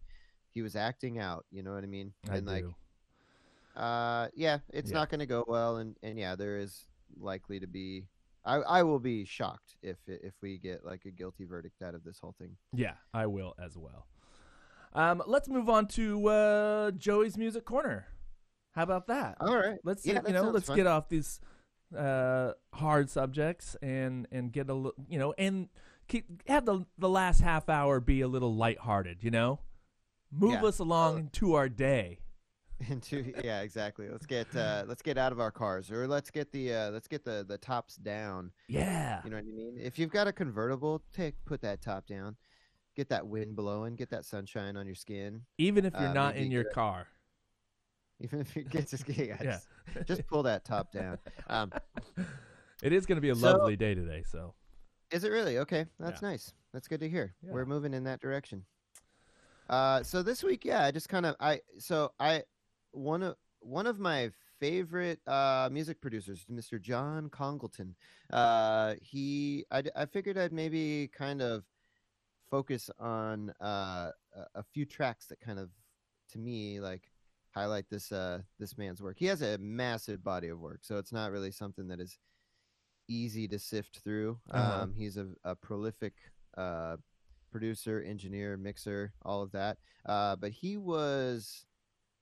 he 0.51 0.62
was 0.62 0.76
acting 0.76 1.18
out. 1.18 1.45
You 1.51 1.62
know 1.62 1.74
what 1.74 1.85
I 1.85 1.89
mean? 1.89 2.12
I 2.28 2.37
and 2.37 2.47
like, 2.47 2.64
do. 2.64 2.74
uh, 3.76 4.28
yeah, 4.35 4.59
it's 4.72 4.91
Yeah. 4.91 4.99
not 4.99 5.11
going 5.11 5.20
to 5.20 5.26
go 5.26 5.45
well, 5.47 5.76
and 5.78 5.97
and 6.03 6.18
yeah, 6.18 6.35
there 6.37 6.59
is 6.59 6.87
likely 7.18 7.61
to 7.61 7.66
be. 7.66 8.07
I 8.45 8.57
I 8.57 8.82
will 8.82 8.99
be 9.01 9.24
shocked 9.24 9.76
if 9.82 9.97
if 10.07 10.35
we 10.43 10.59
get 10.59 10.85
like 10.85 11.05
a 11.07 11.11
guilty 11.11 11.45
verdict 11.45 11.82
out 11.82 11.95
of 11.95 12.05
this 12.05 12.18
whole 12.18 12.35
thing. 12.39 12.57
Yeah, 12.72 12.95
I 13.12 13.26
will 13.26 13.55
as 13.59 13.76
well. 13.76 14.07
Um, 14.95 15.22
let's 15.26 15.49
move 15.49 15.68
on 15.68 15.86
to 15.88 16.28
uh, 16.28 16.90
Joey's 16.92 17.36
music 17.36 17.64
corner. 17.64 18.07
How 18.72 18.82
about 18.82 19.07
that? 19.09 19.36
All 19.40 19.57
right, 19.57 19.78
Let's 19.84 20.05
yeah, 20.07 20.20
you 20.26 20.32
know, 20.32 20.51
let's 20.51 20.66
fun. 20.66 20.76
get 20.76 20.86
off 20.86 21.09
these 21.09 21.40
uh, 21.97 22.53
hard 22.72 23.09
subjects 23.11 23.76
and 23.82 24.26
and 24.32 24.53
get 24.53 24.68
a 24.68 24.74
little, 24.74 24.95
you 25.09 25.18
know, 25.18 25.32
and 25.38 25.68
keep 26.09 26.49
have 26.49 26.64
the 26.64 26.84
the 26.99 27.09
last 27.09 27.40
half 27.40 27.68
hour 27.68 28.01
be 28.01 28.20
a 28.20 28.28
little 28.28 28.55
lighthearted. 28.55 29.22
You 29.22 29.30
know, 29.30 29.61
move 30.32 30.53
Yeah. 30.55 30.64
us 30.64 30.78
along 30.80 31.30
to 31.34 31.55
our 31.55 31.68
day. 31.68 32.18
into 32.90 33.32
yeah 33.45 33.61
exactly 33.62 34.09
let's 34.11 34.26
get 34.26 34.55
uh 34.57 34.82
let's 34.88 35.01
get 35.01 35.16
out 35.16 35.30
of 35.30 35.38
our 35.38 35.53
cars 35.53 35.92
or 35.92 36.09
let's 36.09 36.28
get 36.28 36.51
the 36.51 36.74
uh 36.74 36.90
let's 36.90 37.07
get 37.07 37.24
the 37.24 37.45
the 37.49 37.57
tops 37.57 37.95
down 37.95 38.51
Yeah, 38.68 39.20
you 39.24 39.30
know 39.30 39.36
what 39.36 39.45
i 39.45 39.49
mean 39.57 39.78
if 39.80 39.97
you've 39.97 40.11
got 40.11 40.26
a 40.26 40.32
convertible 40.32 41.01
take 41.14 41.36
put 41.45 41.61
that 41.62 41.80
top 41.80 42.05
down 42.09 42.36
get 42.95 43.09
that 43.09 43.26
wind 43.26 43.57
blowing 43.57 43.97
get 43.97 44.11
that 44.11 44.24
sunshine 44.24 44.76
on 44.76 44.86
your 44.86 44.95
skin 44.95 45.42
even 45.59 45.84
if 45.84 45.92
you're 45.95 46.09
uh, 46.09 46.12
not 46.12 46.36
in 46.36 46.51
your 46.51 46.64
car. 46.64 47.07
even 48.20 48.40
if 48.40 48.55
you 48.55 48.62
get 48.62 48.88
just 48.88 49.09
yeah, 49.09 49.36
Yeah. 49.42 49.59
just, 49.95 50.07
just 50.07 50.26
pull 50.26 50.42
that 50.45 50.64
top 50.64 50.92
down 50.92 51.18
um 51.49 51.72
It 52.82 52.92
is 52.92 53.07
going 53.07 53.16
to 53.16 53.22
be 53.22 53.30
a 53.30 53.34
So- 53.34 53.53
lovely 53.53 53.76
day 53.76 53.95
today. 53.95 54.22
So 54.30 54.53
Is 55.11 55.24
it 55.24 55.30
really? 55.30 55.59
Okay, 55.59 55.86
that's 55.99 56.20
nice. 56.22 56.53
That's 56.72 56.86
good 56.88 57.01
to 57.01 57.09
hear. 57.09 57.34
Yeah. 57.42 57.53
We're 57.53 57.64
moving 57.64 57.95
in 57.95 58.05
that 58.05 58.20
direction. 58.20 58.64
Uh, 59.70 60.03
so 60.03 60.22
this 60.22 60.42
week, 60.42 60.64
yeah, 60.64 60.84
I 60.84 60.90
just 60.90 61.09
kind 61.09 61.24
of 61.24 61.36
I 61.40 61.61
so 61.78 62.12
I 62.20 62.42
one 62.90 63.22
of 63.22 63.36
one 63.61 63.86
of 63.86 63.99
my 63.99 64.30
favorite 64.61 65.20
uh 65.26 65.68
music 65.72 66.01
producers, 66.01 66.45
Mr. 66.53 66.80
John 66.80 67.30
Congleton. 67.30 67.95
Uh, 68.30 68.95
he 69.01 69.64
I, 69.70 69.84
I 69.97 70.05
figured 70.07 70.36
I'd 70.36 70.53
maybe 70.53 71.09
kind 71.16 71.40
of 71.40 71.64
focus 72.55 72.89
on 73.01 73.53
uh 73.61 74.11
a, 74.55 74.63
few 74.63 74.85
tracks 74.85 75.27
that 75.27 75.41
kind 75.41 75.59
of 75.59 75.71
to 76.31 76.39
me 76.39 76.79
like 76.79 77.11
highlight 77.51 77.85
this 77.91 78.13
uh 78.13 78.39
this 78.61 78.79
man's 78.79 79.03
work. 79.03 79.17
He 79.19 79.27
has 79.27 79.43
a 79.43 79.59
massive 79.59 80.23
body 80.23 80.49
of 80.49 80.61
work, 80.61 80.81
so 80.83 80.99
it's 80.99 81.13
not 81.13 81.33
really 81.33 81.51
something 81.51 81.89
that 81.89 81.99
is 81.99 82.17
easy 83.09 83.49
to 83.49 83.59
sift 83.59 84.01
through. 84.05 84.39
Uh-huh. 84.51 84.83
Um, 84.83 84.95
he's 84.97 85.17
a, 85.17 85.27
a 85.45 85.57
prolific 85.57 86.15
uh, 86.57 86.97
producer, 87.51 88.03
engineer, 88.07 88.57
mixer, 88.57 89.13
all 89.23 89.43
of 89.43 89.53
that. 89.53 89.79
Uh, 90.07 90.37
but 90.37 90.53
he 90.53 90.77
was, 90.77 91.67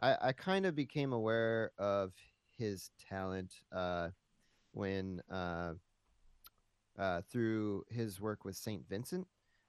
I, 0.00 0.16
I 0.20 0.32
kind 0.32 0.66
of 0.66 0.74
became 0.74 1.12
aware 1.12 1.72
of 1.78 2.12
his 2.56 2.90
talent 3.08 3.52
uh, 3.70 4.08
when 4.72 5.20
uh, 5.30 5.74
uh, 6.98 7.22
through 7.30 7.84
his 7.90 8.20
work 8.20 8.44
with 8.44 8.56
Saint 8.56 8.88
Vincent. 8.88 9.26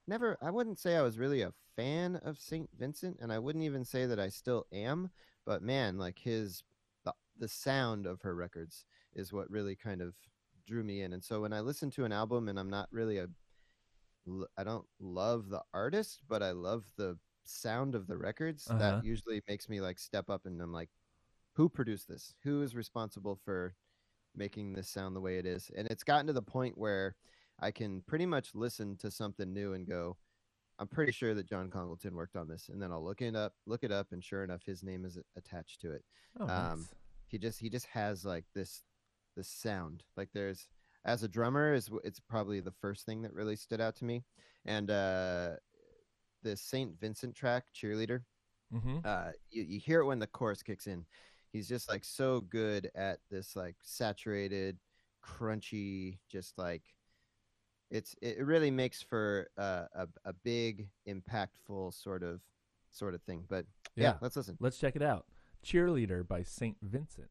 Never, 0.07 0.37
I 0.41 0.51
wouldn't 0.51 0.79
say 0.79 0.95
I 0.97 1.01
was 1.01 1.17
really 1.19 1.41
a 1.41 1.53
fan 1.75 2.17
of 2.17 2.39
Saint 2.39 2.69
Vincent, 2.77 3.17
and 3.21 3.31
I 3.31 3.39
wouldn't 3.39 3.63
even 3.63 3.85
say 3.85 4.05
that 4.05 4.19
I 4.19 4.29
still 4.29 4.65
am. 4.71 5.09
But 5.45 5.61
man, 5.61 5.97
like 5.97 6.19
his 6.19 6.63
the, 7.05 7.13
the 7.37 7.47
sound 7.47 8.05
of 8.05 8.21
her 8.21 8.35
records 8.35 8.85
is 9.13 9.33
what 9.33 9.49
really 9.49 9.75
kind 9.75 10.01
of 10.01 10.15
drew 10.65 10.83
me 10.83 11.01
in. 11.01 11.13
And 11.13 11.23
so 11.23 11.41
when 11.41 11.53
I 11.53 11.61
listen 11.61 11.89
to 11.91 12.05
an 12.05 12.11
album 12.11 12.47
and 12.49 12.59
I'm 12.59 12.69
not 12.69 12.89
really 12.91 13.17
a 13.17 13.27
I 14.57 14.63
don't 14.63 14.85
love 14.99 15.49
the 15.49 15.61
artist, 15.73 16.21
but 16.27 16.41
I 16.41 16.51
love 16.51 16.85
the 16.97 17.17
sound 17.45 17.95
of 17.95 18.07
the 18.07 18.17
records, 18.17 18.65
Uh-huh. 18.69 18.79
that 18.79 19.03
usually 19.03 19.41
makes 19.47 19.67
me 19.67 19.81
like 19.81 19.99
step 19.99 20.29
up 20.29 20.45
and 20.45 20.61
I'm 20.61 20.71
like 20.73 20.89
who 21.53 21.69
produced 21.69 22.07
this? 22.07 22.33
Who 22.43 22.61
is 22.63 22.75
responsible 22.75 23.35
for 23.45 23.75
making 24.35 24.73
this 24.73 24.89
sound 24.89 25.15
the 25.15 25.21
way 25.21 25.37
it 25.39 25.45
is? 25.45 25.71
And 25.75 25.87
it's 25.89 26.03
gotten 26.03 26.27
to 26.27 26.33
the 26.33 26.41
point 26.41 26.77
where 26.77 27.15
I 27.63 27.71
can 27.71 28.01
pretty 28.03 28.25
much 28.25 28.55
listen 28.55 28.97
to 28.97 29.11
something 29.11 29.53
new 29.53 29.73
and 29.73 29.87
go 29.87 30.17
I'm 30.79 30.87
pretty 30.87 31.11
sure 31.11 31.35
that 31.35 31.47
John 31.47 31.69
Congleton 31.69 32.15
worked 32.15 32.35
on 32.35 32.47
this, 32.47 32.69
and 32.69 32.81
then 32.81 32.91
I'll 32.91 33.03
look 33.03 33.21
it 33.21 33.35
up, 33.35 33.53
look 33.67 33.83
it 33.83 33.91
up, 33.91 34.11
and 34.11 34.23
sure 34.23 34.43
enough, 34.43 34.63
his 34.65 34.83
name 34.83 35.05
is 35.05 35.19
attached 35.37 35.81
to 35.81 35.91
it. 35.91 36.03
Oh, 36.39 36.45
Um, 36.47 36.49
nice. 36.49 36.93
he 37.27 37.37
just 37.37 37.59
he 37.59 37.69
just 37.69 37.85
has 37.87 38.25
like 38.25 38.45
this 38.55 38.83
this 39.35 39.47
sound. 39.49 40.03
Like 40.17 40.29
there's 40.33 40.67
as 41.05 41.23
a 41.23 41.27
drummer 41.27 41.73
is 41.73 41.89
it's 42.03 42.19
probably 42.19 42.59
the 42.59 42.71
first 42.71 43.05
thing 43.05 43.21
that 43.23 43.33
really 43.33 43.55
stood 43.55 43.81
out 43.81 43.95
to 43.97 44.05
me. 44.05 44.25
And 44.65 44.89
uh 44.89 45.57
the 46.43 46.57
saint 46.57 46.99
vincent 46.99 47.35
track 47.35 47.65
cheerleader 47.73 48.23
hmm 48.71 48.99
uh 49.03 49.31
you, 49.51 49.63
you 49.63 49.79
hear 49.79 50.01
it 50.01 50.05
when 50.05 50.19
the 50.19 50.27
chorus 50.27 50.63
kicks 50.63 50.87
in. 50.87 51.05
He's 51.51 51.69
just 51.69 51.89
like 51.89 52.03
so 52.03 52.41
good 52.41 52.89
at 52.95 53.19
this 53.29 53.55
like 53.55 53.77
saturated 53.83 54.79
crunchy 55.23 56.19
just 56.29 56.57
like 56.57 56.83
it's 57.93 58.15
it 58.21 58.43
really 58.45 58.71
makes 58.71 59.01
for 59.01 59.47
uh, 59.57 59.85
a 59.95 60.07
a 60.25 60.33
big 60.43 60.89
impactful 61.07 61.93
sort 61.93 62.23
of 62.23 62.41
sort 62.91 63.13
of 63.13 63.21
thing 63.21 63.45
but 63.47 63.65
yeah, 63.95 64.03
Yeah. 64.03 64.13
let's 64.21 64.35
listen 64.35 64.57
Let's 64.59 64.77
check 64.79 64.95
it 64.95 65.01
out. 65.01 65.25
Cheerleader 65.65 66.27
by 66.27 66.43
Saint 66.43 66.77
Vincent. 66.81 67.29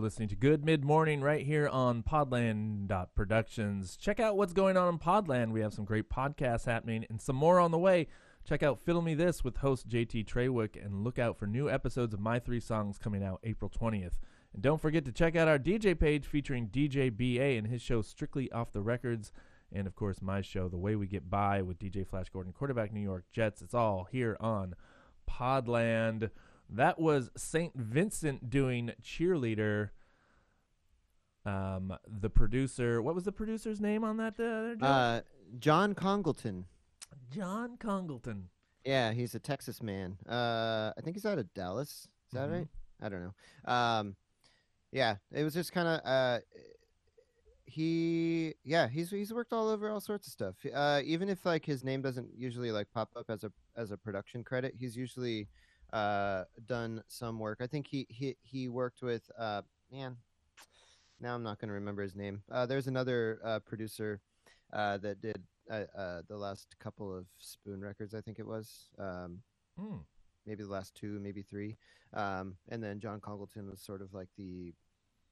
Listening 0.00 0.28
to 0.30 0.36
Good 0.36 0.64
Mid 0.64 0.82
Morning 0.82 1.20
right 1.20 1.44
here 1.44 1.68
on 1.68 2.02
Podland 2.02 2.90
Productions. 3.14 3.96
Check 3.96 4.18
out 4.18 4.36
what's 4.36 4.54
going 4.54 4.76
on 4.76 4.88
in 4.88 4.98
Podland. 4.98 5.52
We 5.52 5.60
have 5.60 5.74
some 5.74 5.84
great 5.84 6.08
podcasts 6.08 6.64
happening 6.64 7.04
and 7.10 7.20
some 7.20 7.36
more 7.36 7.60
on 7.60 7.70
the 7.70 7.78
way. 7.78 8.06
Check 8.48 8.62
out 8.62 8.80
Fiddle 8.80 9.02
Me 9.02 9.14
This 9.14 9.44
with 9.44 9.58
host 9.58 9.88
JT 9.88 10.26
Treywick 10.26 10.82
and 10.82 11.04
look 11.04 11.18
out 11.18 11.38
for 11.38 11.46
new 11.46 11.68
episodes 11.68 12.14
of 12.14 12.20
My 12.20 12.38
Three 12.38 12.60
Songs 12.60 12.96
coming 12.96 13.22
out 13.22 13.40
April 13.44 13.70
20th. 13.70 14.14
And 14.54 14.62
don't 14.62 14.80
forget 14.80 15.04
to 15.04 15.12
check 15.12 15.36
out 15.36 15.48
our 15.48 15.58
DJ 15.58 15.98
page 15.98 16.26
featuring 16.26 16.68
DJ 16.68 17.10
BA 17.10 17.58
and 17.58 17.66
his 17.66 17.82
show 17.82 18.00
Strictly 18.00 18.50
Off 18.52 18.72
the 18.72 18.80
Records. 18.80 19.32
And 19.70 19.86
of 19.86 19.94
course, 19.94 20.22
my 20.22 20.40
show, 20.40 20.68
The 20.68 20.78
Way 20.78 20.96
We 20.96 21.06
Get 21.08 21.28
By 21.28 21.60
with 21.60 21.78
DJ 21.78 22.06
Flash 22.06 22.30
Gordon, 22.30 22.54
quarterback 22.54 22.92
New 22.92 23.00
York 23.00 23.24
Jets. 23.32 23.60
It's 23.60 23.74
all 23.74 24.08
here 24.10 24.36
on 24.40 24.74
Podland. 25.30 26.30
That 26.72 26.98
was 27.00 27.30
St. 27.36 27.74
Vincent 27.76 28.48
doing 28.48 28.92
cheerleader. 29.02 29.90
Um, 31.44 31.96
the 32.06 32.30
producer, 32.30 33.00
what 33.02 33.14
was 33.14 33.24
the 33.24 33.32
producer's 33.32 33.80
name 33.80 34.04
on 34.04 34.18
that? 34.18 34.34
Uh. 34.38 34.84
Uh, 34.84 35.20
John 35.58 35.94
Congleton. 35.94 36.66
John 37.30 37.76
Congleton. 37.78 38.48
Yeah, 38.84 39.12
he's 39.12 39.34
a 39.34 39.38
Texas 39.40 39.82
man. 39.82 40.16
Uh, 40.28 40.92
I 40.96 41.00
think 41.02 41.16
he's 41.16 41.26
out 41.26 41.38
of 41.38 41.52
Dallas. 41.54 42.08
Is 42.28 42.34
that 42.34 42.48
Mhm. 42.48 42.52
right? 42.52 42.68
I 43.00 43.08
don't 43.08 43.22
know. 43.22 43.72
Um, 43.72 44.16
yeah, 44.92 45.16
it 45.32 45.42
was 45.42 45.54
just 45.54 45.72
kind 45.72 45.88
of 45.88 46.00
uh, 46.04 46.40
he. 47.64 48.54
Yeah, 48.64 48.88
he's 48.88 49.10
he's 49.10 49.32
worked 49.32 49.52
all 49.52 49.68
over 49.68 49.90
all 49.90 50.00
sorts 50.00 50.26
of 50.26 50.32
stuff. 50.32 50.54
Uh, 50.72 51.00
even 51.04 51.28
if 51.28 51.44
like 51.46 51.64
his 51.64 51.82
name 51.84 52.02
doesn't 52.02 52.28
usually 52.36 52.70
like 52.72 52.90
pop 52.92 53.10
up 53.16 53.26
as 53.30 53.44
a 53.44 53.52
as 53.76 53.90
a 53.90 53.96
production 53.96 54.44
credit, 54.44 54.74
he's 54.76 54.96
usually 54.96 55.48
uh 55.92 56.44
done 56.66 57.02
some 57.08 57.38
work. 57.38 57.58
I 57.60 57.66
think 57.66 57.86
he 57.86 58.06
he 58.08 58.36
he 58.42 58.68
worked 58.68 59.02
with 59.02 59.30
uh 59.38 59.62
man. 59.92 60.16
Now 61.20 61.34
I'm 61.34 61.42
not 61.42 61.58
going 61.58 61.68
to 61.68 61.74
remember 61.74 62.02
his 62.02 62.16
name. 62.16 62.42
Uh, 62.50 62.64
there's 62.64 62.86
another 62.86 63.40
uh, 63.44 63.58
producer 63.58 64.20
uh, 64.72 64.96
that 64.98 65.20
did 65.20 65.42
uh, 65.70 65.84
uh, 65.96 66.22
the 66.28 66.36
last 66.36 66.74
couple 66.78 67.14
of 67.14 67.26
Spoon 67.38 67.80
records, 67.82 68.14
I 68.14 68.22
think 68.22 68.38
it 68.38 68.46
was. 68.46 68.88
Um, 68.98 69.42
Mm. 69.78 70.04
maybe 70.46 70.62
the 70.64 70.70
last 70.70 70.94
two, 70.94 71.18
maybe 71.20 71.42
three. 71.42 71.76
Um, 72.12 72.56
and 72.68 72.82
then 72.82 73.00
John 73.00 73.20
Congleton 73.20 73.70
was 73.70 73.80
sort 73.80 74.02
of 74.02 74.12
like 74.12 74.28
the 74.36 74.74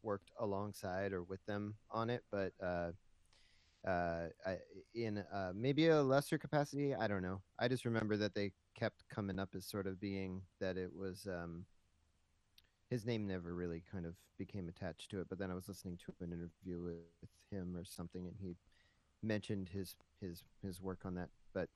worked 0.02 0.30
alongside 0.38 1.12
or 1.12 1.22
with 1.22 1.44
them 1.46 1.74
on 1.90 2.08
it, 2.08 2.22
but 2.30 2.52
uh, 2.62 2.92
uh, 3.86 4.28
I, 4.46 4.58
in 4.94 5.18
uh, 5.18 5.52
maybe 5.54 5.88
a 5.88 6.02
lesser 6.02 6.38
capacity. 6.38 6.94
I 6.94 7.08
don't 7.08 7.22
know. 7.22 7.42
I 7.58 7.68
just 7.68 7.84
remember 7.84 8.16
that 8.18 8.34
they 8.34 8.52
kept 8.78 9.08
coming 9.08 9.38
up 9.38 9.50
as 9.56 9.64
sort 9.64 9.86
of 9.86 10.00
being 10.00 10.42
that 10.60 10.76
it 10.76 10.94
was. 10.94 11.26
Um, 11.26 11.64
his 12.90 13.04
name 13.04 13.26
never 13.26 13.54
really 13.54 13.82
kind 13.92 14.06
of 14.06 14.14
became 14.38 14.68
attached 14.68 15.10
to 15.10 15.20
it, 15.20 15.26
but 15.28 15.38
then 15.38 15.50
I 15.50 15.54
was 15.54 15.68
listening 15.68 15.98
to 16.06 16.24
an 16.24 16.32
interview 16.32 16.82
with, 16.82 16.94
him 17.50 17.74
or 17.76 17.84
something, 17.84 18.26
and 18.26 18.36
he 18.38 18.56
mentioned 19.22 19.70
his 19.70 19.96
his 20.20 20.44
his 20.62 20.82
work 20.82 21.00
on 21.06 21.14
that. 21.14 21.30
But 21.54 21.68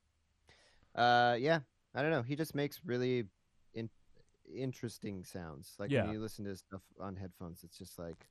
uh, 0.94 1.36
yeah, 1.38 1.60
I 1.94 2.02
don't 2.02 2.10
know. 2.10 2.20
He 2.22 2.36
just 2.36 2.54
makes 2.54 2.80
really 2.84 3.24
in, 3.72 3.88
interesting 4.54 5.24
sounds. 5.24 5.74
Like 5.78 5.90
Yeah. 5.90 6.04
when 6.04 6.12
you 6.12 6.20
listen 6.20 6.44
to 6.44 6.50
his 6.50 6.60
stuff 6.60 6.82
on 7.00 7.16
headphones, 7.16 7.64
it's 7.64 7.78
just 7.78 7.98
like 7.98 8.26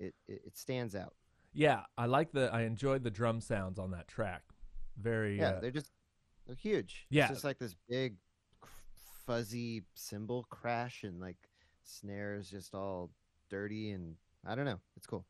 it 0.00 0.14
it, 0.26 0.40
it 0.46 0.56
stands 0.56 0.94
out. 0.94 1.14
Yeah, 1.52 1.82
I 1.98 2.06
like 2.06 2.32
the. 2.32 2.50
I 2.52 2.62
enjoyed 2.62 3.04
the 3.04 3.10
drum 3.10 3.42
sounds 3.42 3.78
on 3.78 3.90
that 3.90 4.08
track. 4.08 4.42
Very. 4.96 5.38
Yeah, 5.38 5.50
uh, 5.50 5.60
they're 5.60 5.70
just 5.70 5.92
they're 6.52 6.72
huge. 6.72 7.06
Yeah. 7.10 7.24
it's 7.24 7.32
just 7.32 7.44
like 7.44 7.58
this 7.58 7.74
big 7.88 8.16
fuzzy 9.26 9.82
cymbal 9.94 10.44
crash 10.50 11.04
and 11.04 11.20
like 11.20 11.36
snares 11.84 12.50
just 12.50 12.74
all 12.74 13.10
dirty 13.48 13.90
and 13.92 14.16
I 14.46 14.54
don't 14.54 14.64
know. 14.64 14.80
It's 14.96 15.06
cool. 15.06 15.24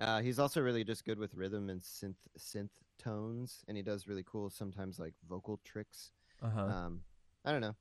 Uh, 0.00 0.20
he's 0.20 0.38
also 0.38 0.60
really 0.62 0.82
just 0.82 1.04
good 1.04 1.18
with 1.18 1.34
rhythm 1.34 1.68
and 1.68 1.82
synth 1.82 2.14
synth 2.38 2.70
tones, 2.98 3.62
and 3.68 3.76
he 3.76 3.82
does 3.82 4.08
really 4.08 4.24
cool 4.26 4.48
sometimes 4.48 4.98
like 4.98 5.12
vocal 5.28 5.60
tricks. 5.64 6.10
uh-huh. 6.42 6.60
Um, 6.60 7.02
I 7.44 7.52
don't 7.52 7.60
know. 7.60 7.76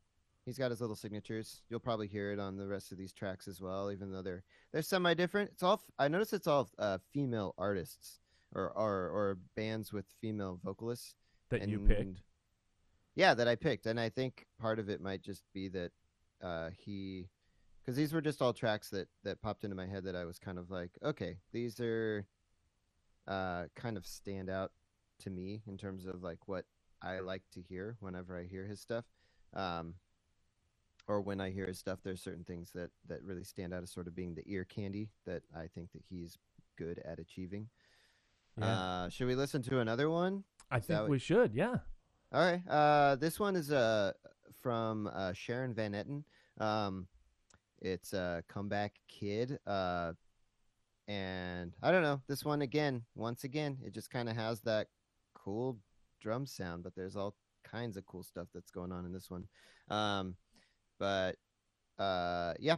He's 0.46 0.58
got 0.58 0.72
his 0.72 0.82
little 0.82 0.96
signatures. 0.98 1.62
You'll 1.70 1.80
probably 1.80 2.08
hear 2.08 2.34
it 2.34 2.40
on 2.40 2.58
the 2.58 2.68
rest 2.68 2.92
of 2.92 2.98
these 2.98 3.14
tracks 3.14 3.48
as 3.48 3.62
well, 3.62 3.90
even 3.92 4.12
though 4.12 4.22
they're 4.22 4.44
they're 4.74 4.82
semi 4.82 5.14
different. 5.14 5.52
It's 5.54 5.64
all 5.64 5.82
I 5.98 6.10
notice 6.10 6.34
it's 6.34 6.48
all 6.48 6.70
uh, 6.78 6.98
female 7.14 7.56
artists 7.58 8.20
or, 8.54 8.70
or 8.72 9.10
or 9.10 9.38
bands 9.56 9.94
with 9.94 10.06
female 10.20 10.60
vocalists. 10.64 11.16
that 11.50 11.68
you 11.70 11.78
and- 11.80 11.88
picked. 11.88 12.22
Yeah, 13.16 13.34
that 13.34 13.47
I 13.47 13.55
picked, 13.55 13.86
and 13.86 13.99
I 13.99 14.10
think 14.10 14.45
part 14.60 14.80
of 14.80 14.89
it 14.89 15.01
might 15.01 15.22
just 15.22 15.43
be 15.53 15.68
that 15.70 15.91
uh, 16.41 16.70
he, 16.78 17.28
because 17.82 17.97
these 17.97 18.14
were 18.14 18.22
just 18.22 18.41
all 18.41 18.53
tracks 18.53 18.89
that 18.89 19.07
that 19.24 19.41
popped 19.41 19.64
into 19.64 19.76
my 19.76 19.88
head 19.88 20.05
that 20.05 20.16
I 20.16 20.26
was 20.26 20.39
kind 20.39 20.57
of 20.57 20.72
like, 20.72 20.91
okay, 21.03 21.38
these 21.51 21.80
are 21.80 22.26
uh, 23.28 23.66
kind 23.76 23.97
of 23.97 24.05
stand 24.05 24.49
out 24.49 24.72
to 25.20 25.30
me 25.30 25.62
in 25.68 25.78
terms 25.78 26.05
of 26.05 26.24
like 26.24 26.47
what 26.47 26.66
I 27.01 27.20
like 27.20 27.43
to 27.53 27.62
hear 27.62 27.97
whenever 27.99 28.38
I 28.38 28.43
hear 28.43 28.66
his 28.66 28.80
stuff. 28.80 29.05
Um, 29.53 29.95
or 31.07 31.22
when 31.22 31.41
I 31.41 31.49
hear 31.49 31.66
his 31.66 31.80
stuff, 31.80 31.99
there's 32.03 32.22
certain 32.22 32.43
things 32.43 32.72
that 32.76 32.91
that 33.07 33.24
really 33.24 33.43
stand 33.43 33.74
out 33.74 33.84
as 33.84 33.91
sort 33.91 34.07
of 34.07 34.16
being 34.16 34.36
the 34.36 34.43
ear 34.45 34.64
candy 34.64 35.10
that 35.26 35.41
I 35.55 35.68
think 35.68 35.91
that 35.93 36.03
he's 36.07 36.38
good 36.78 37.01
at 37.03 37.20
achieving. 37.20 37.68
Yeah. 38.57 38.80
Uh, 38.80 39.10
should 39.10 39.28
we 39.28 39.36
listen 39.36 39.62
to 39.64 39.80
another 39.80 40.10
one? 40.10 40.43
I 40.70 40.80
that 40.80 40.88
think 40.88 41.10
we 41.10 41.20
should. 41.20 41.53
Yeah. 41.55 41.78
All 42.32 42.42
right. 42.42 42.62
Uh, 42.68 43.16
this 43.16 43.40
one 43.40 43.56
is 43.56 43.72
uh 43.72 44.14
from 44.62 45.10
uh, 45.14 45.34
Sharon 45.34 45.74
Van 45.74 45.94
Etten. 45.94 46.24
Um, 46.64 47.08
it's 47.82 48.14
a 48.14 48.44
comeback 48.48 48.94
kid. 49.08 49.58
Uh, 49.66 50.14
and 51.08 51.74
I 51.82 51.92
don't 51.92 52.04
know. 52.04 52.22
This 52.28 52.46
one 52.46 52.62
again, 52.62 53.04
once 53.16 53.44
again, 53.44 53.78
it 53.84 53.94
just 53.94 54.12
kind 54.12 54.30
of 54.30 54.36
has 54.36 54.62
that 54.62 54.88
cool 55.34 55.80
drum 56.22 56.46
sound, 56.46 56.84
but 56.84 56.96
there's 56.96 57.16
all 57.16 57.36
kinds 57.64 57.98
of 57.98 58.06
cool 58.06 58.24
stuff 58.24 58.48
that's 58.54 58.72
going 58.72 58.92
on 58.92 59.06
in 59.06 59.14
this 59.14 59.30
one. 59.32 59.46
Um, 59.90 60.36
but 61.00 61.38
uh, 61.98 62.54
yeah, 62.60 62.78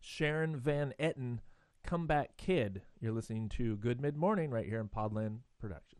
Sharon 0.00 0.56
Van 0.56 0.92
Etten, 1.00 1.38
comeback 1.86 2.36
kid. 2.36 2.82
You're 3.00 3.12
listening 3.12 3.48
to 3.50 3.76
Good 3.76 4.00
Mid 4.00 4.16
Morning 4.16 4.50
right 4.50 4.66
here 4.66 4.80
in 4.80 4.88
Podland 4.88 5.38
Productions. 5.58 5.91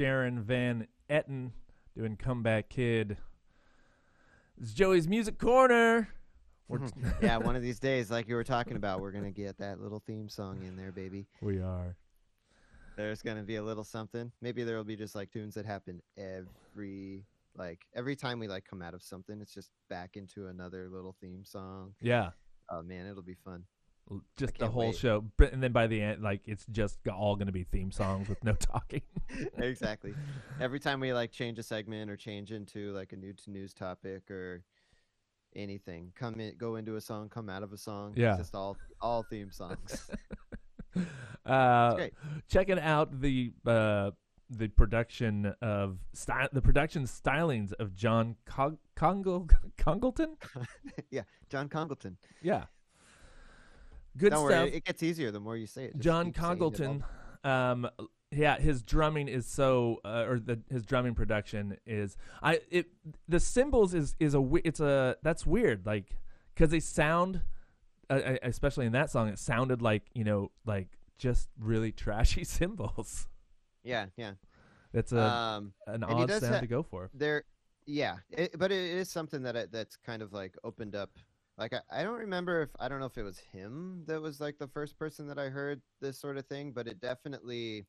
Sharon 0.00 0.42
Van 0.42 0.86
Etten 1.10 1.50
doing 1.94 2.16
Comeback 2.16 2.70
Kid. 2.70 3.18
It's 4.58 4.72
Joey's 4.72 5.06
Music 5.06 5.38
Corner. 5.38 6.08
Yeah, 7.20 7.36
one 7.36 7.54
of 7.54 7.60
these 7.60 7.78
days, 7.80 8.10
like 8.10 8.26
you 8.26 8.34
were 8.36 8.44
talking 8.44 8.76
about, 8.76 9.00
we're 9.00 9.10
gonna 9.10 9.30
get 9.30 9.58
that 9.58 9.78
little 9.78 9.98
theme 9.98 10.28
song 10.28 10.62
in 10.62 10.74
there, 10.76 10.90
baby. 10.92 11.26
we 11.42 11.60
are. 11.60 11.96
There's 12.96 13.20
gonna 13.20 13.42
be 13.42 13.56
a 13.56 13.62
little 13.62 13.84
something. 13.84 14.32
Maybe 14.40 14.62
there 14.62 14.76
will 14.76 14.84
be 14.84 14.96
just 14.96 15.14
like 15.14 15.30
tunes 15.30 15.54
that 15.56 15.66
happen 15.66 16.00
every 16.16 17.26
like 17.54 17.80
every 17.94 18.16
time 18.16 18.38
we 18.38 18.48
like 18.48 18.64
come 18.64 18.80
out 18.80 18.94
of 18.94 19.02
something. 19.02 19.38
It's 19.42 19.52
just 19.52 19.70
back 19.90 20.16
into 20.16 20.46
another 20.46 20.88
little 20.88 21.14
theme 21.20 21.44
song. 21.44 21.92
Yeah. 22.00 22.30
Oh 22.70 22.82
man, 22.82 23.06
it'll 23.06 23.22
be 23.22 23.36
fun. 23.44 23.64
Just 24.36 24.58
the 24.58 24.68
whole 24.68 24.88
wait. 24.88 24.96
show. 24.96 25.24
But- 25.36 25.52
And 25.52 25.62
then 25.62 25.72
by 25.72 25.86
the 25.86 26.00
end, 26.02 26.22
like, 26.22 26.42
it's 26.46 26.66
just 26.66 26.98
all 27.08 27.36
going 27.36 27.46
to 27.46 27.52
be 27.52 27.64
theme 27.64 27.92
songs 27.92 28.28
with 28.28 28.42
no 28.44 28.52
talking. 28.58 29.02
exactly. 29.58 30.14
Every 30.60 30.80
time 30.80 31.00
we 31.00 31.12
like 31.12 31.30
change 31.30 31.58
a 31.58 31.62
segment 31.62 32.10
or 32.10 32.16
change 32.16 32.50
into 32.52 32.92
like 32.92 33.12
a 33.12 33.16
new 33.16 33.32
to 33.32 33.50
news 33.50 33.72
topic 33.72 34.30
or 34.30 34.64
anything, 35.54 36.12
come 36.16 36.40
in, 36.40 36.56
go 36.56 36.76
into 36.76 36.96
a 36.96 37.00
song, 37.00 37.28
come 37.28 37.48
out 37.48 37.62
of 37.62 37.72
a 37.72 37.78
song. 37.78 38.14
Yeah. 38.16 38.30
It's 38.30 38.38
just 38.38 38.54
all 38.54 38.76
all 39.00 39.22
theme 39.22 39.50
songs. 39.52 40.10
Uh, 41.46 41.94
great. 41.94 42.14
checking 42.48 42.78
out 42.78 43.20
the 43.20 43.52
uh, 43.66 44.10
the 44.50 44.68
production 44.68 45.54
of 45.62 45.98
sty- 46.12 46.48
the 46.52 46.60
production 46.60 47.04
stylings 47.04 47.72
of 47.74 47.94
John 47.94 48.36
Congle- 48.96 49.48
Congleton. 49.78 50.36
Yeah, 51.10 51.22
John 51.48 51.68
Congleton. 51.68 52.16
Yeah, 52.42 52.64
good 54.16 54.30
Don't 54.30 54.46
stuff. 54.46 54.64
worry, 54.64 54.74
it 54.74 54.84
gets 54.84 55.02
easier 55.02 55.30
the 55.30 55.40
more 55.40 55.56
you 55.56 55.66
say 55.66 55.86
it. 55.86 55.92
Just 55.94 56.02
John 56.04 56.28
it 56.28 56.34
Congleton. 56.34 57.04
Um, 57.44 57.88
yeah, 58.32 58.58
his 58.58 58.82
drumming 58.82 59.28
is 59.28 59.46
so, 59.46 60.00
uh, 60.04 60.24
or 60.28 60.38
the 60.38 60.60
his 60.70 60.84
drumming 60.84 61.14
production 61.14 61.76
is. 61.86 62.16
I 62.42 62.60
it 62.70 62.86
the 63.28 63.40
cymbals 63.40 63.92
is 63.94 64.14
is 64.20 64.34
a 64.34 64.48
it's 64.64 64.80
a 64.80 65.16
that's 65.22 65.44
weird 65.44 65.84
like 65.84 66.16
because 66.54 66.70
they 66.70 66.80
sound, 66.80 67.42
uh, 68.08 68.36
especially 68.42 68.86
in 68.86 68.92
that 68.92 69.10
song, 69.10 69.28
it 69.28 69.38
sounded 69.38 69.82
like 69.82 70.04
you 70.14 70.24
know 70.24 70.50
like 70.64 70.88
just 71.18 71.48
really 71.58 71.90
trashy 72.04 72.44
cymbals. 72.44 73.26
Yeah, 73.82 74.06
yeah. 74.16 74.32
It's 74.92 75.12
a 75.12 75.22
um, 75.22 75.72
an 75.86 76.04
odd 76.04 76.30
sound 76.30 76.54
ha- 76.54 76.60
to 76.60 76.66
go 76.66 76.82
for. 76.82 77.10
there 77.14 77.44
yeah 77.86 78.16
it, 78.30 78.56
but 78.58 78.70
it 78.70 78.78
is 78.78 79.10
something 79.10 79.42
that 79.42 79.56
I, 79.56 79.66
that's 79.70 79.96
kind 79.96 80.22
of 80.22 80.32
like 80.32 80.54
opened 80.62 80.94
up 80.94 81.10
like 81.60 81.74
I, 81.74 82.00
I 82.00 82.02
don't 82.02 82.18
remember 82.18 82.62
if 82.62 82.70
i 82.80 82.88
don't 82.88 82.98
know 82.98 83.06
if 83.06 83.18
it 83.18 83.22
was 83.22 83.38
him 83.38 84.02
that 84.06 84.20
was 84.20 84.40
like 84.40 84.58
the 84.58 84.66
first 84.66 84.98
person 84.98 85.28
that 85.28 85.38
i 85.38 85.48
heard 85.48 85.80
this 86.00 86.18
sort 86.18 86.38
of 86.38 86.46
thing 86.46 86.72
but 86.72 86.88
it 86.88 87.00
definitely 87.00 87.86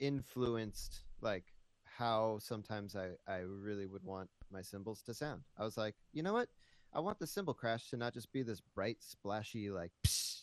influenced 0.00 1.00
like 1.20 1.44
how 1.84 2.38
sometimes 2.40 2.96
i 2.96 3.10
i 3.28 3.38
really 3.38 3.86
would 3.86 4.02
want 4.02 4.28
my 4.50 4.60
cymbals 4.60 5.02
to 5.02 5.14
sound 5.14 5.42
i 5.58 5.64
was 5.64 5.76
like 5.76 5.94
you 6.12 6.22
know 6.22 6.32
what 6.32 6.48
i 6.92 7.00
want 7.00 7.18
the 7.18 7.26
cymbal 7.26 7.54
crash 7.54 7.88
to 7.90 7.96
not 7.96 8.12
just 8.12 8.32
be 8.32 8.42
this 8.42 8.60
bright 8.74 8.96
splashy 9.00 9.70
like 9.70 9.92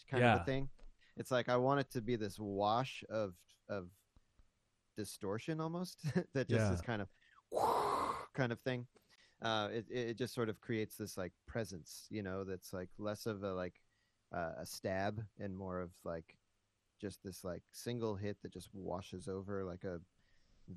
kind 0.09 0.23
of 0.23 0.29
Yeah. 0.31 0.41
a 0.41 0.45
thing 0.45 0.69
it's 1.17 1.31
like 1.31 1.49
i 1.49 1.57
want 1.57 1.79
it 1.79 1.91
to 1.91 2.01
be 2.01 2.15
this 2.15 2.39
wash 2.39 3.03
of 3.09 3.33
of 3.69 3.89
distortion 4.95 5.59
almost 5.59 5.99
that 6.33 6.47
just 6.47 6.69
Yeah. 6.69 6.73
is 6.73 6.81
kind 6.81 7.01
of 7.01 7.09
kind 8.33 8.51
of 8.51 8.59
thing 8.61 8.85
uh 9.41 9.67
it, 9.71 9.85
it 9.89 10.17
just 10.17 10.33
sort 10.33 10.49
of 10.49 10.59
creates 10.61 10.95
this 10.97 11.17
like 11.17 11.31
presence 11.45 12.07
you 12.09 12.23
know 12.23 12.43
that's 12.43 12.73
like 12.73 12.89
less 12.97 13.25
of 13.25 13.43
a 13.43 13.53
like 13.53 13.79
uh, 14.35 14.51
a 14.59 14.65
stab 14.65 15.21
and 15.39 15.55
more 15.55 15.79
of 15.79 15.91
like 16.03 16.35
just 16.99 17.23
this 17.23 17.43
like 17.43 17.61
single 17.71 18.15
hit 18.15 18.35
that 18.41 18.51
just 18.51 18.69
washes 18.73 19.27
over 19.27 19.63
like 19.63 19.83
a 19.83 19.99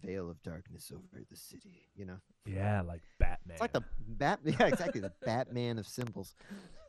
veil 0.05 0.31
of 0.31 0.41
darkness 0.43 0.93
over 0.95 1.25
the 1.31 1.37
city 1.37 1.89
you 1.97 2.05
know 2.05 2.19
Yeah, 2.47 2.83
like 2.83 3.03
Batman. 3.19 3.55
it's 3.55 3.61
like 3.61 3.73
the 3.73 3.83
bat 4.07 4.41
yeah 4.45 4.67
exactly 4.67 5.01
the 5.01 5.13
batman 5.25 5.79
of 5.79 5.87
symbols 5.89 6.35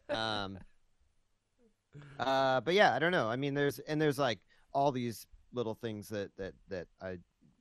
um 0.09 0.59
uh 2.19 2.61
but 2.61 2.73
yeah 2.73 2.93
i 2.93 2.99
don't 2.99 3.11
know 3.11 3.27
i 3.27 3.35
mean 3.35 3.53
there's 3.53 3.79
and 3.79 3.99
there's 4.01 4.19
like 4.19 4.39
all 4.73 4.91
these 4.91 5.25
little 5.53 5.73
things 5.75 6.09
that 6.09 6.29
that 6.37 6.53
that 6.69 6.87
i 7.01 7.17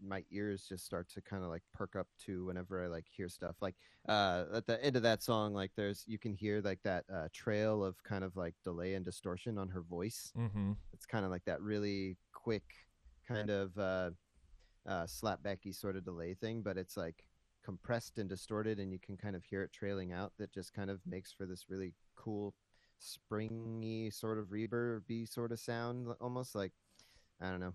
my 0.06 0.24
ears 0.30 0.66
just 0.68 0.84
start 0.84 1.08
to 1.08 1.20
kind 1.20 1.42
of 1.42 1.50
like 1.50 1.62
perk 1.74 1.96
up 1.96 2.06
to 2.24 2.46
whenever 2.46 2.84
i 2.84 2.86
like 2.86 3.04
hear 3.08 3.28
stuff 3.28 3.56
like 3.60 3.74
uh 4.08 4.44
at 4.54 4.66
the 4.66 4.82
end 4.84 4.96
of 4.96 5.02
that 5.02 5.22
song 5.22 5.52
like 5.52 5.70
there's 5.76 6.04
you 6.06 6.18
can 6.18 6.32
hear 6.32 6.60
like 6.62 6.80
that 6.82 7.04
uh 7.12 7.28
trail 7.32 7.84
of 7.84 8.02
kind 8.02 8.24
of 8.24 8.36
like 8.36 8.54
delay 8.64 8.94
and 8.94 9.04
distortion 9.04 9.58
on 9.58 9.68
her 9.68 9.82
voice 9.82 10.32
mm-hmm. 10.38 10.72
it's 10.92 11.06
kind 11.06 11.24
of 11.24 11.30
like 11.30 11.44
that 11.44 11.60
really 11.60 12.16
quick 12.32 12.64
kind 13.32 13.50
of 13.50 13.78
uh, 13.78 14.10
uh, 14.86 15.04
slapbacky 15.04 15.74
sort 15.74 15.96
of 15.96 16.04
delay 16.04 16.34
thing, 16.34 16.62
but 16.62 16.76
it's 16.76 16.96
like 16.96 17.24
compressed 17.64 18.18
and 18.18 18.28
distorted, 18.28 18.78
and 18.78 18.92
you 18.92 18.98
can 18.98 19.16
kind 19.16 19.36
of 19.36 19.44
hear 19.44 19.62
it 19.62 19.72
trailing 19.72 20.12
out. 20.12 20.32
That 20.38 20.52
just 20.52 20.72
kind 20.72 20.90
of 20.90 21.00
makes 21.06 21.32
for 21.32 21.46
this 21.46 21.66
really 21.68 21.94
cool, 22.16 22.54
springy 22.98 24.10
sort 24.10 24.38
of 24.38 24.46
reverby 24.46 25.28
sort 25.28 25.52
of 25.52 25.60
sound, 25.60 26.08
almost 26.20 26.54
like 26.54 26.72
I 27.40 27.50
don't 27.50 27.60
know. 27.60 27.74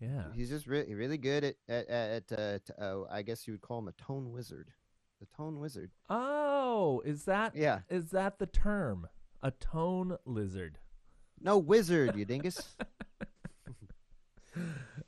Yeah. 0.00 0.24
He's 0.34 0.48
just 0.48 0.66
really 0.66 0.94
really 0.94 1.18
good 1.18 1.44
at 1.44 1.56
at, 1.68 1.88
at 1.88 2.32
uh, 2.38 2.58
t- 2.58 2.72
uh, 2.80 3.02
I 3.10 3.22
guess 3.22 3.46
you 3.46 3.52
would 3.52 3.60
call 3.60 3.78
him 3.80 3.88
a 3.88 3.92
tone 3.92 4.32
wizard. 4.32 4.70
The 5.20 5.26
tone 5.36 5.60
wizard. 5.60 5.90
Oh, 6.08 7.02
is 7.04 7.24
that 7.24 7.54
Yeah. 7.54 7.80
Is 7.90 8.10
that 8.10 8.38
the 8.38 8.46
term? 8.46 9.06
A 9.42 9.50
tone 9.50 10.16
lizard. 10.24 10.78
No 11.40 11.58
wizard, 11.58 12.16
you 12.16 12.24
dingus. 12.24 12.76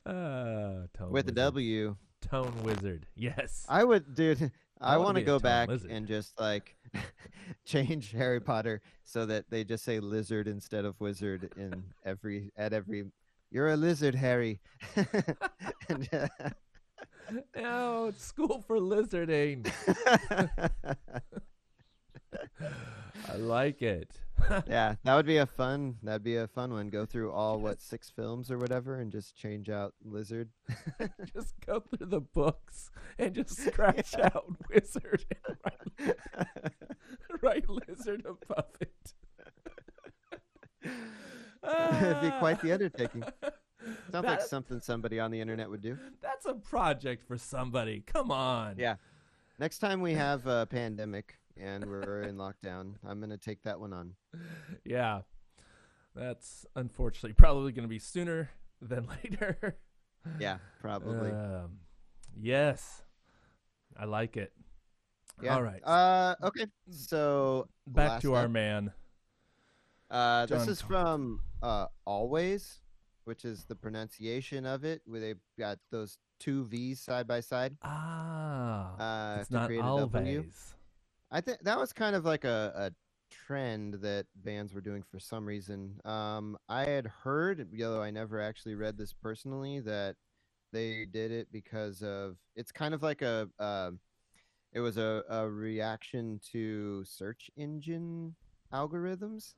Uh, 0.07 0.87
tone 0.95 1.11
With 1.11 1.29
a. 1.29 1.33
W. 1.33 1.97
Tone 2.21 2.63
wizard. 2.63 3.07
Yes. 3.15 3.67
I 3.69 3.85
would, 3.85 4.15
dude. 4.15 4.53
I 4.81 4.95
I, 4.95 4.97
want 4.97 5.17
to 5.17 5.23
go 5.23 5.39
back 5.39 5.69
lizard. 5.69 5.91
and 5.91 6.07
just 6.09 6.39
like 6.41 6.75
change 7.65 8.11
Harry 8.13 8.41
Potter 8.41 8.81
so 9.05 9.27
that 9.27 9.49
they 9.49 9.63
just 9.65 9.85
say 9.85 10.01
lizard 10.01 10.49
instead 10.49 10.85
of 10.85 11.01
wizard 11.01 11.53
in 11.57 11.85
every 12.05 12.51
at 12.57 12.73
every. 12.73 13.05
You're 13.53 13.69
a 13.69 13.77
lizard, 13.77 14.15
Harry. 14.15 14.61
and, 14.97 16.09
uh, 16.11 16.27
no, 17.55 18.07
it's 18.07 18.25
school 18.25 18.65
for 18.67 18.79
lizarding. 18.79 19.71
I 23.29 23.37
like 23.37 23.83
it. 23.83 24.11
yeah, 24.67 24.95
that 25.05 25.15
would 25.15 25.27
be 25.27 25.37
a 25.37 25.45
fun. 25.45 25.97
That'd 26.03 26.25
be 26.25 26.37
a 26.37 26.49
fun 26.49 26.73
one. 26.73 26.89
Go 26.89 27.05
through 27.05 27.31
all 27.31 27.61
what 27.61 27.83
six 27.83 28.09
films 28.09 28.51
or 28.51 28.57
whatever, 28.57 28.97
and 28.97 29.13
just 29.13 29.37
change 29.37 29.69
out 29.69 29.93
lizard. 30.03 30.49
just 31.35 31.53
go 31.67 31.81
through 31.81 32.07
the 32.07 32.23
books 32.23 32.91
and 33.19 33.35
just 33.35 33.55
scratch 33.55 34.15
out 34.19 34.47
wizard 34.71 35.27
and 35.47 35.57
write, 35.63 36.17
write 37.43 37.69
lizard 37.69 38.25
above 38.25 38.71
it. 38.81 39.13
It'd 42.03 42.21
be 42.21 42.31
quite 42.39 42.61
the 42.61 42.73
undertaking. 42.73 43.25
Sounds 44.13 44.27
like 44.27 44.43
something 44.43 44.81
somebody 44.81 45.19
on 45.19 45.31
the 45.31 45.41
internet 45.41 45.69
would 45.69 45.83
do. 45.83 45.99
That's 46.21 46.47
a 46.47 46.55
project 46.55 47.27
for 47.27 47.37
somebody. 47.37 48.03
Come 48.07 48.31
on. 48.31 48.77
Yeah. 48.79 48.97
Next 49.59 49.79
time 49.79 50.01
we 50.01 50.13
have 50.15 50.47
a 50.47 50.67
pandemic 50.67 51.39
and 51.57 51.85
we're 51.85 52.23
in 52.23 52.37
lockdown, 52.37 52.95
I'm 53.07 53.21
gonna 53.21 53.37
take 53.37 53.63
that 53.65 53.79
one 53.79 53.93
on. 53.93 54.15
Yeah. 54.85 55.23
That's 56.15 56.67
unfortunately 56.77 57.33
probably 57.33 57.73
going 57.73 57.85
to 57.85 57.89
be 57.89 57.99
sooner 57.99 58.51
than 58.81 59.09
later. 59.25 59.79
Yeah, 60.39 60.59
probably. 60.81 61.31
Um, 61.31 61.79
yes. 62.39 63.03
I 63.97 64.05
like 64.05 64.37
it. 64.37 64.53
yeah. 65.43 65.55
All 65.55 65.63
right. 65.63 65.83
Uh, 65.85 66.35
okay. 66.43 66.67
So 66.91 67.69
Back 67.87 68.21
to 68.23 68.35
our 68.35 68.49
man. 68.49 68.93
Uh, 70.13 70.45
this 70.45 70.69
is 70.69 70.83
from 70.83 71.41
uh, 71.63 71.87
Alvvays, 72.07 72.81
which 73.25 73.47
is 73.47 73.65
the 73.65 73.75
pronunciation 73.75 74.67
of 74.67 74.85
it, 74.85 75.01
where 75.07 75.21
they 75.21 75.35
got 75.59 75.79
those 75.91 76.19
two 76.39 76.65
V's 76.67 77.01
side 77.01 77.27
by 77.27 77.41
side. 77.41 77.75
Ah. 77.83 78.95
Uh, 78.99 79.41
it's 79.41 79.51
not 79.51 79.67
create 79.67 79.79
a 79.79 79.83
W. 79.83 80.43
Alvvays. 80.43 80.75
I 81.31 81.41
think 81.41 81.61
that 81.63 81.79
was 81.79 81.95
kind 81.95 82.15
of 82.15 82.27
like 82.27 82.45
a, 82.45 82.73
a 82.77 82.91
trend 83.31 83.95
that 83.95 84.27
bands 84.45 84.75
were 84.75 84.83
doing 84.83 85.03
for 85.03 85.19
some 85.19 85.47
reason. 85.47 85.99
Um, 86.05 86.59
I 86.69 86.85
had 86.85 87.07
heard, 87.07 87.67
although 87.83 88.03
I 88.03 88.11
never 88.11 88.39
actually 88.39 88.75
read 88.75 88.99
this 88.99 89.15
personally, 89.15 89.81
that 89.81 90.17
they 90.75 91.07
did 91.11 91.33
it 91.33 91.49
because 91.51 92.03
of 92.03 92.37
it's 92.55 92.71
kind 92.71 92.93
of 92.93 93.03
like 93.03 93.23
a 93.23 93.49
uh, 93.59 93.93
it 94.73 94.81
was 94.81 94.99
a, 94.99 95.23
a 95.31 95.49
reaction 95.49 96.39
to 96.53 97.03
search 97.05 97.51
engine 97.57 98.35
algorithms 98.73 99.55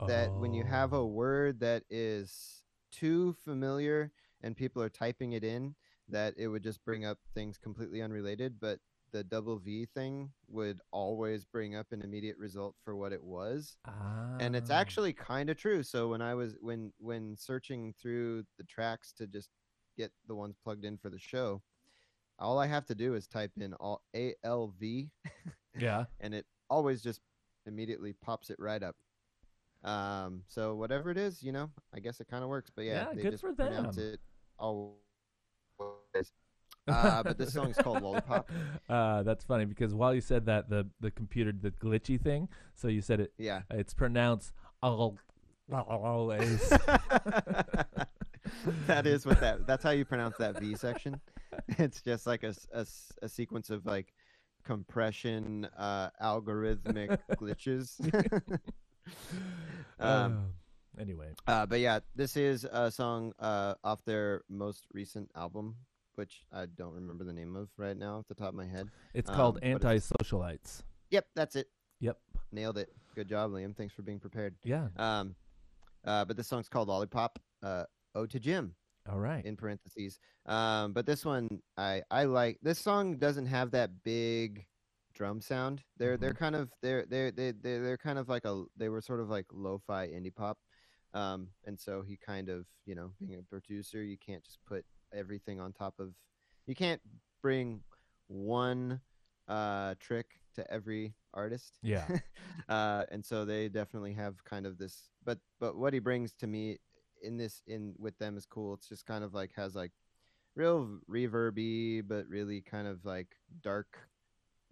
that 0.00 0.32
when 0.38 0.52
you 0.52 0.64
have 0.64 0.92
Oh. 0.92 0.98
a 1.02 1.06
word 1.06 1.60
that 1.60 1.84
is 1.90 2.62
too 2.90 3.34
familiar 3.44 4.12
and 4.42 4.56
people 4.56 4.82
are 4.82 4.88
typing 4.90 5.32
it 5.32 5.44
in 5.44 5.74
that 6.08 6.34
it 6.36 6.48
would 6.48 6.62
just 6.62 6.84
bring 6.84 7.04
up 7.04 7.18
things 7.34 7.56
completely 7.58 8.02
unrelated 8.02 8.58
but 8.60 8.80
the 9.12 9.22
double 9.24 9.58
v 9.58 9.86
thing 9.86 10.30
would 10.48 10.80
always 10.90 11.44
bring 11.44 11.74
up 11.76 11.86
an 11.92 12.02
immediate 12.02 12.36
result 12.38 12.74
for 12.84 12.96
what 12.96 13.12
it 13.12 13.22
was 13.22 13.76
and 14.40 14.56
it's 14.56 14.70
Ah. 14.70 14.74
actually 14.80 15.12
kind 15.12 15.48
of 15.50 15.56
true 15.56 15.82
so 15.82 16.08
when 16.08 16.20
i 16.22 16.34
was 16.34 16.56
when 16.60 16.92
when 16.98 17.36
searching 17.36 17.94
through 18.00 18.42
the 18.58 18.64
tracks 18.64 19.12
to 19.12 19.26
just 19.26 19.50
get 19.96 20.10
the 20.26 20.34
ones 20.34 20.56
plugged 20.64 20.84
in 20.86 20.96
for 20.96 21.10
the 21.10 21.18
show, 21.18 21.62
all 22.38 22.58
I 22.58 22.66
have 22.66 22.86
to 22.86 22.94
do 22.94 23.14
is 23.14 23.26
type 23.26 23.52
in 23.60 23.74
all 23.74 24.02
ALV, 24.14 25.10
Yeah. 25.78 26.04
and 26.20 26.34
it 26.34 26.46
always 26.70 27.02
just 27.02 27.20
immediately 27.66 28.14
pops 28.14 28.48
it 28.48 28.56
right 28.58 28.82
up. 28.82 28.96
Um, 29.84 30.42
so 30.48 30.74
whatever 30.74 31.10
it 31.10 31.18
is, 31.18 31.42
you 31.42 31.52
know, 31.52 31.70
I 31.94 32.00
guess 32.00 32.20
it 32.20 32.28
kind 32.28 32.42
of 32.44 32.50
works. 32.50 32.70
But 32.74 32.84
yeah, 32.84 33.08
Yeah, 33.08 33.14
they 33.14 33.22
good 33.22 33.30
just 33.32 33.42
for 33.42 33.52
pronounce 33.52 33.96
them. 33.96 34.14
it 34.14 34.20
always. 34.58 34.96
Uh, 36.88 37.22
but 37.22 37.38
this 37.38 37.52
song 37.52 37.70
is 37.70 37.76
called 37.76 38.02
Lollipop. 38.02 38.50
Uh, 38.88 39.22
that's 39.22 39.44
funny 39.44 39.64
because 39.64 39.94
while 39.94 40.12
you 40.12 40.20
said 40.20 40.46
that, 40.46 40.68
the 40.68 40.84
the 41.00 41.12
computer 41.12 41.52
the 41.52 41.70
glitchy 41.70 42.20
thing. 42.20 42.48
So 42.74 42.88
you 42.88 43.00
said 43.00 43.20
it. 43.20 43.32
Yeah. 43.38 43.62
It's 43.70 43.94
pronounced. 43.94 44.52
Always. 44.82 46.68
that 48.86 49.06
is 49.06 49.24
what 49.24 49.38
that. 49.40 49.64
That's 49.66 49.84
how 49.84 49.90
you 49.90 50.04
pronounce 50.04 50.36
that 50.38 50.58
V 50.58 50.74
section. 50.74 51.20
It's 51.78 52.02
just 52.02 52.26
like 52.26 52.42
a, 52.42 52.52
a, 52.72 52.84
a 53.22 53.28
sequence 53.28 53.70
of 53.70 53.86
like 53.86 54.12
compression 54.64 55.68
uh, 55.78 56.10
algorithmic 56.20 57.16
glitches. 57.36 58.00
um, 60.00 60.52
Uh, 60.98 61.00
anyway, 61.00 61.32
uh, 61.46 61.66
but 61.66 61.80
yeah, 61.80 62.00
this 62.14 62.36
is 62.36 62.64
a 62.64 62.90
song 62.90 63.32
uh, 63.38 63.74
off 63.84 64.04
their 64.04 64.42
most 64.48 64.86
recent 64.92 65.30
album, 65.36 65.76
which 66.16 66.42
I 66.52 66.66
don't 66.66 66.94
remember 66.94 67.24
the 67.24 67.32
name 67.32 67.56
of 67.56 67.68
right 67.76 67.96
now 67.96 68.18
off 68.18 68.28
the 68.28 68.34
top 68.34 68.48
of 68.50 68.54
my 68.54 68.66
head. 68.66 68.88
it's 69.14 69.30
Um, 69.30 69.36
called 69.36 69.58
Anti 69.62 69.98
Socialites. 69.98 70.82
Yep, 71.10 71.26
that's 71.34 71.56
it. 71.56 71.68
Yep. 72.00 72.18
Nailed 72.52 72.78
it. 72.78 72.92
Good 73.14 73.28
job, 73.28 73.50
Liam. 73.52 73.76
Thanks 73.76 73.94
for 73.94 74.02
being 74.02 74.18
prepared. 74.20 74.54
Yeah. 74.64 74.88
Um, 74.96 75.34
uh, 76.04 76.24
but 76.24 76.36
this 76.36 76.48
song's 76.48 76.68
called 76.68 76.88
Lollipop. 76.88 77.38
Uh, 77.62 77.84
Ode 78.14 78.30
to 78.30 78.40
Jim. 78.40 78.74
All 79.10 79.18
right. 79.18 79.44
in 79.44 79.56
parentheses. 79.56 80.18
Um, 80.46 80.92
but 80.92 81.06
this 81.06 81.24
one 81.24 81.60
I 81.76 82.02
I 82.10 82.24
like. 82.24 82.58
This 82.62 82.78
song 82.78 83.16
doesn't 83.18 83.46
have 83.46 83.70
that 83.72 84.04
big 84.04 84.64
drum 85.14 85.40
sound. 85.40 85.82
They're 85.98 86.16
they're 86.16 86.34
kind 86.34 86.54
of 86.54 86.70
they're 86.82 87.04
they're 87.08 87.30
they 87.30 87.52
they're, 87.52 87.82
they're 87.82 87.98
kind 87.98 88.18
of 88.18 88.28
like 88.28 88.44
a 88.44 88.64
they 88.76 88.88
were 88.88 89.00
sort 89.00 89.20
of 89.20 89.28
like 89.28 89.46
lo-fi 89.52 90.08
indie 90.08 90.34
pop. 90.34 90.58
Um, 91.14 91.48
and 91.66 91.78
so 91.78 92.02
he 92.02 92.16
kind 92.16 92.48
of 92.48 92.66
you 92.86 92.94
know 92.94 93.12
being 93.26 93.40
a 93.40 93.42
producer, 93.42 94.02
you 94.02 94.16
can't 94.18 94.44
just 94.44 94.58
put 94.66 94.84
everything 95.14 95.60
on 95.60 95.72
top 95.72 95.94
of. 95.98 96.14
You 96.66 96.74
can't 96.74 97.00
bring 97.42 97.80
one 98.28 99.00
uh 99.48 99.94
trick 100.00 100.26
to 100.54 100.70
every 100.70 101.14
artist 101.34 101.78
Yeah. 101.82 102.06
uh, 102.68 103.04
and 103.10 103.24
so 103.24 103.44
they 103.44 103.68
definitely 103.68 104.12
have 104.14 104.42
kind 104.44 104.66
of 104.66 104.78
this 104.78 105.08
but 105.24 105.38
but 105.60 105.76
what 105.76 105.92
he 105.92 105.98
brings 105.98 106.32
to 106.34 106.46
me 106.46 106.78
in 107.22 107.36
this 107.36 107.62
in 107.66 107.94
with 107.98 108.16
them 108.18 108.36
is 108.36 108.46
cool 108.46 108.74
it's 108.74 108.88
just 108.88 109.06
kind 109.06 109.24
of 109.24 109.34
like 109.34 109.50
has 109.56 109.74
like 109.74 109.92
real 110.54 110.98
reverby 111.10 112.02
but 112.06 112.26
really 112.28 112.60
kind 112.60 112.86
of 112.86 113.04
like 113.04 113.28
dark 113.62 113.98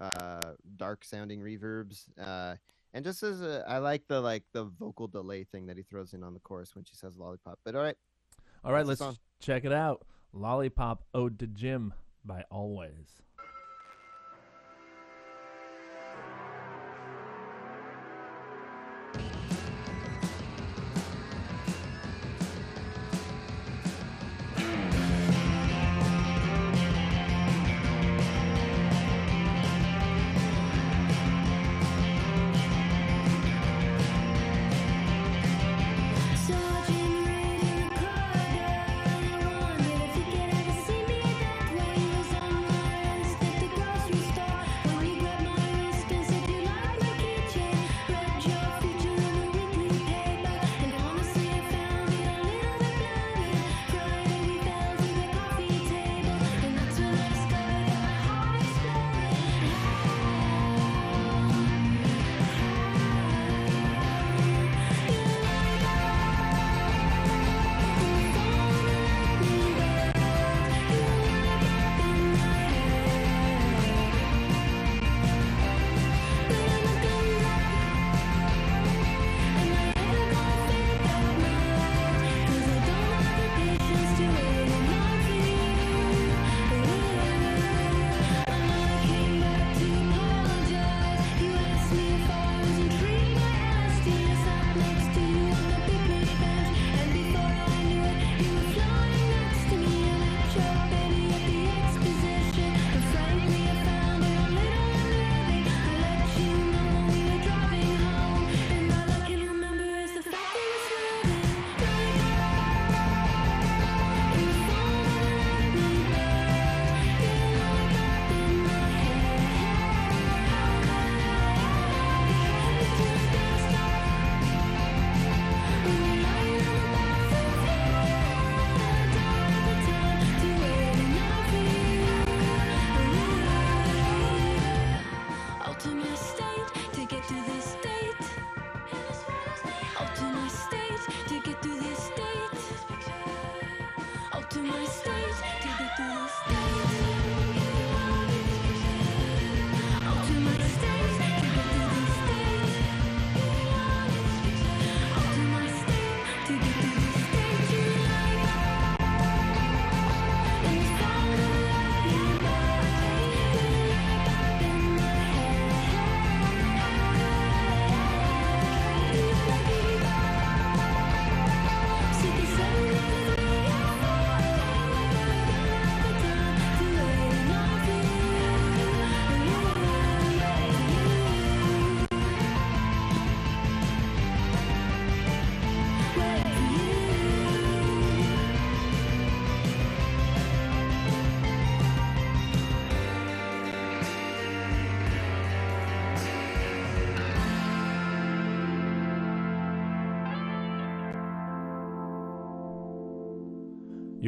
uh 0.01 0.53
dark 0.77 1.05
sounding 1.05 1.41
reverbs 1.41 2.05
uh 2.19 2.55
and 2.93 3.05
just 3.05 3.23
as 3.23 3.41
a, 3.43 3.65
I 3.69 3.79
like 3.79 4.09
the 4.09 4.21
like 4.21 4.45
the 4.53 4.65
vocal 4.65 5.07
delay 5.07 5.45
thing 5.45 5.67
that 5.67 5.77
he 5.77 5.83
throws 5.83 6.13
in 6.15 6.25
on 6.25 6.35
the 6.35 6.41
chorus 6.41 6.75
when 6.75 6.85
she 6.85 6.97
says 6.97 7.17
lollipop 7.17 7.59
but 7.65 7.75
all 7.75 7.83
right 7.83 7.97
All 8.65 8.73
right. 8.73 8.85
Let's 8.87 9.01
check 9.41 9.65
it 9.65 9.73
out. 9.73 10.05
Lollipop 10.33 11.05
Ode 11.15 11.39
to 11.39 11.47
Jim 11.47 11.95
by 12.25 12.45
Alvvays. 12.53 13.21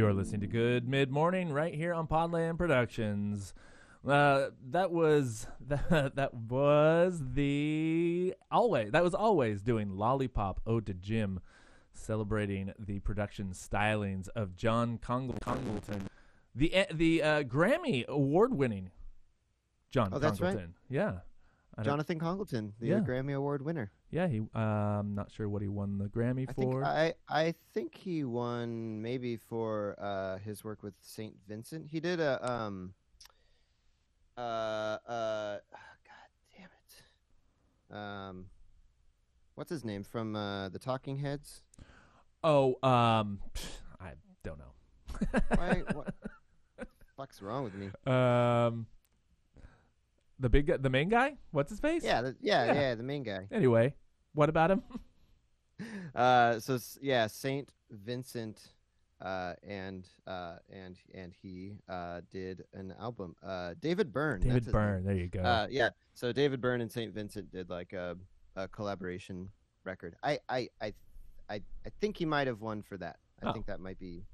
You're 0.03 0.13
listening 0.13 0.41
to 0.41 0.49
Good 0.49 0.89
Mid 0.89 1.13
Morning 1.13 1.53
right 1.53 1.73
here 1.73 1.95
on 1.95 2.09
Podland 2.09 2.59
Productions. 2.59 3.55
Uh, 4.05 4.49
that 4.71 4.91
was 4.91 5.47
that, 5.69 6.17
that 6.17 6.35
was 6.35 7.23
the 7.35 8.35
Alvvays 8.53 8.91
that 8.91 9.05
was 9.05 9.13
Alvvays 9.13 9.63
doing 9.63 9.97
Lollipop 9.97 10.61
Ode 10.67 10.87
to 10.87 10.95
Jim, 10.95 11.39
celebrating 11.93 12.73
the 12.81 12.99
production 12.99 13.51
stylings 13.53 14.27
of 14.35 14.57
John 14.57 14.99
Congl- 14.99 15.41
Congleton, 15.41 16.09
the 16.53 16.75
eh, 16.75 16.87
the 16.93 17.23
uh, 17.23 17.43
Grammy 17.45 18.05
award 18.09 18.53
winning 18.55 18.91
John 19.93 20.09
Oh, 20.13 20.19
that's 20.19 20.41
right. 20.41 20.59
Yeah, 20.91 21.19
I 21.79 21.85
Jonathan 21.85 22.19
Congleton, 22.19 22.73
the 22.81 22.89
Yeah. 22.89 22.99
Grammy 22.99 23.37
Award 23.37 23.63
winner. 23.63 23.93
Yeah. 24.13 24.29
He 24.29 24.41
uh, 24.55 24.59
I'm 24.59 25.15
not 25.17 25.33
sure 25.33 25.49
what 25.49 25.63
he 25.63 25.69
won 25.69 25.99
the 25.99 26.05
Grammy 26.07 26.49
I 26.49 26.53
think 26.53 26.71
for. 26.73 26.85
I 26.85 27.15
I 27.29 27.55
think 27.75 27.97
he 27.97 28.23
won 28.23 29.03
maybe 29.03 29.37
for 29.37 29.97
uh, 29.99 30.39
his 30.39 30.63
work 30.63 30.83
with 30.85 30.95
Saint 31.01 31.35
Vincent. 31.49 31.89
He 31.91 31.99
did 31.99 32.21
a 32.21 32.39
um 32.49 32.95
uh 34.37 34.41
uh 34.41 35.59
God 36.05 36.57
damn 36.57 36.69
it. 37.91 37.97
Um 37.97 38.47
what's 39.55 39.71
his 39.71 39.85
name 39.85 40.05
from 40.05 40.37
uh, 40.37 40.69
the 40.69 40.79
Talking 40.79 41.19
Heads? 41.19 41.63
oh, 42.45 42.77
um, 42.83 43.39
I 44.01 44.13
don't 44.43 44.59
know. 44.59 45.41
Why 45.57 45.83
what 45.93 46.15
fuck's 47.17 47.41
wrong 47.41 47.63
with 47.65 47.75
me? 47.75 47.91
Um, 48.07 48.87
the 50.41 50.49
big, 50.49 50.67
guy, 50.67 50.77
the 50.79 50.91
main 50.91 51.09
guy. 51.09 51.37
What's 51.53 51.71
his 51.71 51.79
face? 51.79 52.03
Yeah, 52.03 52.23
the, 52.23 52.37
yeah, 52.41 52.65
Yeah. 52.65 52.73
yeah, 52.75 52.95
the 52.97 53.05
main 53.05 53.23
guy. 53.23 53.47
Anyway, 53.53 53.95
what 54.35 54.49
about 54.49 54.71
him? 54.71 54.83
Uh, 56.15 56.61
so 56.61 56.79
yeah, 57.01 57.27
Saint 57.27 57.71
Vincent, 57.91 58.61
uh, 59.21 59.55
and 59.67 60.07
uh, 60.29 60.57
and 60.71 60.97
and 61.13 61.33
he 61.43 61.73
uh 61.89 62.21
did 62.31 62.63
an 62.75 62.95
album. 63.01 63.35
Uh, 63.43 63.75
David 63.81 64.13
Byrne. 64.13 64.41
David 64.43 64.55
his 64.57 64.67
name. 64.67 64.73
Byrne. 64.73 65.05
There 65.05 65.15
you 65.17 65.27
go. 65.27 65.41
Uh, 65.41 65.67
yeah. 65.71 65.89
So 66.15 66.31
David 66.33 66.61
Byrne 66.61 66.83
and 66.83 66.93
Saint 66.93 67.13
Vincent 67.13 67.51
did 67.51 67.69
like 67.69 67.93
a, 67.95 68.17
a 68.55 68.69
collaboration 68.69 69.49
record. 69.83 70.15
I 70.23 70.39
I 70.49 70.69
I 70.81 70.93
I, 71.49 71.55
I 71.85 71.91
think 72.01 72.17
he 72.17 72.27
might 72.27 72.47
have 72.47 72.61
won 72.61 72.83
for 72.83 72.97
that. 72.99 73.17
I 73.43 73.49
Oh. 73.49 73.53
think 73.53 73.67
that 73.67 73.81
might 73.81 73.99
be 73.99 74.25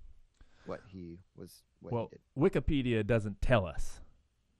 what 0.66 0.80
he 0.88 1.18
was. 1.34 1.62
What 1.80 1.92
well, 1.94 2.10
he 2.10 2.18
did. 2.18 2.52
Wikipedia 2.52 3.06
doesn't 3.06 3.40
tell 3.40 3.64
us. 3.64 4.00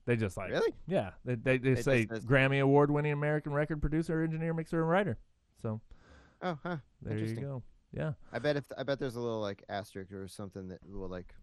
They 0.07 0.16
just 0.16 0.39
like, 0.39 0.51
Really? 0.53 0.72
yeah, 0.86 1.11
they 1.26 1.34
they, 1.34 1.59
they 1.59 1.72
It 1.72 1.84
say 1.84 2.07
just 2.07 2.26
Grammy 2.26 2.62
award 2.62 2.91
winning 2.91 3.12
American 3.12 3.53
record 3.53 3.82
producer, 3.82 4.22
engineer, 4.22 4.55
mixer, 4.55 4.80
and 4.80 4.89
writer. 4.89 5.18
So 5.63 5.81
Oh, 6.43 6.59
huh. 6.63 6.77
there 7.03 7.19
you 7.19 7.35
go. 7.37 7.63
Yeah. 7.93 8.13
I 8.33 8.39
bet 8.39 8.57
if 8.57 8.65
I 8.77 8.83
bet 8.83 8.99
there's 8.99 9.17
a 9.17 9.21
little 9.21 9.41
like 9.41 9.65
asterisk 9.69 10.13
or 10.13 10.29
something 10.29 10.69
that 10.69 10.79
will 10.87 11.09
like 11.09 11.35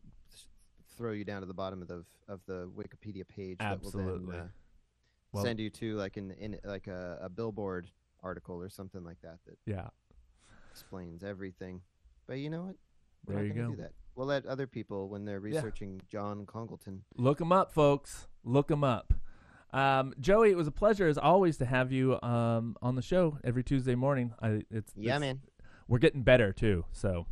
throw 0.98 1.12
you 1.12 1.26
down 1.26 1.42
to 1.42 1.48
the 1.48 1.54
bottom 1.54 1.82
of 1.82 1.88
the 1.88 2.06
of 2.28 2.40
the 2.46 2.70
Wikipedia 2.76 3.28
page. 3.28 3.58
That 3.60 3.80
will 3.82 3.88
Absolutely. 3.88 4.32
then, 4.32 4.42
uh, 4.42 4.48
Well- 5.32 5.44
send 5.44 5.60
you 5.60 5.70
to 5.72 5.96
like 5.98 6.18
in 6.18 6.32
in 6.32 6.60
like 6.64 6.88
a, 6.88 7.18
a 7.22 7.30
billboard 7.30 7.90
article 8.24 8.62
or 8.62 8.70
something 8.70 9.04
like 9.04 9.20
that 9.22 9.40
that 9.46 9.58
Yeah. 9.66 9.90
explains 10.72 11.24
everything. 11.24 11.82
But 12.28 12.36
you 12.40 12.50
know 12.50 12.64
what? 12.64 12.76
We're 13.26 13.34
There 13.36 13.44
not 13.44 13.48
you 13.48 13.54
gonna 13.54 13.68
go. 13.70 13.76
do 13.76 13.82
that. 13.82 13.94
We'll 14.16 14.28
let 14.28 14.46
other 14.46 14.66
people 14.68 15.10
when 15.10 15.26
they're 15.26 15.46
Yeah. 15.46 15.58
researching 15.58 16.02
John 16.10 16.46
Congleton. 16.46 17.04
Look 17.18 17.40
them 17.40 17.52
up, 17.52 17.74
folks. 17.74 18.28
Look 18.44 18.68
them 18.70 18.84
up. 18.84 19.14
Um, 19.76 20.14
Joey, 20.20 20.52
it 20.52 20.58
was 20.58 20.68
a 20.68 20.72
pleasure 20.72 21.08
as 21.08 21.18
always 21.18 21.58
to 21.58 21.66
have 21.66 21.92
you 21.92 22.20
um, 22.22 22.78
on 22.82 22.96
the 22.96 23.02
show 23.02 23.38
every 23.44 23.64
Tuesday 23.64 23.96
morning. 23.96 24.34
I, 24.42 24.64
it's 24.72 24.94
Yeah, 24.96 25.18
it's- 25.18 25.20
man. 25.20 25.42
We're 25.88 26.00
getting 26.00 26.24
better 26.24 26.52
too. 26.52 26.86
So 26.94 27.28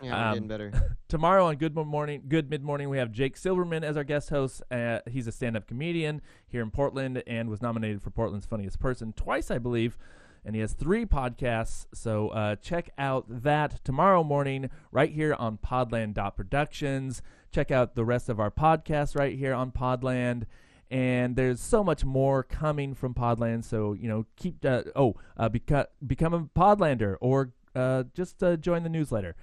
Yeah, 0.00 0.10
we're 0.12 0.26
Um, 0.28 0.34
getting 0.34 0.48
better. 0.48 0.96
tomorrow 1.08 1.46
on 1.46 1.56
Good 1.56 1.74
Morning, 1.76 2.22
Good 2.26 2.50
Mid 2.50 2.62
Morning, 2.64 2.88
we 2.88 2.98
have 2.98 3.12
Jake 3.12 3.36
Silverman 3.36 3.84
as 3.84 3.96
our 3.96 4.02
guest 4.04 4.30
host. 4.30 4.62
Uh, 4.70 4.98
he's 5.08 5.26
a 5.28 5.32
stand-up 5.32 5.68
comedian 5.68 6.20
here 6.48 6.62
in 6.62 6.70
Portland 6.72 7.22
and 7.26 7.48
was 7.48 7.62
nominated 7.62 8.02
for 8.02 8.10
Portland's 8.10 8.46
Funniest 8.46 8.80
Person 8.80 9.12
twice, 9.12 9.50
I 9.50 9.58
believe. 9.58 9.96
And 10.44 10.56
he 10.56 10.60
has 10.62 10.72
three 10.72 11.06
podcasts, 11.06 11.86
so 11.94 12.30
uh, 12.30 12.56
check 12.56 12.90
out 12.98 13.26
that 13.28 13.84
tomorrow 13.84 14.24
morning 14.24 14.70
right 14.90 15.10
here 15.12 15.34
on 15.34 15.56
Podland 15.58 16.16
Productions. 16.34 17.22
Check 17.52 17.70
out 17.70 17.94
the 17.94 18.04
rest 18.04 18.28
of 18.28 18.40
our 18.40 18.50
podcasts 18.50 19.14
right 19.14 19.38
here 19.38 19.54
on 19.54 19.70
Podland. 19.70 20.46
And 20.92 21.36
there's 21.36 21.58
so 21.58 21.82
much 21.82 22.04
more 22.04 22.42
coming 22.42 22.94
from 22.94 23.14
Podland, 23.14 23.64
so 23.64 23.94
you 23.94 24.08
know 24.08 24.26
keep 24.36 24.62
uh, 24.62 24.82
oh 24.94 25.14
uh, 25.38 25.48
beca- 25.48 25.86
become 26.06 26.34
a 26.34 26.40
Podlander 26.40 27.16
or 27.22 27.54
uh, 27.74 28.04
just 28.12 28.42
uh, 28.42 28.56
join 28.56 28.82
the 28.82 28.90
newsletter. 28.90 29.34